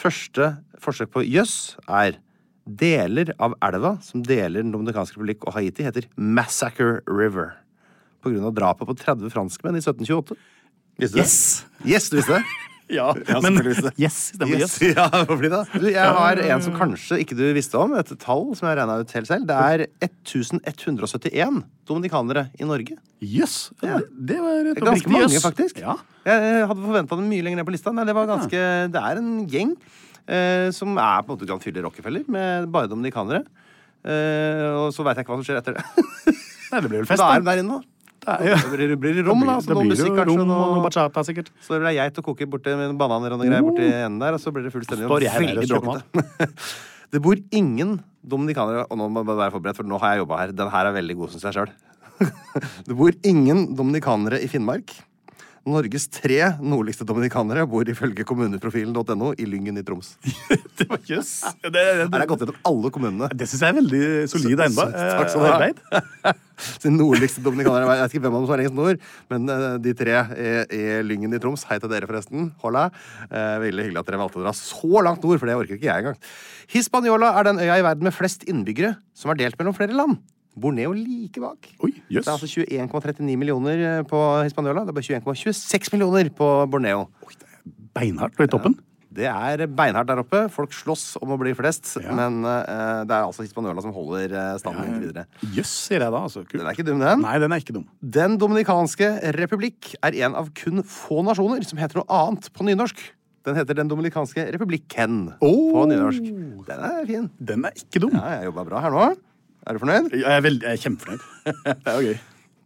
Første 0.00 0.46
forsøk 0.80 1.10
på 1.12 1.20
jøss 1.28 1.74
er 1.84 2.16
deler 2.64 3.34
av 3.42 3.58
elva 3.60 3.98
som 4.00 4.22
deler 4.24 4.62
Den 4.64 4.72
dominikanske 4.72 5.18
republikk 5.18 5.44
og 5.44 5.58
Haiti, 5.58 5.84
heter 5.84 6.08
Massacre 6.16 7.02
River. 7.04 7.58
På 8.24 8.32
grunn 8.32 8.48
av 8.48 8.56
drapet 8.56 8.88
på 8.88 8.96
30 8.96 9.28
franskmenn 9.36 9.76
i 9.76 9.84
1728. 9.84 10.40
Visste 11.02 11.18
du 11.18 11.20
Yes! 11.20 11.36
det? 11.76 11.92
Yes, 11.92 12.08
du 12.08 12.22
visste 12.22 12.40
det? 12.40 12.71
Ja, 12.90 13.12
Ja, 13.30 13.38
men 13.44 13.58
yes 14.00 14.16
stemmer. 14.32 14.58
Yes. 14.58 14.76
Yes. 14.82 14.94
Ja, 14.98 15.06
hvorfor 15.28 15.44
det? 15.46 15.62
Du, 15.78 15.86
jeg 15.92 16.16
har 16.18 16.42
en 16.42 16.64
som 16.64 16.74
kanskje 16.76 17.20
ikke 17.22 17.36
du 17.38 17.44
visste 17.56 17.78
om. 17.80 17.94
Et 17.98 18.12
tall 18.22 18.50
som 18.58 18.68
jeg 18.68 18.78
regna 18.80 18.98
ut 19.02 19.14
helt 19.16 19.30
selv. 19.30 19.46
Det 19.48 19.56
er 19.56 19.86
1171 20.02 21.62
dominikanere 21.88 22.48
i 22.58 22.68
Norge. 22.68 22.98
Yes. 23.22 23.70
Ja, 23.84 24.00
det 24.10 24.38
var 24.42 24.72
et 24.72 24.80
Ganske 24.80 24.88
oppriktig 24.88 25.14
mange, 25.14 25.34
yes. 25.36 25.46
faktisk. 25.46 25.82
Ja. 25.82 25.96
Jeg 26.26 26.66
hadde 26.70 26.86
forventa 26.86 27.18
dem 27.18 27.28
mye 27.30 27.44
lenger 27.46 27.62
ned 27.62 27.68
på 27.68 27.74
lista. 27.74 27.94
Nei, 27.94 28.06
det 28.08 28.14
var 28.16 28.30
ganske 28.30 28.62
Det 28.92 29.02
er 29.02 29.20
en 29.22 29.32
gjeng 29.50 29.74
eh, 30.26 30.68
som 30.74 30.94
er 30.98 31.22
på 31.24 31.32
en 31.32 31.36
måte 31.36 31.48
Grand 31.48 31.62
Fyller 31.64 31.86
Rockefeller, 31.86 32.26
med 32.30 32.68
bare 32.74 32.90
dominikanere. 32.90 33.44
Eh, 34.02 34.68
og 34.82 34.90
så 34.94 35.04
veit 35.06 35.18
jeg 35.18 35.26
ikke 35.26 35.34
hva 35.34 35.40
som 35.40 35.46
skjer 35.46 35.60
etter 35.62 35.78
det. 35.78 35.84
Nei, 36.72 36.80
det 36.80 36.88
blir 36.88 37.02
vel 37.02 37.06
Da 37.06 37.12
fest, 37.14 37.24
er 37.28 37.42
de 37.42 37.50
der 37.50 37.62
inne, 37.62 37.78
da. 37.78 37.91
Da 38.22 38.36
er- 38.38 38.52
ja. 38.52 38.56
Da 38.56 38.70
blir 38.70 38.88
det 38.92 38.98
blir 39.02 39.14
det 39.18 39.24
rom, 39.26 39.40
da. 39.46 39.58
Så 39.60 39.72
Da 39.74 39.80
blir 39.80 39.96
det 39.96 40.06
jo 40.06 40.24
rom 40.28 40.40
og 40.40 40.46
noe 40.46 40.82
bachata, 40.86 41.24
sikkert. 41.26 41.50
Så 41.60 41.74
blir 41.74 41.86
det 41.88 41.94
geit 41.98 42.18
å 42.18 42.22
koke 42.22 42.46
borti 42.46 42.76
med 42.78 42.96
bananer 42.98 43.32
og 43.34 43.40
noe 43.42 43.48
greier 43.50 43.66
borti 43.66 43.82
enden 43.90 44.18
der, 44.22 44.34
og 44.34 44.40
så 44.40 44.52
blir 44.54 44.62
det 44.68 44.72
fullstendig 44.72 45.06
Står 45.10 45.26
jeg 45.26 45.42
Veldig 45.42 45.68
bråkete. 45.68 46.48
Det 47.12 47.20
bor 47.20 47.36
ingen 47.52 47.98
dominikanere 48.24 48.86
Og 48.88 48.96
nå 48.96 49.04
må 49.12 49.20
jeg 49.20 49.36
være 49.36 49.52
forberedt, 49.52 49.76
for 49.76 49.84
nå 49.84 49.98
har 50.00 50.14
jeg 50.14 50.22
jobba 50.24 50.38
her. 50.38 50.52
Den 50.56 50.70
her 50.72 50.86
er 50.88 50.94
veldig 50.96 51.16
god, 51.18 51.28
syns 51.34 51.42
jeg 51.44 51.56
sjøl. 51.58 51.72
Det 52.88 52.96
bor 52.96 53.12
ingen 53.22 53.74
dominikanere 53.76 54.38
i 54.40 54.48
Finnmark. 54.48 54.94
Norges 55.62 56.08
tre 56.10 56.38
nordligste 56.58 57.04
dominikanere 57.06 57.62
bor 57.70 57.86
ifølge 57.86 58.24
kommuneprofilen.no 58.26 59.28
i 59.38 59.44
Lyngen 59.46 59.76
i 59.78 59.84
Troms. 59.86 60.16
Det 60.78 60.88
var 60.90 60.98
jøss. 61.06 61.30
Det, 61.62 61.70
det, 61.76 61.82
Her 62.10 62.24
er 62.24 62.26
gått 62.26 62.42
gjennom 62.42 62.56
alle 62.66 62.90
kommunene. 62.90 63.28
det 63.38 63.46
syns 63.46 63.62
jeg 63.62 63.70
er 63.70 63.76
veldig 63.78 64.00
solid 64.32 64.58
Så- 64.58 64.64
ennå. 64.66 64.86
så- 64.88 65.12
takk 65.20 65.30
skal 65.30 65.44
du 65.44 65.46
ha. 65.46 65.52
arbeid. 65.60 66.40
De 66.82 66.90
nordligste 66.94 67.42
dominikanere. 67.42 67.94
Jeg 67.94 68.02
vet 68.02 68.16
ikke 68.16 68.24
hvem 68.24 68.34
av 68.34 68.40
dem 68.42 68.48
som 68.50 68.54
er 68.56 68.62
lengst 68.62 68.76
nord, 68.78 69.06
men 69.32 69.48
eh, 69.54 69.78
de 69.82 69.94
tre 69.98 70.18
i, 70.34 70.50
i 70.78 70.82
Lyngen 71.06 71.34
i 71.34 71.40
Troms. 71.42 71.64
Hei 71.70 71.78
til 71.82 71.90
dere, 71.90 72.06
forresten. 72.10 72.50
Hola. 72.62 72.84
Eh, 73.30 73.56
veldig 73.62 73.86
hyggelig 73.88 74.02
at 74.02 74.10
dere 74.10 74.20
valgte 74.22 74.42
å 74.42 74.44
dra 74.44 74.52
så 74.58 75.02
langt 75.06 75.22
nord, 75.26 75.38
for 75.42 75.50
det 75.50 75.56
orker 75.58 75.78
ikke 75.78 75.88
jeg 75.90 76.04
engang. 76.04 76.18
Hispaniola 76.74 77.32
er 77.38 77.48
den 77.52 77.62
øya 77.62 77.78
i 77.80 77.86
verden 77.86 78.06
med 78.10 78.14
flest 78.18 78.46
innbyggere 78.50 78.96
som 79.14 79.30
er 79.34 79.40
delt 79.42 79.58
mellom 79.62 79.74
flere 79.78 79.94
land. 79.94 80.18
Borneo 80.56 80.92
like 80.92 81.40
bak. 81.40 81.70
Oi, 81.82 81.92
yes. 82.12 82.24
Det 82.24 82.28
er 82.28 82.34
altså 82.36 82.48
21,39 82.66 83.36
millioner 83.40 83.82
eh, 83.88 84.02
på 84.08 84.20
Hispaniola. 84.44 84.84
Det 84.84 84.92
er 84.92 84.98
bare 85.00 85.20
21,26 85.42 85.92
millioner 85.96 86.28
på 86.36 86.48
Borneo. 86.70 87.06
Oi, 87.26 87.36
det 87.38 87.48
er 87.48 87.76
Beinhardt 87.96 88.40
i 88.40 88.48
toppen. 88.52 88.76
Det 89.12 89.26
er 89.28 89.66
beinhardt 89.68 90.08
der 90.08 90.20
oppe. 90.22 90.38
Folk 90.48 90.72
slåss 90.72 91.18
om 91.20 91.34
å 91.34 91.36
bli 91.36 91.50
flest, 91.52 91.90
Ja. 92.00 92.14
men 92.16 92.38
uh, 92.48 93.02
det 93.04 93.12
er 93.12 93.26
altså 93.26 93.44
Hispaniola 93.44 93.82
som 93.84 93.92
holder 93.92 94.32
eh, 94.32 94.54
standen 94.62 94.86
inntil 94.88 95.10
videre. 95.10 95.26
Jøss, 95.52 95.72
sier 95.90 96.00
jeg 96.00 96.14
da. 96.14 96.22
Altså. 96.24 96.40
Den 96.48 96.64
er 96.64 96.72
ikke 96.72 96.86
dum, 96.88 97.02
den. 97.04 97.20
Nei, 97.20 97.34
den 97.42 97.52
er 97.52 97.60
ikke 97.60 97.74
dum. 97.76 97.84
Den 98.00 98.38
dominikanske 98.40 99.10
republikk 99.36 99.90
er 100.00 100.16
en 100.24 100.38
av 100.40 100.48
kun 100.56 100.80
få 100.88 101.20
nasjoner 101.28 101.60
som 101.68 101.80
heter 101.82 102.00
noe 102.00 102.08
annet 102.22 102.48
på 102.56 102.64
nynorsk. 102.64 103.02
Den 103.44 103.56
heter 103.58 103.74
Den 103.76 103.88
dominikanske 103.92 104.46
republikken 104.54 105.20
Oh. 105.44 105.72
på 105.76 105.84
nynorsk. 105.92 106.32
Den 106.70 106.82
er 106.88 107.04
fin. 107.12 107.28
Den 107.36 107.68
er 107.68 107.76
ikke 107.84 108.00
dum. 108.06 108.16
Ja, 108.16 108.38
jeg 108.38 108.48
jobba 108.48 108.64
bra 108.70 108.80
her 108.86 108.96
nå. 108.96 109.10
Er 109.62 109.76
du 109.76 109.82
fornøyd? 109.82 110.10
Jeg 110.16 110.26
er, 110.26 110.42
veldig, 110.42 110.66
jeg 110.66 110.78
er 110.78 110.82
kjempefornøyd. 110.82 111.24
det 111.70 111.92
er 111.92 111.98
jo 111.98 112.12
gøy. 112.12 112.20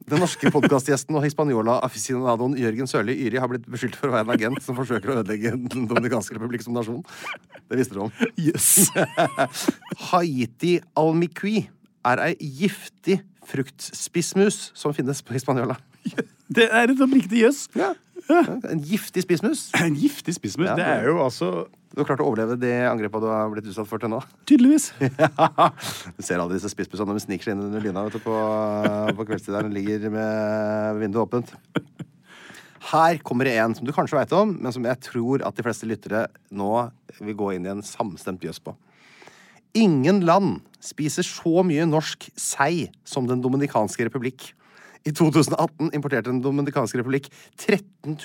Den 0.07 0.23
norske 0.23 0.51
podkastgjesten 0.55 1.17
og 1.19 1.25
hispaniola 1.25 1.81
aficionadoen 1.83 2.55
Jørgen 2.61 2.87
Sørli 2.87 3.17
Yri 3.27 3.41
har 3.43 3.51
blitt 3.51 3.67
beskyldt 3.69 3.99
for 3.99 4.09
å 4.09 4.15
være 4.15 4.29
en 4.29 4.35
agent 4.37 4.61
som 4.63 4.77
forsøker 4.79 5.11
å 5.11 5.17
ødelegge 5.19 5.51
Den 5.75 5.89
dominikanske 5.91 6.37
republikk 6.37 6.63
som 6.63 6.77
nasjon. 6.79 7.03
Det 7.67 7.81
visste 7.81 7.99
du 7.99 8.05
om. 8.07 8.13
Yes. 8.39 8.87
Haiti 10.13 10.77
almiqui 10.97 11.67
er 12.07 12.23
ei 12.29 12.33
giftig 12.39 13.19
fruktspissmus 13.51 14.71
som 14.79 14.95
finnes 14.95 15.21
på 15.27 15.35
Hispaniola. 15.35 15.77
Det 16.47 16.69
er 16.71 16.93
et 16.95 17.03
oppriktig 17.03 17.43
jøss. 17.43 17.67
Ja. 17.75 17.91
En 18.29 18.81
giftig 18.83 19.25
spissmus. 19.27 19.69
En 19.87 19.97
giftig 19.99 20.35
spissmus. 20.37 20.69
Ja, 20.69 20.77
det 20.79 20.87
er 20.87 21.11
jo 21.11 21.19
altså 21.23 21.51
Du 21.93 22.01
har 22.01 22.09
klart 22.09 22.23
å 22.25 22.29
overleve 22.29 22.59
det 22.61 22.75
angrepet 22.89 23.23
du 23.23 23.29
har 23.31 23.53
blitt 23.53 23.69
utsatt 23.71 23.89
for 23.89 24.03
til 24.03 24.13
nå. 24.13 24.21
Tydeligvis. 24.49 24.91
Du 24.99 26.25
ser 26.25 26.41
alle 26.41 26.57
disse 26.57 26.71
spissbussene 26.73 27.13
når 27.13 27.21
de 27.21 27.27
sniker 27.27 27.49
seg 27.49 27.57
inn 27.57 27.67
under 27.69 27.87
vet 27.87 28.19
du, 28.19 28.23
på, 28.25 28.41
på 29.17 29.29
kveldstid. 29.31 29.55
der 29.55 29.69
den 29.69 29.77
ligger 29.77 30.11
med 30.13 31.01
vinduet 31.03 31.25
åpent. 31.25 31.55
Her 32.87 33.19
kommer 33.27 33.49
det 33.49 33.57
en 33.59 33.75
som 33.75 33.87
du 33.87 33.95
kanskje 33.95 34.19
veit 34.19 34.35
om, 34.37 34.53
men 34.63 34.75
som 34.75 34.85
jeg 34.87 35.03
tror 35.03 35.43
at 35.47 35.57
de 35.57 35.65
fleste 35.67 35.89
lyttere 35.89 36.27
nå 36.55 36.73
vil 37.19 37.39
gå 37.39 37.55
inn 37.57 37.67
i 37.67 37.73
en 37.73 37.83
samstemt 37.83 38.45
jøss 38.47 38.61
på. 38.63 38.77
Ingen 39.77 40.23
land 40.25 40.61
spiser 40.81 41.27
så 41.27 41.65
mye 41.67 41.85
norsk 41.89 42.29
sei 42.39 42.87
som 43.05 43.27
Den 43.29 43.43
dominikanske 43.45 44.07
republikk. 44.07 44.53
I 45.07 45.13
2018 45.15 45.93
importerte 45.95 46.33
Den 46.33 46.43
dominikanske 46.43 46.99
republikk 46.99 47.29
13 47.63 48.17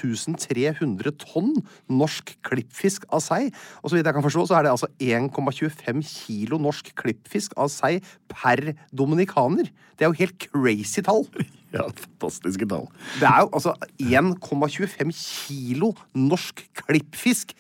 300 0.42 1.14
tonn 1.22 1.54
norsk 1.90 2.34
klippfisk 2.46 3.06
av 3.14 3.22
sei. 3.26 3.52
Og 3.82 3.92
så 3.92 3.98
vidt 3.98 4.10
jeg 4.10 4.18
kan 4.18 4.26
forstå, 4.26 4.48
så 4.50 4.58
er 4.58 4.66
det 4.66 4.74
altså 4.74 4.90
1,25 4.98 6.02
kilo 6.10 6.58
norsk 6.62 6.92
klippfisk 6.98 7.56
av 7.58 7.70
sei 7.74 8.00
per 8.32 8.74
dominikaner. 8.94 9.70
Det 9.98 10.06
er 10.06 10.12
jo 10.12 10.22
helt 10.24 10.48
crazy 10.50 11.06
tall. 11.06 11.28
Ja, 11.72 11.86
fantastiske 11.88 12.66
tall. 12.68 12.90
Det 13.22 13.24
er 13.24 13.46
jo 13.46 13.50
altså 13.56 13.72
1,25 14.04 15.14
kilo 15.16 15.94
norsk 16.12 16.66
klippfisk 16.82 17.54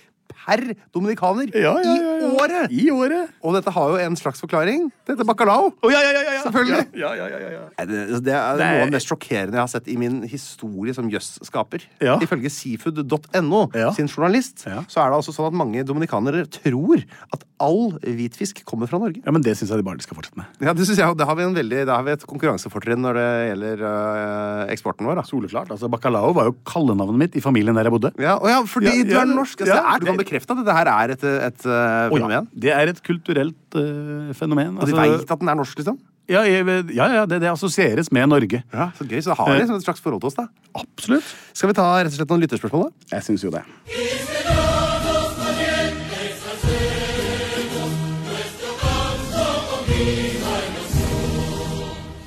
per 0.45 0.61
dominikaner 0.95 1.51
Ja, 1.53 1.75
ja, 1.83 1.95
ja, 1.95 1.95
ja. 1.95 2.27
i 2.27 2.31
året! 2.41 2.71
I 2.71 2.85
året. 2.91 3.29
Og 3.45 3.53
dette 3.57 3.71
har 3.75 3.89
jo 3.93 3.97
en 4.01 4.15
slags 4.17 4.41
forklaring. 4.41 4.87
Dette 5.07 5.21
er 5.21 5.27
bacalao. 5.29 5.71
Oh, 5.83 5.91
ja, 5.93 5.99
ja, 6.01 6.11
ja, 6.17 6.21
ja. 6.35 6.41
Selvfølgelig. 6.45 6.87
Ja, 6.97 7.11
ja, 7.17 7.27
ja, 7.29 7.39
ja, 7.39 7.49
ja. 7.57 7.85
Det, 7.85 8.01
det 8.25 8.33
er 8.33 8.57
noe 8.61 8.81
av 8.81 8.89
det 8.89 8.95
mest 8.97 9.09
sjokkerende 9.11 9.57
jeg 9.59 9.61
har 9.63 9.71
sett 9.71 9.87
i 9.91 9.97
min 10.01 10.21
historie 10.29 10.93
som 10.97 11.09
jøss-skaper. 11.11 11.85
Ja. 12.01 12.17
Ifølge 12.25 12.49
seafood.no 12.53 13.61
Ja. 13.77 13.91
sin 13.93 14.07
journalist 14.09 14.65
Ja. 14.67 14.83
så 14.87 15.01
er 15.05 15.09
det 15.11 15.19
altså 15.21 15.33
sånn 15.35 15.47
at 15.51 15.57
mange 15.57 15.83
dominikanere 15.85 16.45
tror 16.49 17.03
at 17.33 17.43
all 17.61 17.91
hvitfisk 18.01 18.63
kommer 18.65 18.89
fra 18.89 18.97
Norge. 18.97 19.21
Ja, 19.25 19.31
men 19.31 19.43
det 19.45 19.53
syns 19.59 19.69
jeg 19.69 19.77
de 19.77 19.85
bare 19.85 20.01
skal 20.01 20.17
fortsette 20.17 20.37
med. 20.41 20.45
Ja, 20.65 20.73
det 20.73 20.85
synes 20.87 20.97
jeg, 20.97 21.17
det 21.17 21.25
har 21.29 21.35
vi, 21.37 21.43
en 21.45 21.53
veldig, 21.55 21.83
det 21.85 21.93
har 21.93 22.03
vi 22.07 22.11
et 22.15 22.25
konkurransefortrinn 22.25 23.01
når 23.05 23.19
det 23.19 23.27
gjelder 23.51 23.83
øh, 23.85 24.71
eksporten 24.73 25.05
vår. 25.05 25.19
Da. 25.21 25.23
Soleklart. 25.29 25.69
altså 25.75 25.89
Bacalao 25.91 26.33
var 26.33 26.49
jo 26.49 26.55
kallenavnet 26.65 27.19
mitt 27.21 27.35
i 27.37 27.43
familien 27.43 27.77
der 27.77 27.85
jeg 27.89 27.93
bodde. 27.93 28.11
Ja, 28.21 28.37
og 28.41 28.49
ja, 28.49 28.61
fordi 28.65 28.89
Ja, 29.01 29.03
du 29.05 29.13
er 29.21 29.29
norsk. 29.29 29.61
Altså, 29.61 29.75
ja, 29.75 29.81
det 29.81 29.93
er, 29.93 29.99
du 30.01 30.09
kan 30.09 30.17
bekrefte 30.31 30.55
at 30.55 30.61
dette 30.63 30.77
her 30.79 30.91
er 30.93 31.15
et, 31.17 31.25
et 31.49 31.67
uh, 31.67 32.07
fenomen? 32.13 32.23
Oh, 32.23 32.31
ja. 32.31 32.41
Det 32.65 32.71
er 32.77 32.93
et 32.93 33.03
kulturelt 33.03 33.77
uh, 33.77 34.31
fenomen. 34.37 34.77
Og 34.77 34.87
de 34.87 34.95
altså- 34.95 35.19
veit 35.19 35.35
at 35.35 35.43
den 35.43 35.51
er 35.51 35.59
norsk, 35.59 35.83
liksom? 35.83 35.99
Ja, 36.31 36.45
jeg, 36.47 36.63
ja, 36.95 37.07
ja 37.11 37.23
det, 37.27 37.41
det 37.43 37.49
assosieres 37.51 38.11
med 38.15 38.29
Norge. 38.31 38.61
Ja, 38.71 38.91
Så 38.95 39.03
gøy. 39.03 39.19
Så 39.19 39.33
det 39.33 39.37
har 39.41 39.57
liksom 39.57 39.81
et 39.81 39.83
slags 39.83 40.03
forhold 40.03 40.21
til 40.23 40.31
oss, 40.31 40.37
da. 40.39 40.47
Absolutt. 40.79 41.33
Skal 41.51 41.73
vi 41.73 41.75
ta 41.81 41.89
rett 41.99 42.13
og 42.13 42.19
slett 42.21 42.31
noen 42.31 42.45
lytterspørsmål, 42.45 42.87
da? 42.87 43.17
Jeg 43.17 43.27
syns 43.27 43.43
jo 43.43 43.51
det. 43.51 43.65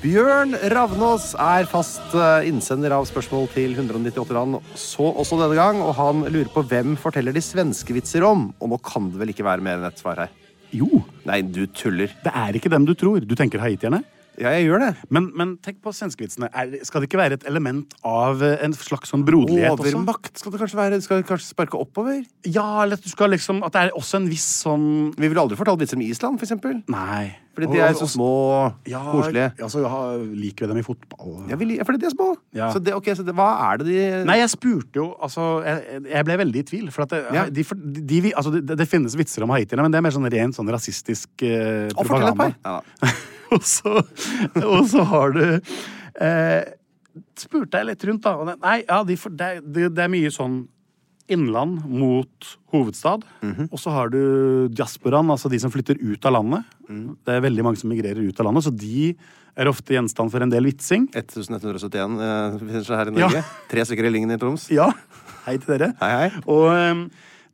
Bjørn 0.05 0.52
Ravnås 0.68 1.30
er 1.40 1.64
fast 1.64 2.12
eh, 2.12 2.44
innsender 2.50 2.92
av 2.92 3.07
spørsmål 3.09 3.46
til 3.55 3.72
198 3.72 4.34
land, 4.36 4.59
så 4.76 5.07
også 5.09 5.38
denne 5.40 5.57
gang, 5.57 5.78
og 5.80 5.94
han 5.96 6.26
lurer 6.28 6.50
på 6.52 6.61
hvem 6.68 6.90
forteller 7.00 7.32
de 7.32 7.40
svenske 7.40 7.94
vitser 7.96 8.26
om? 8.28 8.50
Og 8.61 8.68
nå 8.68 8.76
kan 8.84 9.07
det 9.09 9.22
vel 9.22 9.30
ikke 9.32 9.46
være 9.46 9.64
mer 9.64 9.78
enn 9.78 9.86
ett 9.88 10.02
svar 10.02 10.20
her? 10.20 10.34
Jo, 10.76 11.00
Nei, 11.24 11.38
du 11.48 11.62
tuller. 11.72 12.12
det 12.20 12.34
er 12.36 12.59
ikke 12.59 12.68
dem 12.74 12.84
du 12.84 12.92
tror. 12.92 13.24
Du 13.24 13.32
tenker 13.38 13.62
haitierne. 13.64 14.02
Ja, 14.36 14.50
jeg 14.52 14.66
gjør 14.66 14.82
det. 14.82 14.90
Men, 15.09 15.30
men 15.40 15.55
tenk 15.64 15.78
på 15.80 15.94
svenskevitsene. 15.96 16.50
Skal 16.84 17.00
det 17.00 17.09
ikke 17.09 17.22
være 17.22 17.38
et 17.38 17.46
element 17.48 17.96
av 18.05 18.44
eh, 18.44 18.59
en 18.66 18.76
slags 18.76 19.14
sånn 19.14 19.24
broderlighet 19.24 19.72
også? 19.72 19.94
Overmakt 19.94 20.42
skal 20.42 20.52
det 20.52 20.61
kanskje 20.66 20.80
være. 20.82 20.98
Skal 21.07 21.22
det 21.22 21.28
kanskje 21.30 21.48
sparke 21.55 21.80
oppover? 21.80 22.20
Ja, 22.44 22.66
eller 22.82 23.00
at 23.00 23.07
du 23.07 23.09
skal 23.09 23.32
liksom 23.32 23.64
At 23.64 23.72
det 23.72 23.86
er 23.86 23.96
også 23.96 24.20
en 24.20 24.28
viss 24.28 24.50
sånn 24.66 24.86
Vi 25.16 25.30
ville 25.30 25.40
aldri 25.40 25.57
fortalt 25.57 25.80
vitser 25.80 25.96
om 25.96 26.05
Island, 26.05 26.42
for 26.42 26.50
eksempel. 26.50 26.82
Nei. 26.92 27.38
Fordi 27.55 27.68
de 27.70 27.80
er 27.86 27.94
så 27.94 28.07
små 28.11 28.28
og 28.50 28.88
ja, 28.90 29.00
koselige. 29.07 29.48
Altså, 29.62 29.82
ja, 29.84 29.98
liker 30.42 30.66
vi 30.66 30.70
dem 30.72 30.80
i 30.80 30.84
fotball? 30.86 31.36
Ja, 31.52 31.59
vi, 31.61 31.68
liker, 31.70 31.86
fordi 31.88 32.00
de 32.02 32.09
er 32.09 32.14
små. 32.14 32.28
Ja. 32.57 32.70
Så, 32.74 32.82
det, 32.82 32.94
okay, 32.98 33.14
så 33.14 33.22
det, 33.26 33.34
hva 33.38 33.46
er 33.68 33.80
det 33.82 33.86
de 33.88 33.98
Nei, 34.26 34.38
jeg 34.40 34.50
spurte 34.52 34.98
jo 34.98 35.07
Altså, 35.22 35.46
jeg, 35.66 36.02
jeg 36.11 36.26
ble 36.28 36.38
veldig 36.42 36.62
i 36.64 36.66
tvil. 36.72 36.90
For 36.94 37.07
det, 37.11 37.22
Ja. 37.34 37.46
de, 37.48 37.64
de, 38.11 38.22
altså, 38.34 38.55
det, 38.59 38.78
det 38.80 38.88
finnes 38.90 39.14
vitser 39.18 39.46
om 39.46 39.55
haitierne, 39.55 39.86
men 39.86 39.94
det 39.94 40.00
er 40.02 40.07
mer 40.09 40.16
sånn 40.18 40.30
rent 40.34 40.59
sånn 40.59 40.70
rasistisk 40.74 41.46
eh, 41.46 41.86
Å, 41.94 42.02
propaganda. 42.02 42.50
Ja, 42.66 42.78
og, 43.55 43.62
så, 43.62 44.00
og 44.64 44.80
så 44.90 45.07
har 45.14 45.36
du 45.36 45.44
eh, 45.55 46.62
Spurte 47.38 47.78
jeg 47.78 47.86
litt 47.92 48.05
rundt, 48.09 48.24
da. 48.26 48.32
Og 48.42 48.48
nei, 48.59 48.80
ja, 48.82 48.96
de, 49.07 49.14
det, 49.38 49.50
det 49.94 50.02
er 50.02 50.11
mye 50.11 50.30
sånn 50.34 50.64
innland 51.29 51.85
mot 51.89 52.51
hovedstad. 52.72 53.25
Mhm. 53.43 53.68
Og 53.70 53.79
så 53.81 53.91
har 53.91 54.11
du 54.12 54.68
diasporaen, 54.68 55.31
altså 55.31 55.51
de 55.51 55.59
som 55.59 55.72
flytter 55.72 55.97
ut 56.01 56.25
av 56.27 56.33
landet. 56.37 56.64
Mm. 56.89 57.16
Det 57.25 57.35
er 57.35 57.41
veldig 57.41 57.64
mange 57.64 57.81
som 57.81 57.91
migrerer 57.91 58.20
ut 58.29 58.41
av 58.41 58.47
landet, 58.47 58.64
så 58.64 58.75
de 58.77 59.14
er 59.57 59.70
ofte 59.70 59.95
gjenstand 59.95 60.33
for 60.33 60.43
en 60.43 60.51
del 60.51 60.66
vitsing. 60.68 61.07
1171 61.14 62.18
eh, 62.20 62.91
her 62.91 63.12
i 63.12 63.20
Ja. 63.22 63.45
Tre 63.70 63.87
stykker 63.87 64.09
i 64.09 64.11
Lyngen 64.11 64.35
i 64.35 64.39
Troms. 64.41 64.68
Ja, 64.75 64.91
hei 65.47 65.57
til 65.59 65.79
dere. 65.79 65.95
Hei, 66.01 66.11
hei. 66.18 66.43
Og 66.51 66.68
ehm, 66.75 67.05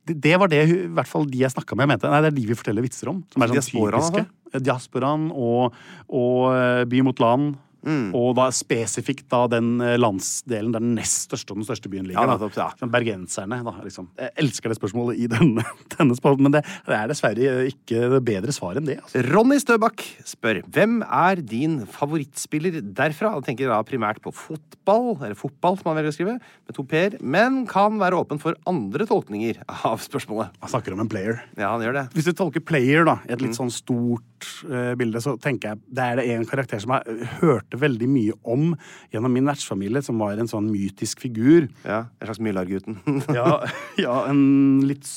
det, 0.07 0.17
det 0.19 0.37
var 0.41 0.49
det 0.51 0.63
i 0.65 0.77
hvert 0.89 1.09
fall 1.09 1.27
de 1.29 1.43
jeg 1.43 1.53
snakka 1.53 1.77
med, 1.77 1.93
mente. 1.93 2.09
Nei, 2.09 2.21
det 2.25 2.31
er 2.33 2.37
de 2.39 2.47
vi 2.49 2.57
forteller 2.57 2.85
vitser 2.85 3.11
om. 3.13 3.21
Som 3.31 3.43
er 3.45 3.51
sånn 3.51 3.59
Diasporaen, 3.59 3.99
altså? 4.01 4.23
typiske. 4.25 4.63
Diasporaen 4.65 5.27
og, 5.31 5.77
og 6.09 6.47
eh, 6.55 6.85
By 6.89 7.03
mot 7.05 7.21
land. 7.21 7.53
Mm. 7.85 8.11
Og 8.17 8.35
da 8.37 8.47
spesifikt 8.53 9.27
da 9.31 9.45
den 9.51 9.79
eh, 9.81 9.95
landsdelen 9.99 10.73
der 10.75 10.83
den 10.83 10.95
nest 10.97 11.27
største 11.29 11.53
og 11.55 11.61
den 11.61 11.67
største 11.67 11.89
byen 11.91 12.07
ligger. 12.09 12.27
Ja, 12.27 12.37
da. 12.37 12.49
ja. 12.57 12.69
Sånn 12.79 12.91
Bergenserne, 12.93 13.61
da. 13.65 13.73
Liksom. 13.85 14.09
Jeg 14.21 14.33
elsker 14.43 14.71
det 14.73 14.77
spørsmålet 14.79 15.21
i 15.23 15.27
denne, 15.35 15.65
denne 15.95 16.17
spalten, 16.17 16.45
men 16.47 16.55
det, 16.55 16.63
det 16.87 16.97
er 16.97 17.11
dessverre 17.11 17.65
ikke 17.71 18.21
bedre 18.25 18.53
svar 18.55 18.79
enn 18.79 18.87
det. 18.89 18.99
Altså. 19.03 19.23
Ronny 19.31 19.57
Støbakk 19.61 20.03
spør 20.27 20.61
hvem 20.71 21.01
er 21.05 21.41
din 21.41 21.79
favorittspiller 21.89 22.79
derfra. 22.81 23.33
Han 23.35 23.45
tenker 23.45 23.69
da 23.71 23.81
primært 23.87 24.21
på 24.23 24.33
fotball, 24.35 25.13
eller 25.21 25.37
fotball 25.39 25.77
som 25.79 25.91
han 25.91 25.99
velger 25.99 26.13
å 26.13 26.17
skrive, 26.17 26.37
med 26.39 26.77
to 26.77 26.85
p-er, 26.87 27.17
men 27.21 27.63
kan 27.69 27.99
være 28.01 28.19
åpen 28.21 28.41
for 28.41 28.57
andre 28.69 29.05
tolkninger 29.09 29.61
av 29.71 30.01
spørsmålet. 30.03 30.55
Han 30.63 30.71
snakker 30.75 30.95
om 30.95 31.03
en 31.03 31.11
player. 31.11 31.41
Ja, 31.57 31.73
han 31.73 31.83
gjør 31.85 31.97
det. 31.99 32.05
Hvis 32.15 32.29
du 32.29 32.33
tolker 32.37 32.63
player 32.63 33.07
da, 33.07 33.19
i 33.27 33.33
et 33.33 33.41
Mm. 33.41 33.47
litt 33.47 33.57
sånn 33.57 33.71
stort 33.73 34.47
uh, 34.69 34.91
bilde, 34.99 35.17
så 35.23 35.33
tenker 35.41 35.71
jeg 35.71 35.79
det 35.97 36.03
er 36.05 36.19
det 36.19 36.25
en 36.35 36.45
karakter 36.45 36.77
som 36.83 36.91
har 36.93 37.07
eh, 37.09 37.39
hørte 37.71 37.81
veldig 37.81 38.09
mye 38.09 38.33
om 38.43 38.75
gjennom 39.11 39.31
min 39.31 39.47
vertsfamilie, 39.47 40.01
som 40.03 40.19
var 40.19 40.37
en 40.37 40.49
sånn 40.49 40.69
mytisk 40.71 41.21
figur. 41.21 41.69
Ja, 41.85 42.07
En 42.19 42.27
slags 42.27 42.39
Myllargutten. 42.39 42.99
Ja, 43.33 43.63
ja 43.97 44.25
en 44.27 44.81
litt 44.85 45.07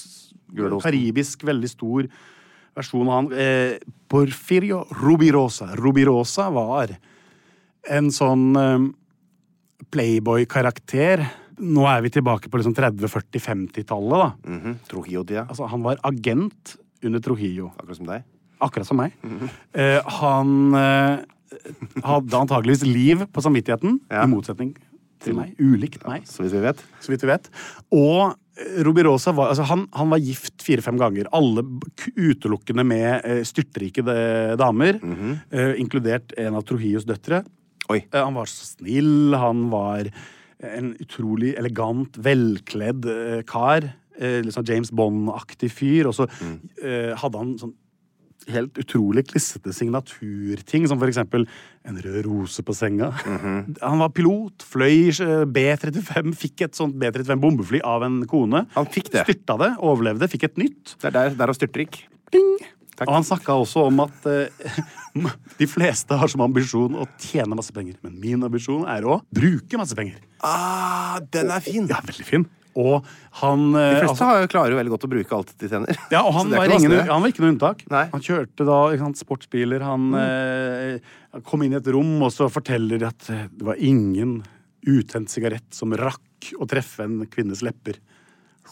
karibisk, 0.83 1.45
veldig 1.45 1.69
stor 1.69 2.09
versjon 2.75 3.09
av 3.09 3.15
han. 3.15 3.33
Eh, 3.33 3.79
Porfirio 4.09 4.85
Rubirosa. 5.03 5.75
Rubirosa 5.77 6.51
var 6.51 6.95
en 7.91 8.11
sånn 8.11 8.55
eh, 8.57 8.87
playboy-karakter. 9.91 11.25
Nå 11.65 11.87
er 11.87 12.03
vi 12.03 12.11
tilbake 12.11 12.51
på 12.51 12.59
liksom 12.59 12.75
30-, 12.75 13.11
40-, 13.11 13.43
50-tallet, 13.43 14.17
da. 14.19 14.31
Mhm, 14.51 14.79
Trujillo-tida. 14.91 15.47
Altså, 15.49 15.69
han 15.71 15.85
var 15.87 16.01
agent 16.03 16.77
under 17.05 17.23
Trujillo. 17.23 17.71
Akkurat 17.79 18.01
som 18.01 18.09
deg. 18.11 18.25
Akkurat 18.65 18.89
som 18.89 18.99
meg. 18.99 19.15
Eh, 19.77 20.01
han 20.19 20.75
eh, 20.79 21.23
hadde 22.05 22.41
antageligvis 22.41 22.85
liv 22.87 23.27
på 23.33 23.43
samvittigheten, 23.45 24.01
Ja. 24.11 24.25
i 24.25 24.31
motsetning 24.31 24.75
til 25.25 25.35
meg. 25.39 25.55
Ulikt 25.59 26.07
meg, 26.07 26.27
Så 26.29 26.43
vidt 26.45 26.53
vi 26.53 26.61
vet. 26.61 26.81
så 27.01 27.13
vidt 27.13 27.23
vi 27.25 27.31
vet. 27.31 27.49
Og 27.93 28.35
eh, 28.59 28.83
Rubirosa 28.85 29.33
var, 29.35 29.49
altså 29.55 29.65
han, 29.71 29.87
han 29.97 30.11
var 30.11 30.19
gift 30.19 30.63
fire-fem 30.63 30.99
ganger. 31.01 31.27
Alle 31.33 31.65
utelukkende 32.17 32.85
med 32.85 33.45
styrtrike 33.49 34.05
damer. 34.61 35.01
Mm 35.03 35.15
damer. 35.17 35.41
uh, 35.55 35.75
inkludert 35.81 36.33
en 36.39 36.55
av 36.55 36.65
Trohios 36.69 37.05
døtre. 37.09 37.45
Eh, 37.91 38.05
han 38.13 38.35
var 38.35 38.47
så 38.47 38.77
snill, 38.77 39.35
han 39.37 39.69
var 39.71 40.09
en 40.65 40.95
utrolig 41.03 41.55
elegant, 41.61 42.17
velkledd 42.25 43.05
uh, 43.05 43.43
kar. 43.49 43.91
Eh, 44.19 44.43
sånn 44.55 44.65
James 44.69 44.93
Bond-aktig 44.95 45.71
fyr. 45.75 46.07
Og 46.07 46.15
så 46.15 46.29
eh, 46.85 47.13
hadde 47.19 47.41
han 47.41 47.57
sånn 47.59 47.75
helt 48.53 48.79
utrolig 48.81 49.27
klissete 49.31 49.73
signaturting, 49.75 50.87
som 50.91 51.01
for 51.01 51.11
eksempel 51.11 51.47
en 51.89 51.99
rød 52.05 52.21
rose 52.27 52.65
på 52.65 52.77
senga. 52.77 53.11
Han 53.25 54.03
var 54.03 54.13
pilot, 54.17 54.65
fløy 54.69 55.11
eh, 55.13 55.45
B-35, 55.49 56.35
fikk 56.45 56.67
et 56.69 56.79
sånt 56.79 56.97
B-35 57.01 57.43
bombefly 57.43 57.83
av 57.87 58.07
en 58.07 58.23
kone. 58.31 58.65
Han 58.77 58.91
fikk 58.91 59.13
det. 59.15 59.27
Styrta 59.29 59.59
det, 59.61 59.73
overlevde, 59.85 60.31
fikk 60.33 60.49
et 60.51 60.61
nytt. 60.61 60.97
Det 60.99 61.11
er 61.11 61.19
der, 61.19 61.37
der 61.41 61.55
styrtrik. 61.57 62.05
Ding! 62.35 62.57
Og 63.03 63.11
han 63.11 63.27
snakka 63.27 63.57
også 63.59 63.89
om 63.89 64.05
at 64.05 64.27
uh, 64.31 64.77
de 65.61 65.67
fleste 65.67 66.15
har 66.19 66.31
som 66.31 66.45
ambisjon 66.45 66.95
å 66.95 67.09
tjene 67.19 67.59
masse 67.59 67.75
penger. 67.75 67.99
Men 68.07 68.21
min 68.23 68.47
ambisjon 68.47 68.85
er 68.91 69.07
å 69.09 69.19
bruke 69.35 69.81
masse 69.81 69.99
penger. 69.99 70.21
Ah, 70.47 71.19
den 71.35 71.51
er 71.51 71.65
fin! 71.65 71.89
Ja, 71.91 71.99
veldig 72.07 72.29
fin. 72.29 72.47
Og 72.81 73.07
han 73.41 73.67
De 73.73 73.81
eh, 73.81 73.99
fleste 74.01 74.15
altså- 74.15 74.31
har 74.31 74.49
klarer 74.51 74.75
jo 74.75 74.81
veldig 74.81 74.95
godt 74.95 75.07
å 75.07 75.13
bruke 75.13 75.37
alt 75.39 75.53
de 75.59 75.71
tjener. 75.71 76.01
Ja, 76.11 76.25
og 76.25 76.35
han 76.39 76.51
var, 76.51 76.75
ingen, 76.75 76.97
han 77.07 77.23
var 77.23 77.31
ikke 77.31 77.45
noe 77.45 77.55
unntak. 77.55 77.85
Nei. 77.93 78.07
Han 78.15 78.25
kjørte 78.25 78.67
da 78.67 78.81
sant, 79.01 79.21
sportsbiler. 79.21 79.85
Han 79.87 80.11
eh, 80.19 81.15
kom 81.47 81.65
inn 81.67 81.77
i 81.77 81.81
et 81.81 81.93
rom 81.95 82.17
og 82.23 82.35
så 82.35 82.51
forteller 82.53 83.07
at 83.11 83.31
eh, 83.31 83.47
det 83.53 83.69
var 83.71 83.81
ingen 83.81 84.43
utent 84.85 85.33
sigarett 85.33 85.71
som 85.75 85.95
rakk 85.97 86.53
å 86.61 86.69
treffe 86.69 87.07
en 87.07 87.23
kvinnes 87.31 87.63
lepper. 87.65 87.97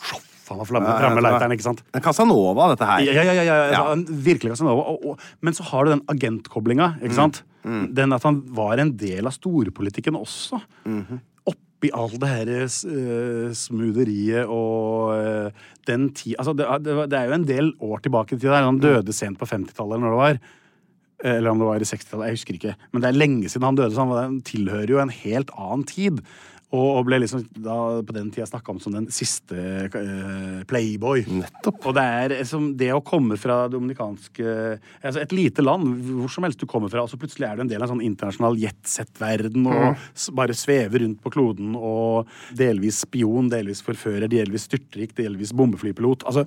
Sjoff, 0.02 0.28
han 0.50 0.60
var 0.60 0.68
flamme, 0.68 0.92
Ja, 0.92 1.38
det 1.40 1.56
ikke 1.56 1.68
sant? 1.70 1.80
En 1.94 2.04
Casanova, 2.04 2.68
dette 2.74 2.88
her. 2.88 3.06
Ja, 3.06 3.14
ja, 3.22 3.24
ja, 3.24 3.42
ja, 3.46 3.56
ja. 3.56 3.80
Ja. 3.94 3.96
Virkelig 4.26 4.52
Casanova. 4.52 4.84
Og, 4.92 5.06
og, 5.12 5.26
men 5.40 5.56
så 5.56 5.64
har 5.70 5.86
du 5.86 5.94
den 5.94 6.04
agentkoblinga, 6.12 6.96
ikke 7.00 7.16
sant? 7.16 7.42
Den 7.62 8.12
at 8.12 8.24
han 8.26 8.40
var 8.56 8.80
en 8.82 8.90
del 8.98 9.28
av 9.30 9.34
storpolitikken 9.36 10.18
også. 10.18 10.58
Oppi 11.82 11.90
all 11.98 12.12
det 12.14 12.28
her 12.30 12.50
uh, 12.62 13.48
smootheriet 13.58 14.46
og 14.46 15.16
uh, 15.18 15.70
den 15.88 16.12
tid 16.14 16.36
Altså, 16.38 16.52
det, 16.54 16.66
det, 17.10 17.18
er 17.18 17.26
jo 17.26 17.34
en 17.34 17.46
del 17.48 17.72
år 17.82 18.04
tilbake 18.04 18.36
i 18.36 18.38
tid. 18.38 18.50
der. 18.52 18.62
Han 18.62 18.78
døde 18.78 19.12
sent 19.12 19.40
på 19.40 19.48
50-tallet, 19.50 19.96
eller 19.96 20.06
når 20.06 20.14
det 20.14 20.20
var. 20.20 20.38
Eh, 21.24 21.36
Eller 21.36 21.50
om 21.50 21.58
det 21.58 21.66
var 21.66 21.82
i 21.82 21.88
60-tallet, 21.88 22.28
jeg 22.28 22.38
husker 22.38 22.54
ikke. 22.54 22.76
Men 22.92 23.02
det 23.02 23.08
er 23.08 23.18
lenge 23.18 23.50
siden 23.50 23.66
han 23.66 23.80
døde, 23.80 23.94
så 23.94 24.06
han 24.06 24.40
tilhører 24.46 24.94
jo 24.94 25.02
en 25.02 25.10
helt 25.10 25.50
annen 25.58 25.82
tid. 25.90 26.22
Og, 26.72 27.02
ble 27.04 27.18
liksom 27.20 27.42
da, 27.52 27.76
på 28.06 28.14
den 28.16 28.30
tida 28.32 28.46
snakka 28.48 28.72
om 28.72 28.78
som 28.80 28.94
den 28.94 29.08
siste 29.12 29.56
uh, 29.92 30.62
playboy. 30.68 31.24
Nettopp. 31.42 31.82
Og 31.90 31.96
det 31.98 32.04
er 32.04 32.34
som 32.48 32.70
det 32.80 32.88
å 32.94 33.02
komme 33.04 33.36
fra 33.40 33.66
dominikanske 33.72 34.54
altså 35.02 35.20
Et 35.20 35.34
lite 35.36 35.64
land, 35.64 35.84
hvor 36.06 36.32
som 36.32 36.46
helst 36.46 36.62
du 36.62 36.66
kommer 36.70 36.92
fra, 36.92 37.04
og 37.04 37.12
så 37.12 37.18
plutselig 37.20 37.48
er 37.48 37.58
du 37.58 37.64
en 37.66 37.72
del 37.72 37.82
av 37.82 37.90
en 37.90 37.94
sånn 37.96 38.06
internasjonal 38.06 38.56
jetset-verden 38.62 39.66
og 39.68 39.82
mm. 39.82 40.06
bare 40.38 40.56
svever 40.56 41.04
rundt 41.04 41.20
på 41.22 41.34
kloden 41.34 41.76
og 41.76 42.30
delvis 42.56 43.02
spion, 43.04 43.50
delvis 43.52 43.84
forfører, 43.84 44.30
delvis 44.32 44.66
styrtrik, 44.70 45.12
delvis 45.18 45.52
bombeflypilot. 45.56 46.24
Altså, 46.28 46.46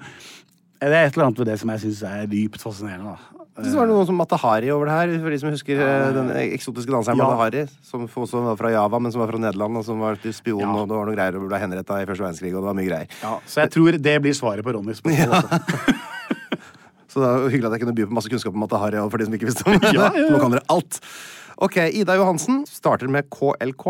det 0.81 0.91
er 0.91 1.05
et 1.07 1.15
eller 1.15 1.27
annet 1.29 1.39
ved 1.39 1.47
det 1.51 1.57
som 1.61 1.69
jeg 1.73 1.79
syns 1.85 2.01
er 2.09 2.25
dypt 2.31 2.61
fascinerende. 2.61 3.15
da. 3.15 3.31
Det 3.63 3.71
var 3.71 3.87
noe 3.87 4.03
som 4.03 4.17
Matahari 4.19 4.67
over 4.73 4.89
det 4.89 4.95
her, 4.97 5.11
for 5.23 5.31
de 5.31 5.37
som 5.39 5.47
husker 5.53 5.79
eh, 5.79 6.09
den 6.11 6.27
eksotiske 6.41 6.91
danseren 6.91 7.15
Ja. 7.21 7.23
Matahari, 7.29 7.61
som 7.87 8.03
også 8.03 8.41
var 8.49 8.57
fra 8.59 8.71
Java, 8.73 8.99
men 8.99 9.13
som 9.15 9.21
var 9.23 9.31
fra 9.31 9.39
Nederland, 9.39 9.77
og 9.79 9.85
som 9.87 10.01
var 10.03 10.19
spion, 10.19 10.59
Ja. 10.59 10.73
og 10.75 10.89
det 10.89 10.97
var 10.97 11.05
noe 11.07 11.15
greier, 11.15 11.37
og 11.39 11.47
ble 11.47 11.61
henretta 11.63 12.01
i 12.01 12.05
første 12.09 12.25
verdenskrig, 12.25 12.51
og 12.51 12.59
det 12.59 12.67
var 12.67 12.75
mye 12.81 12.89
greier. 12.89 13.07
Ja, 13.23 13.37
så 13.47 13.61
jeg 13.63 13.71
tror 13.77 13.95
det 14.09 14.17
blir 14.25 14.35
svaret 14.35 14.63
på 14.67 14.75
Ronnys 14.75 14.99
spørsmål. 14.99 15.39
Ja. 15.39 15.95
Så 17.15 17.21
det 17.23 17.27
var 17.31 17.45
hyggelig 17.47 17.69
at 17.69 17.73
jeg 17.77 17.81
kunne 17.85 17.95
by 17.95 18.05
på 18.09 18.15
masse 18.17 18.27
kunnskap 18.31 18.51
om 18.57 18.59
Matahari, 18.65 18.99
og 18.99 19.07
for 19.13 19.21
de 19.21 19.25
som 19.29 19.35
ikke 19.37 19.47
visste 19.47 19.63
om 19.71 19.77
det. 19.79 19.93
Ja. 19.95 20.09
Nå 20.11 20.35
kan 20.41 20.51
dere 20.51 20.65
alt. 20.73 20.99
Ok, 21.63 21.77
Ida 21.95 22.17
Johansen 22.19 22.63
starter 22.67 23.07
med 23.11 23.29
KLK, 23.31 23.85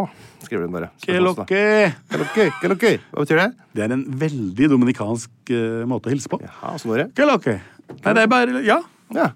skriver 0.46 0.68
hun 0.68 0.76
bare. 0.76 0.92
Kelokke, 1.02 2.50
kelokke. 2.62 2.92
Hva 3.10 3.24
betyr 3.24 3.42
det? 3.42 3.48
Det 3.74 3.86
er 3.88 3.96
en 3.96 4.04
veldig 4.22 4.70
dominikansk 4.76 5.54
uh, 5.56 5.82
måte 5.90 6.12
å 6.12 6.14
hilse 6.14 6.30
på. 6.30 6.38
Jaha? 6.46 6.76
Que 7.18 7.26
lo? 7.26 7.40
Nei, 7.42 8.14
det 8.14 8.22
er 8.26 8.30
bare 8.30 8.62
Ja. 8.66 8.82
Ja. 9.16 9.32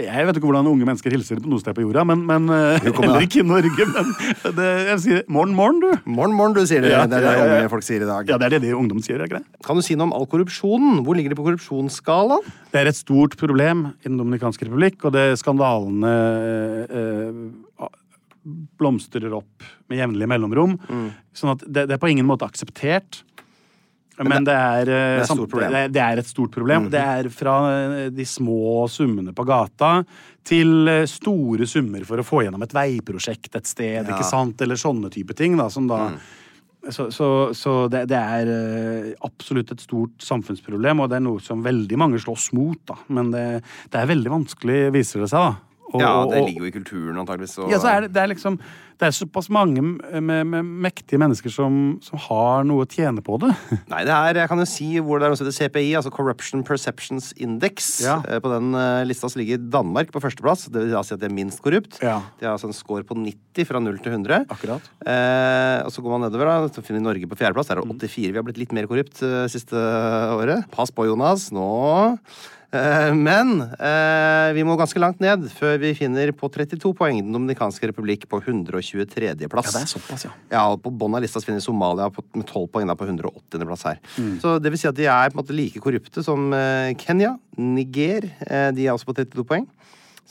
Jeg 0.00 0.26
vet 0.28 0.38
ikke 0.38 0.48
hvordan 0.48 0.68
unge 0.70 0.86
mennesker 0.88 1.14
hilser 1.14 1.40
på 1.42 1.50
noe 1.50 1.62
sted 1.62 1.76
på 1.76 1.84
jorda, 1.84 2.04
men, 2.08 2.22
men 2.28 2.50
eh, 2.54 2.86
heller 2.86 3.24
ikke 3.26 3.42
i 3.42 3.46
Norge. 3.46 3.86
Men 3.92 4.10
det, 4.56 4.68
jeg 4.90 4.98
sier 5.04 5.22
morgen, 5.30 5.54
morgen, 5.56 5.80
du. 5.82 5.88
Morgen, 6.04 6.36
morgen, 6.36 6.56
du 6.58 6.62
sier 6.68 6.84
det. 6.84 6.92
Ja, 6.94 7.06
det 7.10 7.20
er 7.20 7.26
det 7.26 7.32
ja, 7.34 7.46
ja, 7.46 7.60
unge 7.60 7.72
folk 7.72 7.86
sier 7.86 8.04
i 8.04 8.10
dag. 8.10 8.30
Ja, 8.30 8.40
det 8.40 8.48
er 8.48 8.56
det 8.56 8.62
de 8.66 8.74
ungdom 8.76 9.00
sier. 9.04 9.18
er 9.20 9.30
ikke 9.30 9.40
det? 9.40 9.64
Kan 9.66 9.80
du 9.80 9.84
si 9.86 9.96
noe 9.98 10.10
om 10.10 10.14
all 10.16 10.28
korrupsjonen? 10.30 11.00
Hvor 11.06 11.18
ligger 11.18 11.34
det 11.34 11.40
på 11.40 11.46
korrupsjonsskalaen? 11.48 12.52
Det 12.70 12.82
er 12.82 12.92
et 12.92 12.98
stort 12.98 13.38
problem 13.40 13.88
i 14.02 14.08
Den 14.08 14.20
dominikanske 14.20 14.68
republikk, 14.68 15.08
og 15.08 15.16
det 15.16 15.26
skandalene 15.40 16.14
eh, 16.86 17.90
blomstrer 18.80 19.32
opp 19.36 19.66
med 19.90 20.00
jevnlige 20.00 20.30
mellomrom. 20.30 20.76
Mm. 20.88 21.08
Sånn 21.36 21.54
at 21.54 21.64
det, 21.66 21.86
det 21.90 21.96
er 21.96 22.02
på 22.02 22.10
ingen 22.10 22.28
måte 22.28 22.48
akseptert. 22.48 23.22
Men, 24.28 24.44
det, 24.44 24.52
er, 24.54 24.88
eh, 24.90 25.20
det 25.88 26.02
er 26.02 26.18
et 26.20 26.26
stort 26.28 26.50
problem. 26.52 26.88
Det, 26.90 27.00
er- 27.00 27.22
det 27.22 27.30
er 27.30 27.30
fra 27.32 27.54
eh, 27.70 28.10
de 28.12 28.24
små 28.28 28.86
summene 28.92 29.32
på 29.36 29.46
gata 29.48 30.04
til 30.44 30.88
eh, 30.88 31.06
store 31.08 31.66
summer 31.66 32.04
for 32.04 32.20
å 32.20 32.26
få 32.26 32.42
gjennom 32.44 32.62
et 32.66 32.74
veiprosjekt 32.76 33.56
et 33.56 33.66
sted, 33.66 34.02
Ja. 34.04 34.12
ikke 34.12 34.26
sant? 34.28 34.60
Eller 34.60 34.76
sånne 34.80 35.10
type 35.10 35.32
ting, 35.38 35.56
da, 35.56 35.68
som 35.72 35.88
da 35.88 36.10
Så, 36.90 37.10
så, 37.12 37.26
så 37.52 37.72
det, 37.92 38.06
det 38.08 38.16
er 38.16 38.48
eh, 38.48 39.08
absolutt 39.28 39.70
et 39.74 39.80
stort 39.84 40.16
samfunnsproblem, 40.24 41.02
og 41.04 41.10
det 41.12 41.18
er 41.18 41.24
noe 41.26 41.40
som 41.44 41.60
veldig 41.62 41.98
mange 42.00 42.16
slåss 42.22 42.54
mot, 42.56 42.78
da. 42.88 42.96
Men 43.12 43.28
det, 43.34 43.42
det 43.92 44.00
er 44.00 44.08
veldig 44.08 44.30
vanskelig, 44.32 44.78
viser 44.94 45.20
det 45.20 45.28
seg, 45.28 45.44
da. 45.44 45.69
Og- 45.92 46.00
Ja, 46.00 46.24
det 46.30 46.44
ligger 46.46 46.62
jo 46.62 46.70
i 46.70 46.70
kulturen, 46.78 47.16
antageligvis. 47.18 47.58
og- 47.58 47.70
ja, 47.70 47.78
så 47.78 47.88
er 47.90 48.00
det, 48.02 48.12
det 48.14 48.22
er 48.22 48.28
liksom 48.34 48.58
Det 49.00 49.06
er 49.08 49.24
såpass 49.24 49.48
mange 49.48 49.80
med, 49.80 50.44
med 50.46 50.62
mektige 50.62 51.16
mennesker 51.18 51.48
som, 51.50 51.98
som 52.04 52.18
har 52.18 52.64
noe 52.68 52.84
å 52.84 52.86
tjene 52.86 53.22
på 53.24 53.38
det. 53.40 53.48
Nei, 53.88 54.02
det 54.04 54.12
er, 54.12 54.34
jeg 54.42 54.48
kan 54.50 54.58
jo 54.60 54.66
si 54.68 55.00
hvor 55.00 55.18
det 55.18 55.24
er 55.24 55.30
noe 55.32 55.38
som 55.40 55.46
heter 55.48 55.56
CPI, 55.56 55.94
altså 55.96 56.12
Corruption 56.12 56.62
Perceptions 56.62 57.32
Index. 57.40 58.02
Ja. 58.04 58.18
Eh, 58.28 58.38
På 58.44 58.52
den 58.52 58.74
eh, 58.76 59.04
lista 59.08 59.26
så 59.32 59.40
ligger 59.40 59.56
Danmark 59.72 60.12
på 60.12 60.20
førsteplass. 60.20 60.66
Det 60.68 60.82
vil 60.84 60.92
si 61.02 61.14
at 61.14 61.18
det 61.24 61.30
er 61.30 61.34
minst 61.34 61.62
korrupt. 61.64 61.96
Ja. 62.04 62.20
De 62.38 62.44
har 62.44 62.58
altså 62.58 62.68
en 62.68 62.76
score 62.76 63.02
på 63.08 63.16
90 63.16 63.64
fra 63.66 63.80
0 63.80 63.96
til 64.04 64.12
100. 64.12 64.44
Akkurat. 64.52 64.84
Eh, 65.00 65.80
og 65.86 65.88
så 65.96 66.04
går 66.04 66.18
man 66.18 66.26
nedover, 66.28 66.44
da, 66.44 66.68
så 66.68 66.84
finner 66.84 67.00
vi 67.00 67.06
Norge 67.08 67.26
på 67.32 67.40
fjerdeplass. 67.40 67.72
Der 67.72 67.78
er 67.80 67.88
Mm. 67.88 67.96
det 67.98 68.10
84. 68.12 68.32
Vi 68.32 68.36
har 68.36 68.44
blitt 68.44 68.58
litt 68.60 68.72
mer 68.76 68.84
korrupt 68.86 69.22
eh, 69.24 69.48
siste 69.48 69.72
året. 70.36 70.68
Pass 70.76 70.90
på, 70.92 71.08
Jonas. 71.08 71.48
Nå 71.56 72.18
Men 72.70 73.64
eh, 73.66 74.48
vi 74.54 74.62
må 74.66 74.76
ganske 74.78 75.00
langt 75.02 75.18
ned 75.22 75.48
før 75.50 75.80
vi 75.82 75.90
finner 75.98 76.30
på 76.36 76.46
32 76.54 76.92
poeng 76.94 77.18
Den 77.18 77.34
dominikanske 77.34 77.90
republikk 77.90 78.28
på 78.30 78.38
123.-plass. 78.44 79.72
Ja, 79.72 79.74
det 79.74 79.82
er 79.82 79.90
såpass, 79.90 80.26
ja. 80.28 80.32
Ja, 80.52 80.62
og 80.70 80.78
På 80.84 80.92
bunnen 80.94 81.18
av 81.18 81.24
lista 81.24 81.42
finner 81.42 81.62
Somalia 81.64 82.06
med 82.14 82.46
12 82.46 82.68
poeng 82.70 82.86
da, 82.86 82.94
på 82.98 83.08
180.-plass 83.08 83.86
her. 83.88 83.98
Mm. 84.16 84.36
Så 84.42 84.54
det 84.62 84.70
vil 84.70 84.82
si 84.82 84.90
at 84.90 84.98
de 84.98 85.08
er 85.10 85.32
på 85.32 85.38
en 85.38 85.42
måte 85.42 85.56
like 85.56 85.82
korrupte 85.82 86.22
som 86.26 86.52
eh, 86.54 86.94
Kenya, 87.00 87.34
Niger. 87.58 88.30
Eh, 88.46 88.70
de 88.76 88.86
er 88.86 88.94
også 88.94 89.10
på 89.10 89.18
32 89.18 89.46
poeng. 89.50 89.66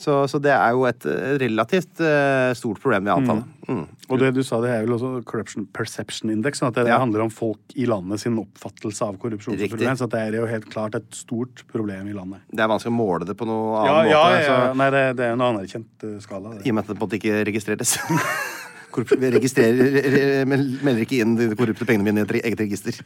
Så, 0.00 0.14
så 0.32 0.38
det 0.40 0.52
er 0.54 0.70
jo 0.72 0.86
et 0.88 1.04
eh, 1.04 1.34
relativt 1.42 2.00
uh, 2.00 2.54
stort 2.56 2.78
problem, 2.80 3.04
i 3.04 3.12
jeg 3.12 3.26
Mm. 3.30 3.42
Mm. 3.70 3.82
Og 4.10 4.18
det 4.18 4.30
du 4.34 4.40
sa, 4.42 4.58
det 4.64 4.70
er 4.72 4.80
vel 4.86 4.94
også 4.96 5.10
Corruption 5.28 5.66
Perception 5.76 6.30
Index. 6.32 6.58
Sånn 6.58 6.72
at 6.72 6.78
det 6.80 6.88
Ja. 6.88 6.96
handler 6.98 7.22
om 7.22 7.30
folk 7.30 7.60
i 7.78 7.84
landet 7.86 8.18
sin 8.18 8.34
oppfattelse 8.40 9.04
av 9.06 9.18
korrupsjon. 9.20 9.54
som 9.54 9.60
Riktig. 9.60 9.92
Så 10.00 10.08
det 10.10 10.18
er 10.18 10.38
jo 10.40 10.46
helt 10.50 10.66
klart 10.72 10.96
et 10.98 11.06
stort 11.14 11.62
problem 11.70 12.08
i 12.08 12.12
landet. 12.16 12.40
Det 12.50 12.64
er 12.64 12.66
vanskelig 12.72 12.90
å 12.90 12.96
måle 12.96 13.28
det 13.28 13.36
på 13.38 13.46
noe 13.46 13.84
Ja, 13.86 13.92
annen 13.92 14.10
ja, 14.10 14.22
måte. 14.24 14.40
ja. 14.40 14.48
Så, 14.72 14.76
Nei, 14.80 14.90
det, 14.90 15.04
det 15.20 15.24
er 15.28 15.32
en 15.36 15.44
anerkjent 15.46 16.06
skala. 16.24 16.56
skala. 16.56 16.64
I 16.64 16.70
og 16.72 16.74
med 16.74 16.82
at 16.82 16.88
det 16.88 16.96
på 16.98 17.04
en 17.04 17.06
måte 17.06 17.20
ikke 17.20 17.44
registreres. 17.46 17.94
Vi 19.20 19.30
registrerer, 19.30 20.44
melder 20.50 21.04
ikke 21.04 21.20
inn 21.22 21.36
de 21.38 21.52
korrupte 21.54 21.86
pengene 21.86 22.08
mine 22.10 22.24
i 22.24 22.26
et 22.26 22.40
eget 22.42 22.64
register. 22.64 22.98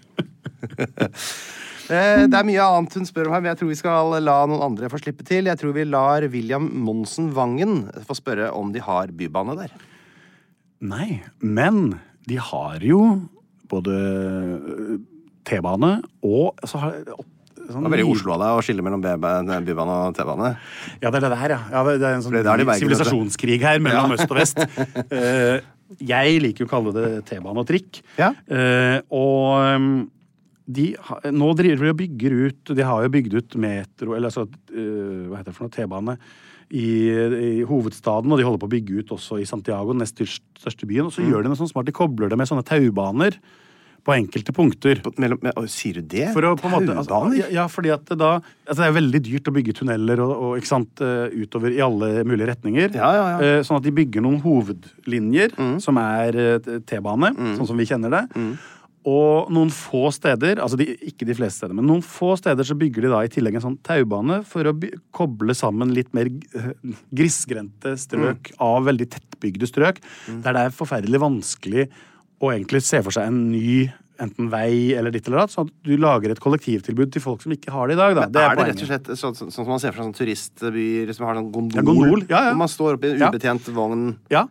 Eh, 1.93 2.25
Det 2.31 2.39
er 2.39 2.47
mye 2.49 2.65
annet 2.65 2.95
hun 2.97 3.09
spør 3.09 3.29
om 3.29 3.35
her, 3.37 3.43
men 3.45 3.51
jeg 3.53 3.61
tror 3.61 3.71
vi 3.73 3.79
skal 3.81 4.15
la 4.25 4.39
noen 4.49 4.63
andre 4.71 4.89
få 4.93 5.01
slippe 5.03 5.27
til. 5.27 5.51
Jeg 5.51 5.61
tror 5.61 5.75
vi 5.77 5.85
lar 5.89 6.25
William 6.33 6.71
Monsen 6.85 7.31
Vangen 7.37 7.85
få 8.09 8.17
spørre 8.17 8.51
om 8.57 8.73
de 8.73 8.81
har 8.85 9.13
bybane 9.13 9.57
der. 9.59 9.75
Nei, 10.85 11.23
men 11.41 12.01
de 12.29 12.41
har 12.41 12.81
jo 12.85 13.03
både 13.71 13.95
eh, 13.95 14.99
T-bane 15.45 15.99
og 16.25 16.65
så 16.65 16.81
har, 16.81 16.97
sånn 17.05 17.85
Det 17.85 17.89
er 17.89 17.95
veldig 17.95 18.07
i 18.07 18.13
Oslo 18.13 18.35
av 18.37 18.43
deg 18.43 18.57
å 18.59 18.65
skille 18.65 18.85
mellom 18.85 19.05
bybane 19.05 19.99
og 20.09 20.17
T-bane. 20.17 20.55
Ja, 21.03 21.13
det 21.13 21.21
er 21.21 21.29
det 21.29 21.41
her, 21.41 21.55
ja. 21.57 21.61
ja 21.73 21.85
det, 21.89 22.01
er 22.01 22.17
en 22.17 22.25
sånn 22.25 22.41
sivilisasjonskrig 22.81 23.61
her 23.65 23.81
mellom 23.85 24.13
Ja. 24.13 24.19
øst 24.19 24.31
og 24.31 24.41
vest. 24.41 24.65
Eh, 25.15 25.61
jeg 26.01 26.39
liker 26.41 26.65
jo 26.65 26.67
å 26.67 26.71
kalle 26.71 26.93
det 26.97 27.09
T-bane 27.29 27.61
og 27.61 27.69
trikk. 27.69 28.01
Ja. 28.19 28.31
Og 29.15 29.77
um, 29.77 29.91
de 30.67 30.95
nå 31.31 31.49
driver 31.59 31.85
de 31.85 31.91
og 31.93 31.99
bygger 31.99 32.33
ut 32.47 32.71
De 32.75 32.83
har 32.89 33.03
jo 33.05 33.11
bygd 33.13 33.35
ut 33.37 33.57
metro, 33.61 34.15
eller 34.17 34.31
altså 34.31 34.47
eh, 34.73 35.27
Hva 35.29 35.37
heter 35.43 35.51
det 35.53 35.57
for 35.59 35.67
noe? 35.67 35.75
T-bane. 35.77 36.15
I, 36.75 36.87
I 37.61 37.65
hovedstaden, 37.69 38.33
og 38.33 38.39
de 38.41 38.47
holder 38.47 38.63
på 38.63 38.67
å 38.67 38.73
bygge 38.73 39.03
ut 39.05 39.11
også 39.15 39.37
i 39.39 39.45
Santiago, 39.47 39.93
den 39.93 40.01
nest 40.01 40.17
største, 40.17 40.87
byen. 40.89 41.07
Og 41.07 41.13
Mm. 41.13 41.17
så 41.19 41.27
gjør 41.29 41.43
de 41.45 41.51
noe 41.53 41.59
sånn 41.61 41.69
smart. 41.71 41.85
De 41.87 41.93
kobler 41.93 42.29
det 42.33 42.39
med 42.41 42.49
sånne 42.49 42.65
taubaner 42.65 43.37
på 44.05 44.13
enkelte 44.17 44.53
punkter. 44.57 45.03
På- 45.05 45.13
Mellom, 45.21 45.39
med, 45.45 45.53
sier 45.71 46.01
du 46.01 46.03
det? 46.09 46.33
For 46.33 46.43
å, 46.43 46.57
måte, 46.57 46.97
altså, 46.97 47.21
ja, 47.37 47.47
ja, 47.53 47.67
fordi 47.69 47.93
at 47.93 48.05
det 48.09 48.19
da 48.19 48.41
altså 48.67 48.81
Det 48.81 48.89
er 48.89 48.97
veldig 49.01 49.21
dyrt 49.29 49.49
å 49.53 49.55
bygge 49.55 49.75
tunneler 49.79 50.21
og, 50.25 50.33
og, 50.57 50.65
sant, 50.67 51.01
eh, 51.05 51.29
utover 51.45 51.71
i 51.77 51.81
alle 51.85 52.25
mulige 52.25 52.49
retninger. 52.57 52.95
Ja, 52.97 53.13
ja. 53.13 53.39
Eh, 53.45 53.61
Sånn 53.63 53.77
at 53.77 53.83
de 53.85 53.93
bygger 53.93 54.25
noen 54.25 54.41
hovedlinjer, 54.43 55.53
Mm. 55.57 55.81
som 55.81 55.97
er 55.99 56.33
T-bane, 56.81 57.37
sånn 57.61 57.67
som 57.69 57.77
vi 57.77 57.85
kjenner 57.87 58.11
det. 58.11 58.59
Og 59.05 59.51
noen 59.53 59.69
få 59.69 60.07
steder, 60.17 60.57
altså 60.65 60.79
de, 60.81 60.87
ikke 61.05 61.27
de 61.29 61.35
fleste 61.37 61.61
steder, 61.61 61.75
men 61.77 61.85
noen 61.91 62.01
få 62.01 62.31
steder 62.41 62.65
så 62.65 62.73
bygger 62.81 63.05
de 63.05 63.11
da 63.13 63.19
i 63.27 63.29
tillegg 63.29 63.59
en 63.59 63.65
sånn 63.67 63.79
taubane 63.85 64.39
for 64.49 64.65
å 64.71 64.73
koble 65.13 65.53
sammen 65.59 65.93
litt 65.93 66.09
mer 66.17 66.31
grisgrendte 67.13 67.95
strøk 68.01 68.53
Mm. 68.55 68.61
av 68.61 68.85
veldig 68.89 69.09
tettbygde 69.11 69.67
strøk, 69.69 70.01
der 70.43 70.53
det 70.57 70.63
er 70.67 70.71
forferdelig 70.71 71.21
vanskelig 71.21 71.89
å 72.41 72.51
egentlig 72.53 72.83
se 72.83 73.03
for 73.03 73.11
seg 73.13 73.27
en 73.29 73.51
ny 73.53 73.91
enten 74.21 74.49
vei 74.49 74.95
eller 74.95 75.11
ditt 75.11 75.27
eller 75.27 75.41
datt, 75.43 75.51
sånn 75.51 75.67
at 75.67 75.73
du 75.83 75.97
lager 75.99 76.31
et 76.31 76.39
kollektivtilbud 76.41 77.11
til 77.13 77.21
folk 77.21 77.43
som 77.43 77.51
ikke 77.53 77.73
har 77.75 77.89
det 77.89 77.97
i 77.97 77.99
dag. 77.99 78.15
Da. 78.15 78.27
Men 78.31 78.51
er 78.51 78.57
det 78.57 78.67
rett 78.71 78.83
og 78.85 78.89
slett 78.89 79.09
sånn, 79.19 79.35
sånn 79.35 79.51
som 79.51 79.67
man 79.67 79.81
ser 79.83 79.91
for 79.93 80.01
seg 80.05 80.07
sånn 80.07 80.19
turistbyer 80.21 81.13
som 81.17 81.27
har 81.27 81.35
sånn 81.41 81.51
gondol? 81.51 81.75
Ja, 81.77 81.83
gondol, 81.83 82.21
ja, 82.31 82.43
ja. 82.47 82.51
Hvor 82.53 82.61
man 82.63 82.69
står 82.71 82.95
oppi 82.97 83.11
en 83.11 83.25
ubetjent 83.27 83.67
vogn. 83.75 84.05
Ja. 84.31 84.47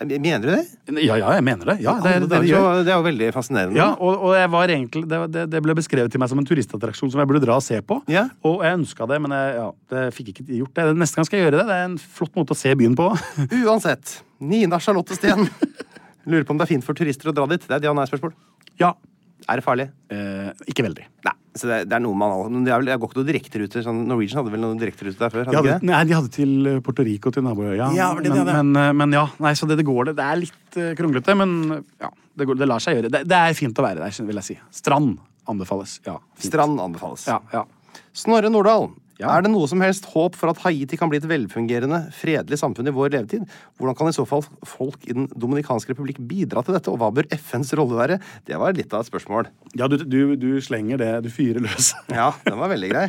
Mener 0.00 0.40
du 0.40 0.48
det? 0.48 1.02
ja, 1.04 1.16
ja, 1.20 1.32
jeg 1.36 1.44
mener 1.44 1.68
det. 1.72 1.76
Ja, 1.84 1.94
det, 2.00 2.14
det, 2.24 2.38
det, 2.46 2.60
det 2.86 2.92
er 2.92 2.96
jo 2.96 3.04
veldig 3.04 3.28
fascinerende. 3.34 3.76
Ja, 3.76 3.90
og, 3.92 4.24
og 4.28 4.34
jeg 4.38 4.50
var 4.54 4.72
egentlig, 4.72 5.04
det, 5.10 5.60
ble 5.66 5.76
beskrevet 5.76 6.12
til 6.12 6.22
meg 6.22 6.30
som 6.32 6.40
en 6.40 6.48
turistattraksjon 6.48 7.12
som 7.12 7.20
jeg 7.20 7.28
burde 7.28 7.42
dra 7.44 7.58
og 7.60 7.64
se 7.66 7.78
på. 7.84 8.00
Ja. 8.12 8.24
Og 8.48 8.64
jeg 8.64 8.80
ønska 8.80 9.08
det, 9.10 9.20
men 9.24 9.36
jeg 9.36 9.54
ja, 9.58 9.68
det 9.92 10.06
fikk 10.16 10.32
ikke 10.32 10.46
gjort 10.62 10.80
det. 10.80 10.88
Neste 11.02 11.20
gang 11.20 11.28
skal 11.28 11.40
jeg 11.40 11.48
gjøre 11.48 11.60
det. 11.60 11.66
Det 11.68 11.78
er 11.78 11.88
en 11.90 12.00
flott 12.00 12.34
måte 12.40 12.56
å 12.56 12.60
se 12.62 12.72
byen 12.78 12.96
på. 12.98 13.10
Uansett. 13.66 14.18
Nina 14.42 14.80
Charlotte 14.82 15.18
Steen 15.18 15.44
lurer 16.24 16.46
på 16.46 16.54
om 16.54 16.60
det 16.60 16.66
er 16.66 16.72
fint 16.72 16.86
for 16.86 16.96
turister 16.98 17.30
å 17.30 17.36
dra 17.36 17.48
dit. 17.50 17.62
Det 17.66 17.76
er 17.76 17.82
et 17.82 17.90
ja-nei-spørsmål. 17.90 18.34
Ja. 18.80 18.94
Er 19.50 19.58
det 19.58 19.64
farlig? 19.64 19.88
Eh, 20.12 20.50
ikke 20.70 20.84
veldig. 20.86 21.06
Nei. 21.26 21.34
Så 21.52 21.68
det, 21.68 21.82
det 21.90 21.96
er 21.98 22.00
noe 22.00 22.16
man 22.16 22.32
men 22.48 22.62
Det 22.64 22.72
er 22.72 22.80
vel, 22.80 22.88
det 22.88 22.94
går 23.00 23.10
ikke 23.10 23.18
noen 23.20 23.28
direkteruter. 23.28 23.84
Sånn, 23.84 23.98
Norwegian 24.08 24.40
hadde 24.40 24.54
vel 24.54 24.62
noen 24.62 24.78
direkteruter 24.80 25.20
der 25.20 25.32
før? 25.34 25.48
Hadde 25.48 25.60
ikke 25.60 25.74
det? 25.82 25.88
nei, 25.90 26.00
de 26.08 26.16
hadde 26.16 26.32
til 26.32 26.70
eh, 26.70 26.78
Puerto 26.84 27.04
Rico, 27.06 27.32
til 27.34 27.44
naboøya. 27.46 27.90
Ja, 27.96 28.08
var 28.16 28.24
det 28.24 28.32
de 28.32 28.38
men, 28.38 28.72
men, 28.72 28.80
eh, 28.80 28.94
men 29.02 29.18
ja, 29.18 29.26
nei, 29.42 29.52
så 29.58 29.68
det, 29.68 29.76
det 29.82 29.86
går 29.88 30.10
det. 30.10 30.16
Det 30.20 30.28
er 30.28 30.40
litt 30.40 30.80
eh, 30.80 30.94
kronglete, 30.98 31.36
men 31.38 31.58
ja, 32.00 32.08
det, 32.08 32.48
går, 32.48 32.60
det 32.62 32.70
lar 32.70 32.84
seg 32.84 32.98
gjøre. 32.98 33.12
Det, 33.12 33.22
det 33.28 33.42
er 33.50 33.58
fint 33.58 33.82
å 33.82 33.84
være 33.84 34.00
der, 34.06 34.24
vil 34.30 34.40
jeg 34.40 34.48
si. 34.48 34.58
Strand 34.80 35.18
anbefales. 35.52 35.98
Ja, 36.06 36.16
fint. 36.38 36.48
Strand 36.48 36.80
anbefales. 36.80 37.28
Ja, 37.28 37.40
ja. 37.52 37.66
Snorre 38.16 38.48
Nordahl. 38.52 38.90
Ja. 39.20 39.28
Er 39.36 39.44
det 39.44 39.50
noe 39.52 39.68
som 39.70 39.82
helst 39.84 40.06
håp 40.14 40.34
for 40.38 40.50
at 40.50 40.58
Haiti 40.64 40.96
kan 40.98 41.10
bli 41.12 41.18
et 41.20 41.26
velfungerende, 41.28 41.98
fredelig 42.16 42.58
samfunn 42.58 42.88
i 42.90 42.94
vår 42.96 43.12
levetid? 43.14 43.44
Hvordan 43.78 43.96
kan 43.98 44.08
i 44.10 44.14
så 44.16 44.24
fall 44.26 44.42
folk 44.66 45.04
i 45.06 45.12
Den 45.14 45.28
dominikanske 45.34 45.92
republikk 45.92 46.18
bidra 46.26 46.64
til 46.64 46.74
dette, 46.74 46.90
og 46.90 46.98
hva 47.02 47.10
bør 47.14 47.28
FNs 47.36 47.70
rolle 47.78 47.98
være? 48.00 48.18
Det 48.48 48.58
var 48.58 48.74
litt 48.74 48.92
av 48.96 49.04
et 49.04 49.10
spørsmål. 49.12 49.50
ja 49.78 49.86
du, 49.92 49.98
du, 50.02 50.34
du 50.40 50.48
slenger 50.64 50.98
det. 51.02 51.12
Du 51.26 51.30
fyrer 51.30 51.60
løs. 51.62 51.92
Ja, 52.18 52.32
den 52.48 52.58
var 52.58 52.72
veldig 52.72 52.90
grei. 52.90 53.06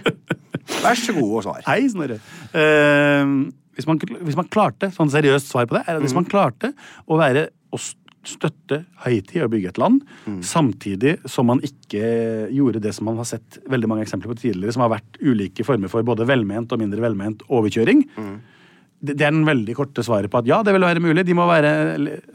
Vær 0.83 0.95
så 0.99 1.15
god 1.17 1.33
og 1.39 1.43
svar. 1.47 1.63
Hei, 1.67 1.81
Snorre. 1.91 2.19
Uh, 2.53 3.49
hvis, 3.75 3.87
man, 3.89 3.99
hvis 4.27 4.37
man 4.37 4.47
klarte, 4.53 4.91
sånn 4.95 5.11
seriøst 5.11 5.49
svar 5.49 5.65
på 5.71 5.79
det, 5.79 5.85
er 5.87 5.97
at 5.97 6.05
hvis 6.05 6.15
man 6.15 6.27
klarte 6.29 6.73
å 7.09 7.17
være 7.19 7.47
st- 7.73 7.97
støtte 8.23 8.85
Haiti 9.03 9.41
og 9.43 9.51
bygge 9.51 9.73
et 9.73 9.79
land, 9.81 10.01
samtidig 10.47 11.17
som 11.29 11.49
man 11.51 11.59
ikke 11.63 12.47
gjorde 12.53 12.81
det 12.83 12.93
som 12.95 13.05
man 13.09 13.19
har 13.19 13.27
sett 13.27 13.59
veldig 13.69 13.89
mange 13.91 14.05
eksempler 14.05 14.31
på 14.31 14.39
tidligere, 14.39 14.73
som 14.75 14.85
har 14.85 14.93
vært 14.95 15.19
ulike 15.21 15.65
former 15.67 15.91
for 15.91 16.05
både 16.07 16.27
velment 16.29 16.71
og 16.71 16.79
mindre 16.79 17.03
velment 17.03 17.43
overkjøring. 17.49 18.05
Det, 19.03 19.17
det 19.19 19.27
er 19.27 19.35
den 19.35 19.43
veldig 19.47 19.75
korte 19.75 20.03
svaret 20.07 20.31
på 20.31 20.39
at 20.39 20.47
ja, 20.47 20.61
det 20.63 20.73
vil 20.75 20.87
være 20.87 21.03
mulig. 21.03 21.25
De 21.27 21.35
må 21.35 21.47
være, 21.49 21.73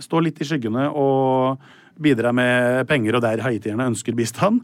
stå 0.04 0.20
litt 0.20 0.40
i 0.44 0.48
skyggene 0.48 0.90
og 0.92 1.56
bidra 1.98 2.32
med 2.36 2.84
penger, 2.86 3.16
og 3.16 3.24
der 3.24 3.40
haitierne 3.42 3.88
ønsker 3.88 4.14
bistand, 4.14 4.60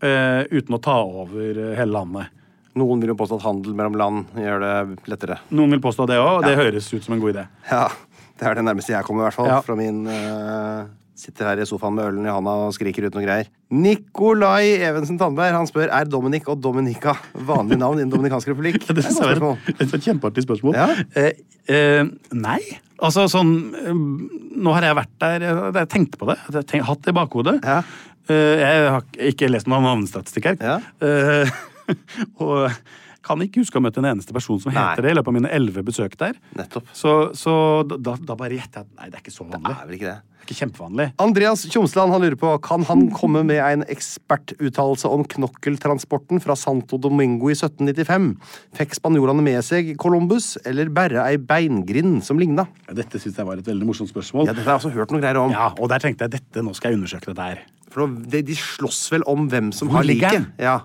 eh, 0.00 0.42
uten 0.50 0.76
å 0.76 0.82
ta 0.82 0.96
over 1.04 1.76
hele 1.76 1.92
landet. 1.92 2.36
Noen 2.78 3.00
vil 3.02 3.10
jo 3.10 3.16
påstå 3.18 3.40
at 3.40 3.44
handel 3.48 3.74
mellom 3.74 3.96
land 3.98 4.36
gjør 4.38 4.62
det 4.62 4.74
lettere. 5.10 5.40
Noen 5.58 5.74
vil 5.74 5.82
påstå 5.82 6.06
det 6.06 6.20
òg, 6.22 6.36
og 6.38 6.44
det 6.46 6.54
høres 6.58 6.86
ut 6.94 7.02
som 7.02 7.16
en 7.16 7.22
god 7.22 7.34
idé. 7.34 7.46
Ja, 7.70 7.88
det 8.40 8.48
er 8.48 8.56
det 8.56 8.64
nærmeste 8.64 8.94
jeg 8.94 9.06
kommer, 9.06 9.24
i 9.24 9.28
hvert 9.28 9.36
fall. 9.36 9.50
Ja. 9.52 9.60
Fra 9.64 9.76
min 9.78 10.02
uh, 10.08 10.88
Sitter 11.20 11.50
her 11.50 11.60
i 11.60 11.66
sofaen 11.68 11.92
med 11.92 12.06
ølen 12.08 12.24
i 12.24 12.32
hånda 12.32 12.52
og 12.64 12.70
skriker 12.72 13.04
ut 13.04 13.16
noe 13.16 13.24
greier. 13.26 13.48
Nikolai 13.76 14.78
Evensen 14.88 15.18
Tandberg 15.20 15.52
han 15.52 15.68
spør 15.68 15.90
er 15.92 16.08
Dominic 16.08 16.46
og 16.48 16.62
Dominica 16.64 17.12
vanlige 17.34 17.80
navn 17.82 18.00
i 18.00 18.06
Den 18.06 18.12
dominikanske 18.14 18.54
republikk. 18.54 18.78
Det 18.86 18.94
er 18.94 19.00
et 19.02 19.08
synes 19.10 19.20
jeg 19.20 19.42
var 19.42 19.58
et, 19.74 20.06
kjempeartig 20.06 20.46
spørsmål. 20.46 20.78
Ja. 20.78 20.86
Eh, 21.20 21.42
eh, 21.68 22.08
nei. 22.32 22.60
Altså 23.00 23.26
sånn 23.32 23.52
eh, 23.80 24.00
Nå 24.60 24.72
har 24.76 24.84
jeg 24.84 24.96
vært 24.98 25.12
der 25.22 25.44
Jeg 25.44 25.90
tenkte 25.92 26.20
på 26.20 26.30
det. 26.30 26.38
Jeg 26.46 26.56
har 26.56 26.66
tenkt, 26.72 26.88
hatt 26.88 27.04
det 27.04 27.12
i 27.12 27.18
bakhodet. 27.20 27.56
Ja. 27.60 27.82
Eh, 28.30 28.64
jeg 28.64 28.88
har 28.96 29.04
ikke 29.32 29.52
lest 29.52 29.68
noen 29.68 29.86
navnestatistikk 29.90 30.54
her. 30.54 30.88
Eh, 31.04 31.52
og 32.46 32.70
kan 33.26 33.42
ikke 33.44 33.62
huske 33.64 33.76
å 33.76 33.80
ha 33.82 33.86
møtt 33.88 34.00
en 34.00 34.08
eneste 34.14 34.34
person 34.36 34.60
som 34.62 34.72
Nei. 34.72 34.80
heter 34.80 35.06
det 35.06 35.12
i 35.12 35.18
løpet 35.18 35.32
av 35.32 35.36
mine 35.36 35.52
elleve 35.52 35.84
besøk 35.86 36.16
der. 36.20 36.38
Nettopp. 36.56 36.88
Så, 36.96 37.14
så 37.36 37.54
da, 37.84 38.16
da 38.16 38.36
bare 38.38 38.56
gjetter 38.56 38.82
jeg 38.82 38.88
at 38.88 38.98
nei, 38.98 39.08
det 39.10 39.18
er 39.20 39.24
ikke 39.24 39.34
så 39.36 39.46
vanlig. 39.46 39.66
Det 39.68 39.76
er 39.76 39.88
vel 39.90 39.98
ikke 39.98 40.10
det. 40.10 40.18
Det 40.40 40.46
er 40.46 40.48
ikke 40.48 40.58
kjempevanlig. 40.62 41.06
Andreas 41.20 41.62
Tjomsland 41.68 42.14
han 42.14 42.22
lurer 42.24 42.36
på 42.40 42.50
Kan 42.64 42.86
han 42.88 43.02
komme 43.14 43.42
med 43.46 43.60
en 43.60 43.82
ekspertuttalelse 43.92 45.10
om 45.12 45.24
knokkeltransporten 45.28 46.40
fra 46.42 46.56
Santo 46.56 46.96
Domingo 46.98 47.50
i 47.52 47.56
1795. 47.58 48.30
Fikk 48.78 48.96
spanjolene 48.96 49.44
med 49.44 49.60
seg 49.66 49.92
Columbus, 50.00 50.54
eller 50.64 50.88
bare 50.96 51.26
ei 51.28 51.36
beingrind 51.36 52.24
som 52.26 52.40
ligna? 52.40 52.64
Ja, 52.88 52.96
Dette 53.02 53.20
syns 53.20 53.36
jeg 53.38 53.46
var 53.48 53.60
et 53.60 53.68
veldig 53.68 53.88
morsomt 53.88 54.10
spørsmål. 54.10 54.48
Ja, 54.48 54.56
dette 54.56 54.66
har 54.66 54.78
jeg 54.78 54.84
også 54.86 54.94
hørt 54.96 55.12
noe 55.14 55.22
greier 55.22 55.42
om. 55.42 55.52
Ja, 55.54 55.68
og 55.76 55.92
der 55.92 56.02
tenkte 56.02 56.26
jeg 56.26 56.38
dette, 56.38 56.64
nå 56.64 56.72
skal 56.78 56.94
jeg 56.94 57.02
undersøke 57.02 57.30
dette 57.30 57.50
her. 57.52 57.62
For 57.90 58.06
de, 58.06 58.42
de 58.46 58.56
slåss 58.56 59.04
vel 59.12 59.26
om 59.30 59.48
hvem 59.50 59.70
som 59.76 59.90
Hvor 59.90 60.00
har 60.00 60.08
liket. 60.08 60.50
Ja. 60.62 60.80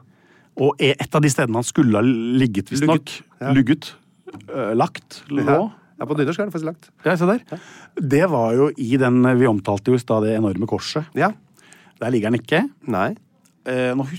Og 0.55 0.79
er 0.79 0.95
et 1.03 1.15
av 1.17 1.23
de 1.23 1.31
stedene 1.31 1.59
han 1.59 1.67
skulle 1.67 1.99
ha 1.99 2.03
ligget, 2.05 2.69
visstnok. 2.71 3.09
Lugget, 3.11 3.41
ja. 3.41 3.53
Lugget. 3.55 3.89
øh, 4.47 4.73
lagt. 4.77 5.21
Lå. 5.31 5.43
Ja. 5.43 5.57
ja, 5.99 6.07
på 6.07 6.15
nynorsk 6.17 6.39
er 6.39 6.47
det 6.49 6.55
faktisk 6.55 6.69
lagt. 6.69 6.89
Ja, 7.05 7.15
se 7.19 7.27
der. 7.27 7.63
Det 7.99 8.23
var 8.31 8.53
jo 8.55 8.69
i 8.77 8.95
den 9.01 9.19
Vi 9.39 9.49
omtalte 9.51 9.91
jo 9.91 9.99
i 9.99 10.03
stad 10.03 10.23
det 10.27 10.37
enorme 10.37 10.67
korset. 10.69 11.07
Ja. 11.15 11.33
Der 11.99 12.11
ligger 12.11 12.31
han 12.31 12.39
ikke. 12.39 12.63
Nei. 12.87 13.13
Eh, 13.65 13.91
nå 13.97 14.05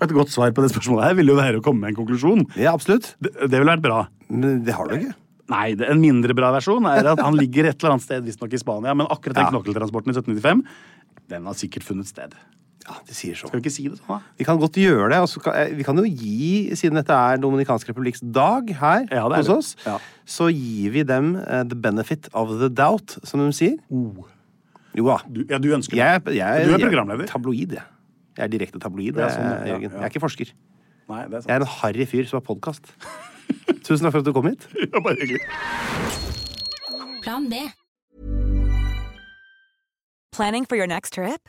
Et 0.00 0.12
godt 0.16 0.30
svar 0.32 0.52
på 0.56 0.62
det 0.64 0.70
spørsmålet 0.72 1.10
her 1.10 1.16
ville 1.18 1.34
jo 1.34 1.38
være 1.38 1.60
å 1.60 1.64
komme 1.64 1.84
med 1.84 1.92
en 1.92 1.98
konklusjon. 1.98 2.46
Ja, 2.56 2.72
absolutt. 2.72 3.12
Det, 3.20 3.34
det 3.44 3.58
ville 3.58 3.74
vært 3.74 3.84
bra. 3.84 3.98
Men 4.32 4.62
det 4.64 4.72
har 4.72 4.88
du 4.88 4.96
ikke. 4.96 5.12
Nei, 5.50 5.74
det, 5.76 5.88
en 5.90 6.00
mindre 6.00 6.34
bra 6.38 6.52
versjon 6.54 6.86
er 6.86 7.08
at 7.10 7.20
han 7.20 7.36
ligger 7.36 7.66
et 7.68 7.76
eller 7.82 7.96
annet 7.96 8.06
sted, 8.06 8.22
visstnok 8.24 8.54
i 8.54 8.60
Spania, 8.62 8.94
men 8.96 9.08
akkurat 9.10 9.36
den 9.36 9.48
Ja. 9.48 9.50
knokkeltransporten 9.52 10.12
i 10.12 10.16
1795, 10.16 10.62
den 11.32 11.48
har 11.50 11.58
sikkert 11.58 11.84
funnet 11.86 12.06
sted. 12.08 12.36
Ja, 12.90 12.96
de 13.06 13.14
sier 13.14 13.36
så. 13.38 13.46
Skal 13.46 13.60
vi 13.60 13.62
ikke 13.62 13.70
si 13.72 13.84
det 13.86 13.98
sånn, 14.00 14.08
da? 14.08 14.16
Vi 14.40 14.44
kan 14.48 14.58
godt 14.58 14.74
gjøre 14.80 15.10
det. 15.12 15.18
og 15.22 15.44
kan, 15.44 15.54
eh, 15.60 15.70
vi 15.78 15.84
kan 15.86 15.96
jo 16.00 16.02
gi, 16.02 16.74
siden 16.74 16.98
dette 16.98 17.14
er 17.14 17.38
Dominikansk 17.38 17.86
republikks 17.92 18.20
dag 18.34 18.66
her 18.80 19.06
Ja, 19.12 19.28
er 19.28 19.36
hos 19.36 19.48
oss, 19.48 19.76
Ja. 19.86 19.98
så 20.26 20.48
gir 20.50 20.90
vi 20.90 21.04
dem 21.06 21.36
uh, 21.36 21.62
the 21.62 21.76
benefit 21.78 22.26
of 22.34 22.50
the 22.58 22.68
doubt, 22.68 23.18
som 23.22 23.38
de 23.44 23.52
sier. 23.54 23.76
Jo 23.90 25.06
da. 25.06 25.18
Du, 25.30 25.44
ja, 25.48 25.58
du 25.62 25.68
ønsker 25.70 25.94
det? 25.94 26.02
Jeg, 26.02 26.34
jeg, 26.40 26.66
Du 26.66 26.74
er 26.74 26.78
jeg- 26.78 26.80
programleder. 26.88 27.26
Tabloid, 27.30 27.72
jeg. 27.78 27.82
Jeg 28.36 28.44
er 28.44 28.48
direkte 28.48 28.80
tabloid, 28.80 29.14
jeg, 29.14 29.30
sånn, 29.30 29.46
ja, 29.46 29.74
Jørgen. 29.74 29.82
ja. 29.92 29.96
Jeg 30.00 30.02
er 30.02 30.10
ikke 30.10 30.20
forsker. 30.26 30.50
Nei, 31.10 31.22
det 31.28 31.34
er 31.34 31.46
Jeg 31.46 31.54
er 31.56 31.60
en 31.60 31.66
harry 31.78 32.06
fyr 32.06 32.26
som 32.26 32.40
har 32.40 32.46
podkast. 32.54 32.90
Tusen 33.86 34.02
takk 34.06 34.12
for 34.12 34.18
at 34.18 34.24
du 34.24 34.32
kom 34.32 34.46
hit. 34.50 34.66
Ja, 34.74 34.98
bare 35.00 35.14
hyggelig. 35.20 35.40
Plan 37.22 37.48
B. 37.50 37.54
Planning 40.32 40.64
for 40.64 40.76
your 40.76 40.86
next 40.86 41.12
trip? 41.14 41.48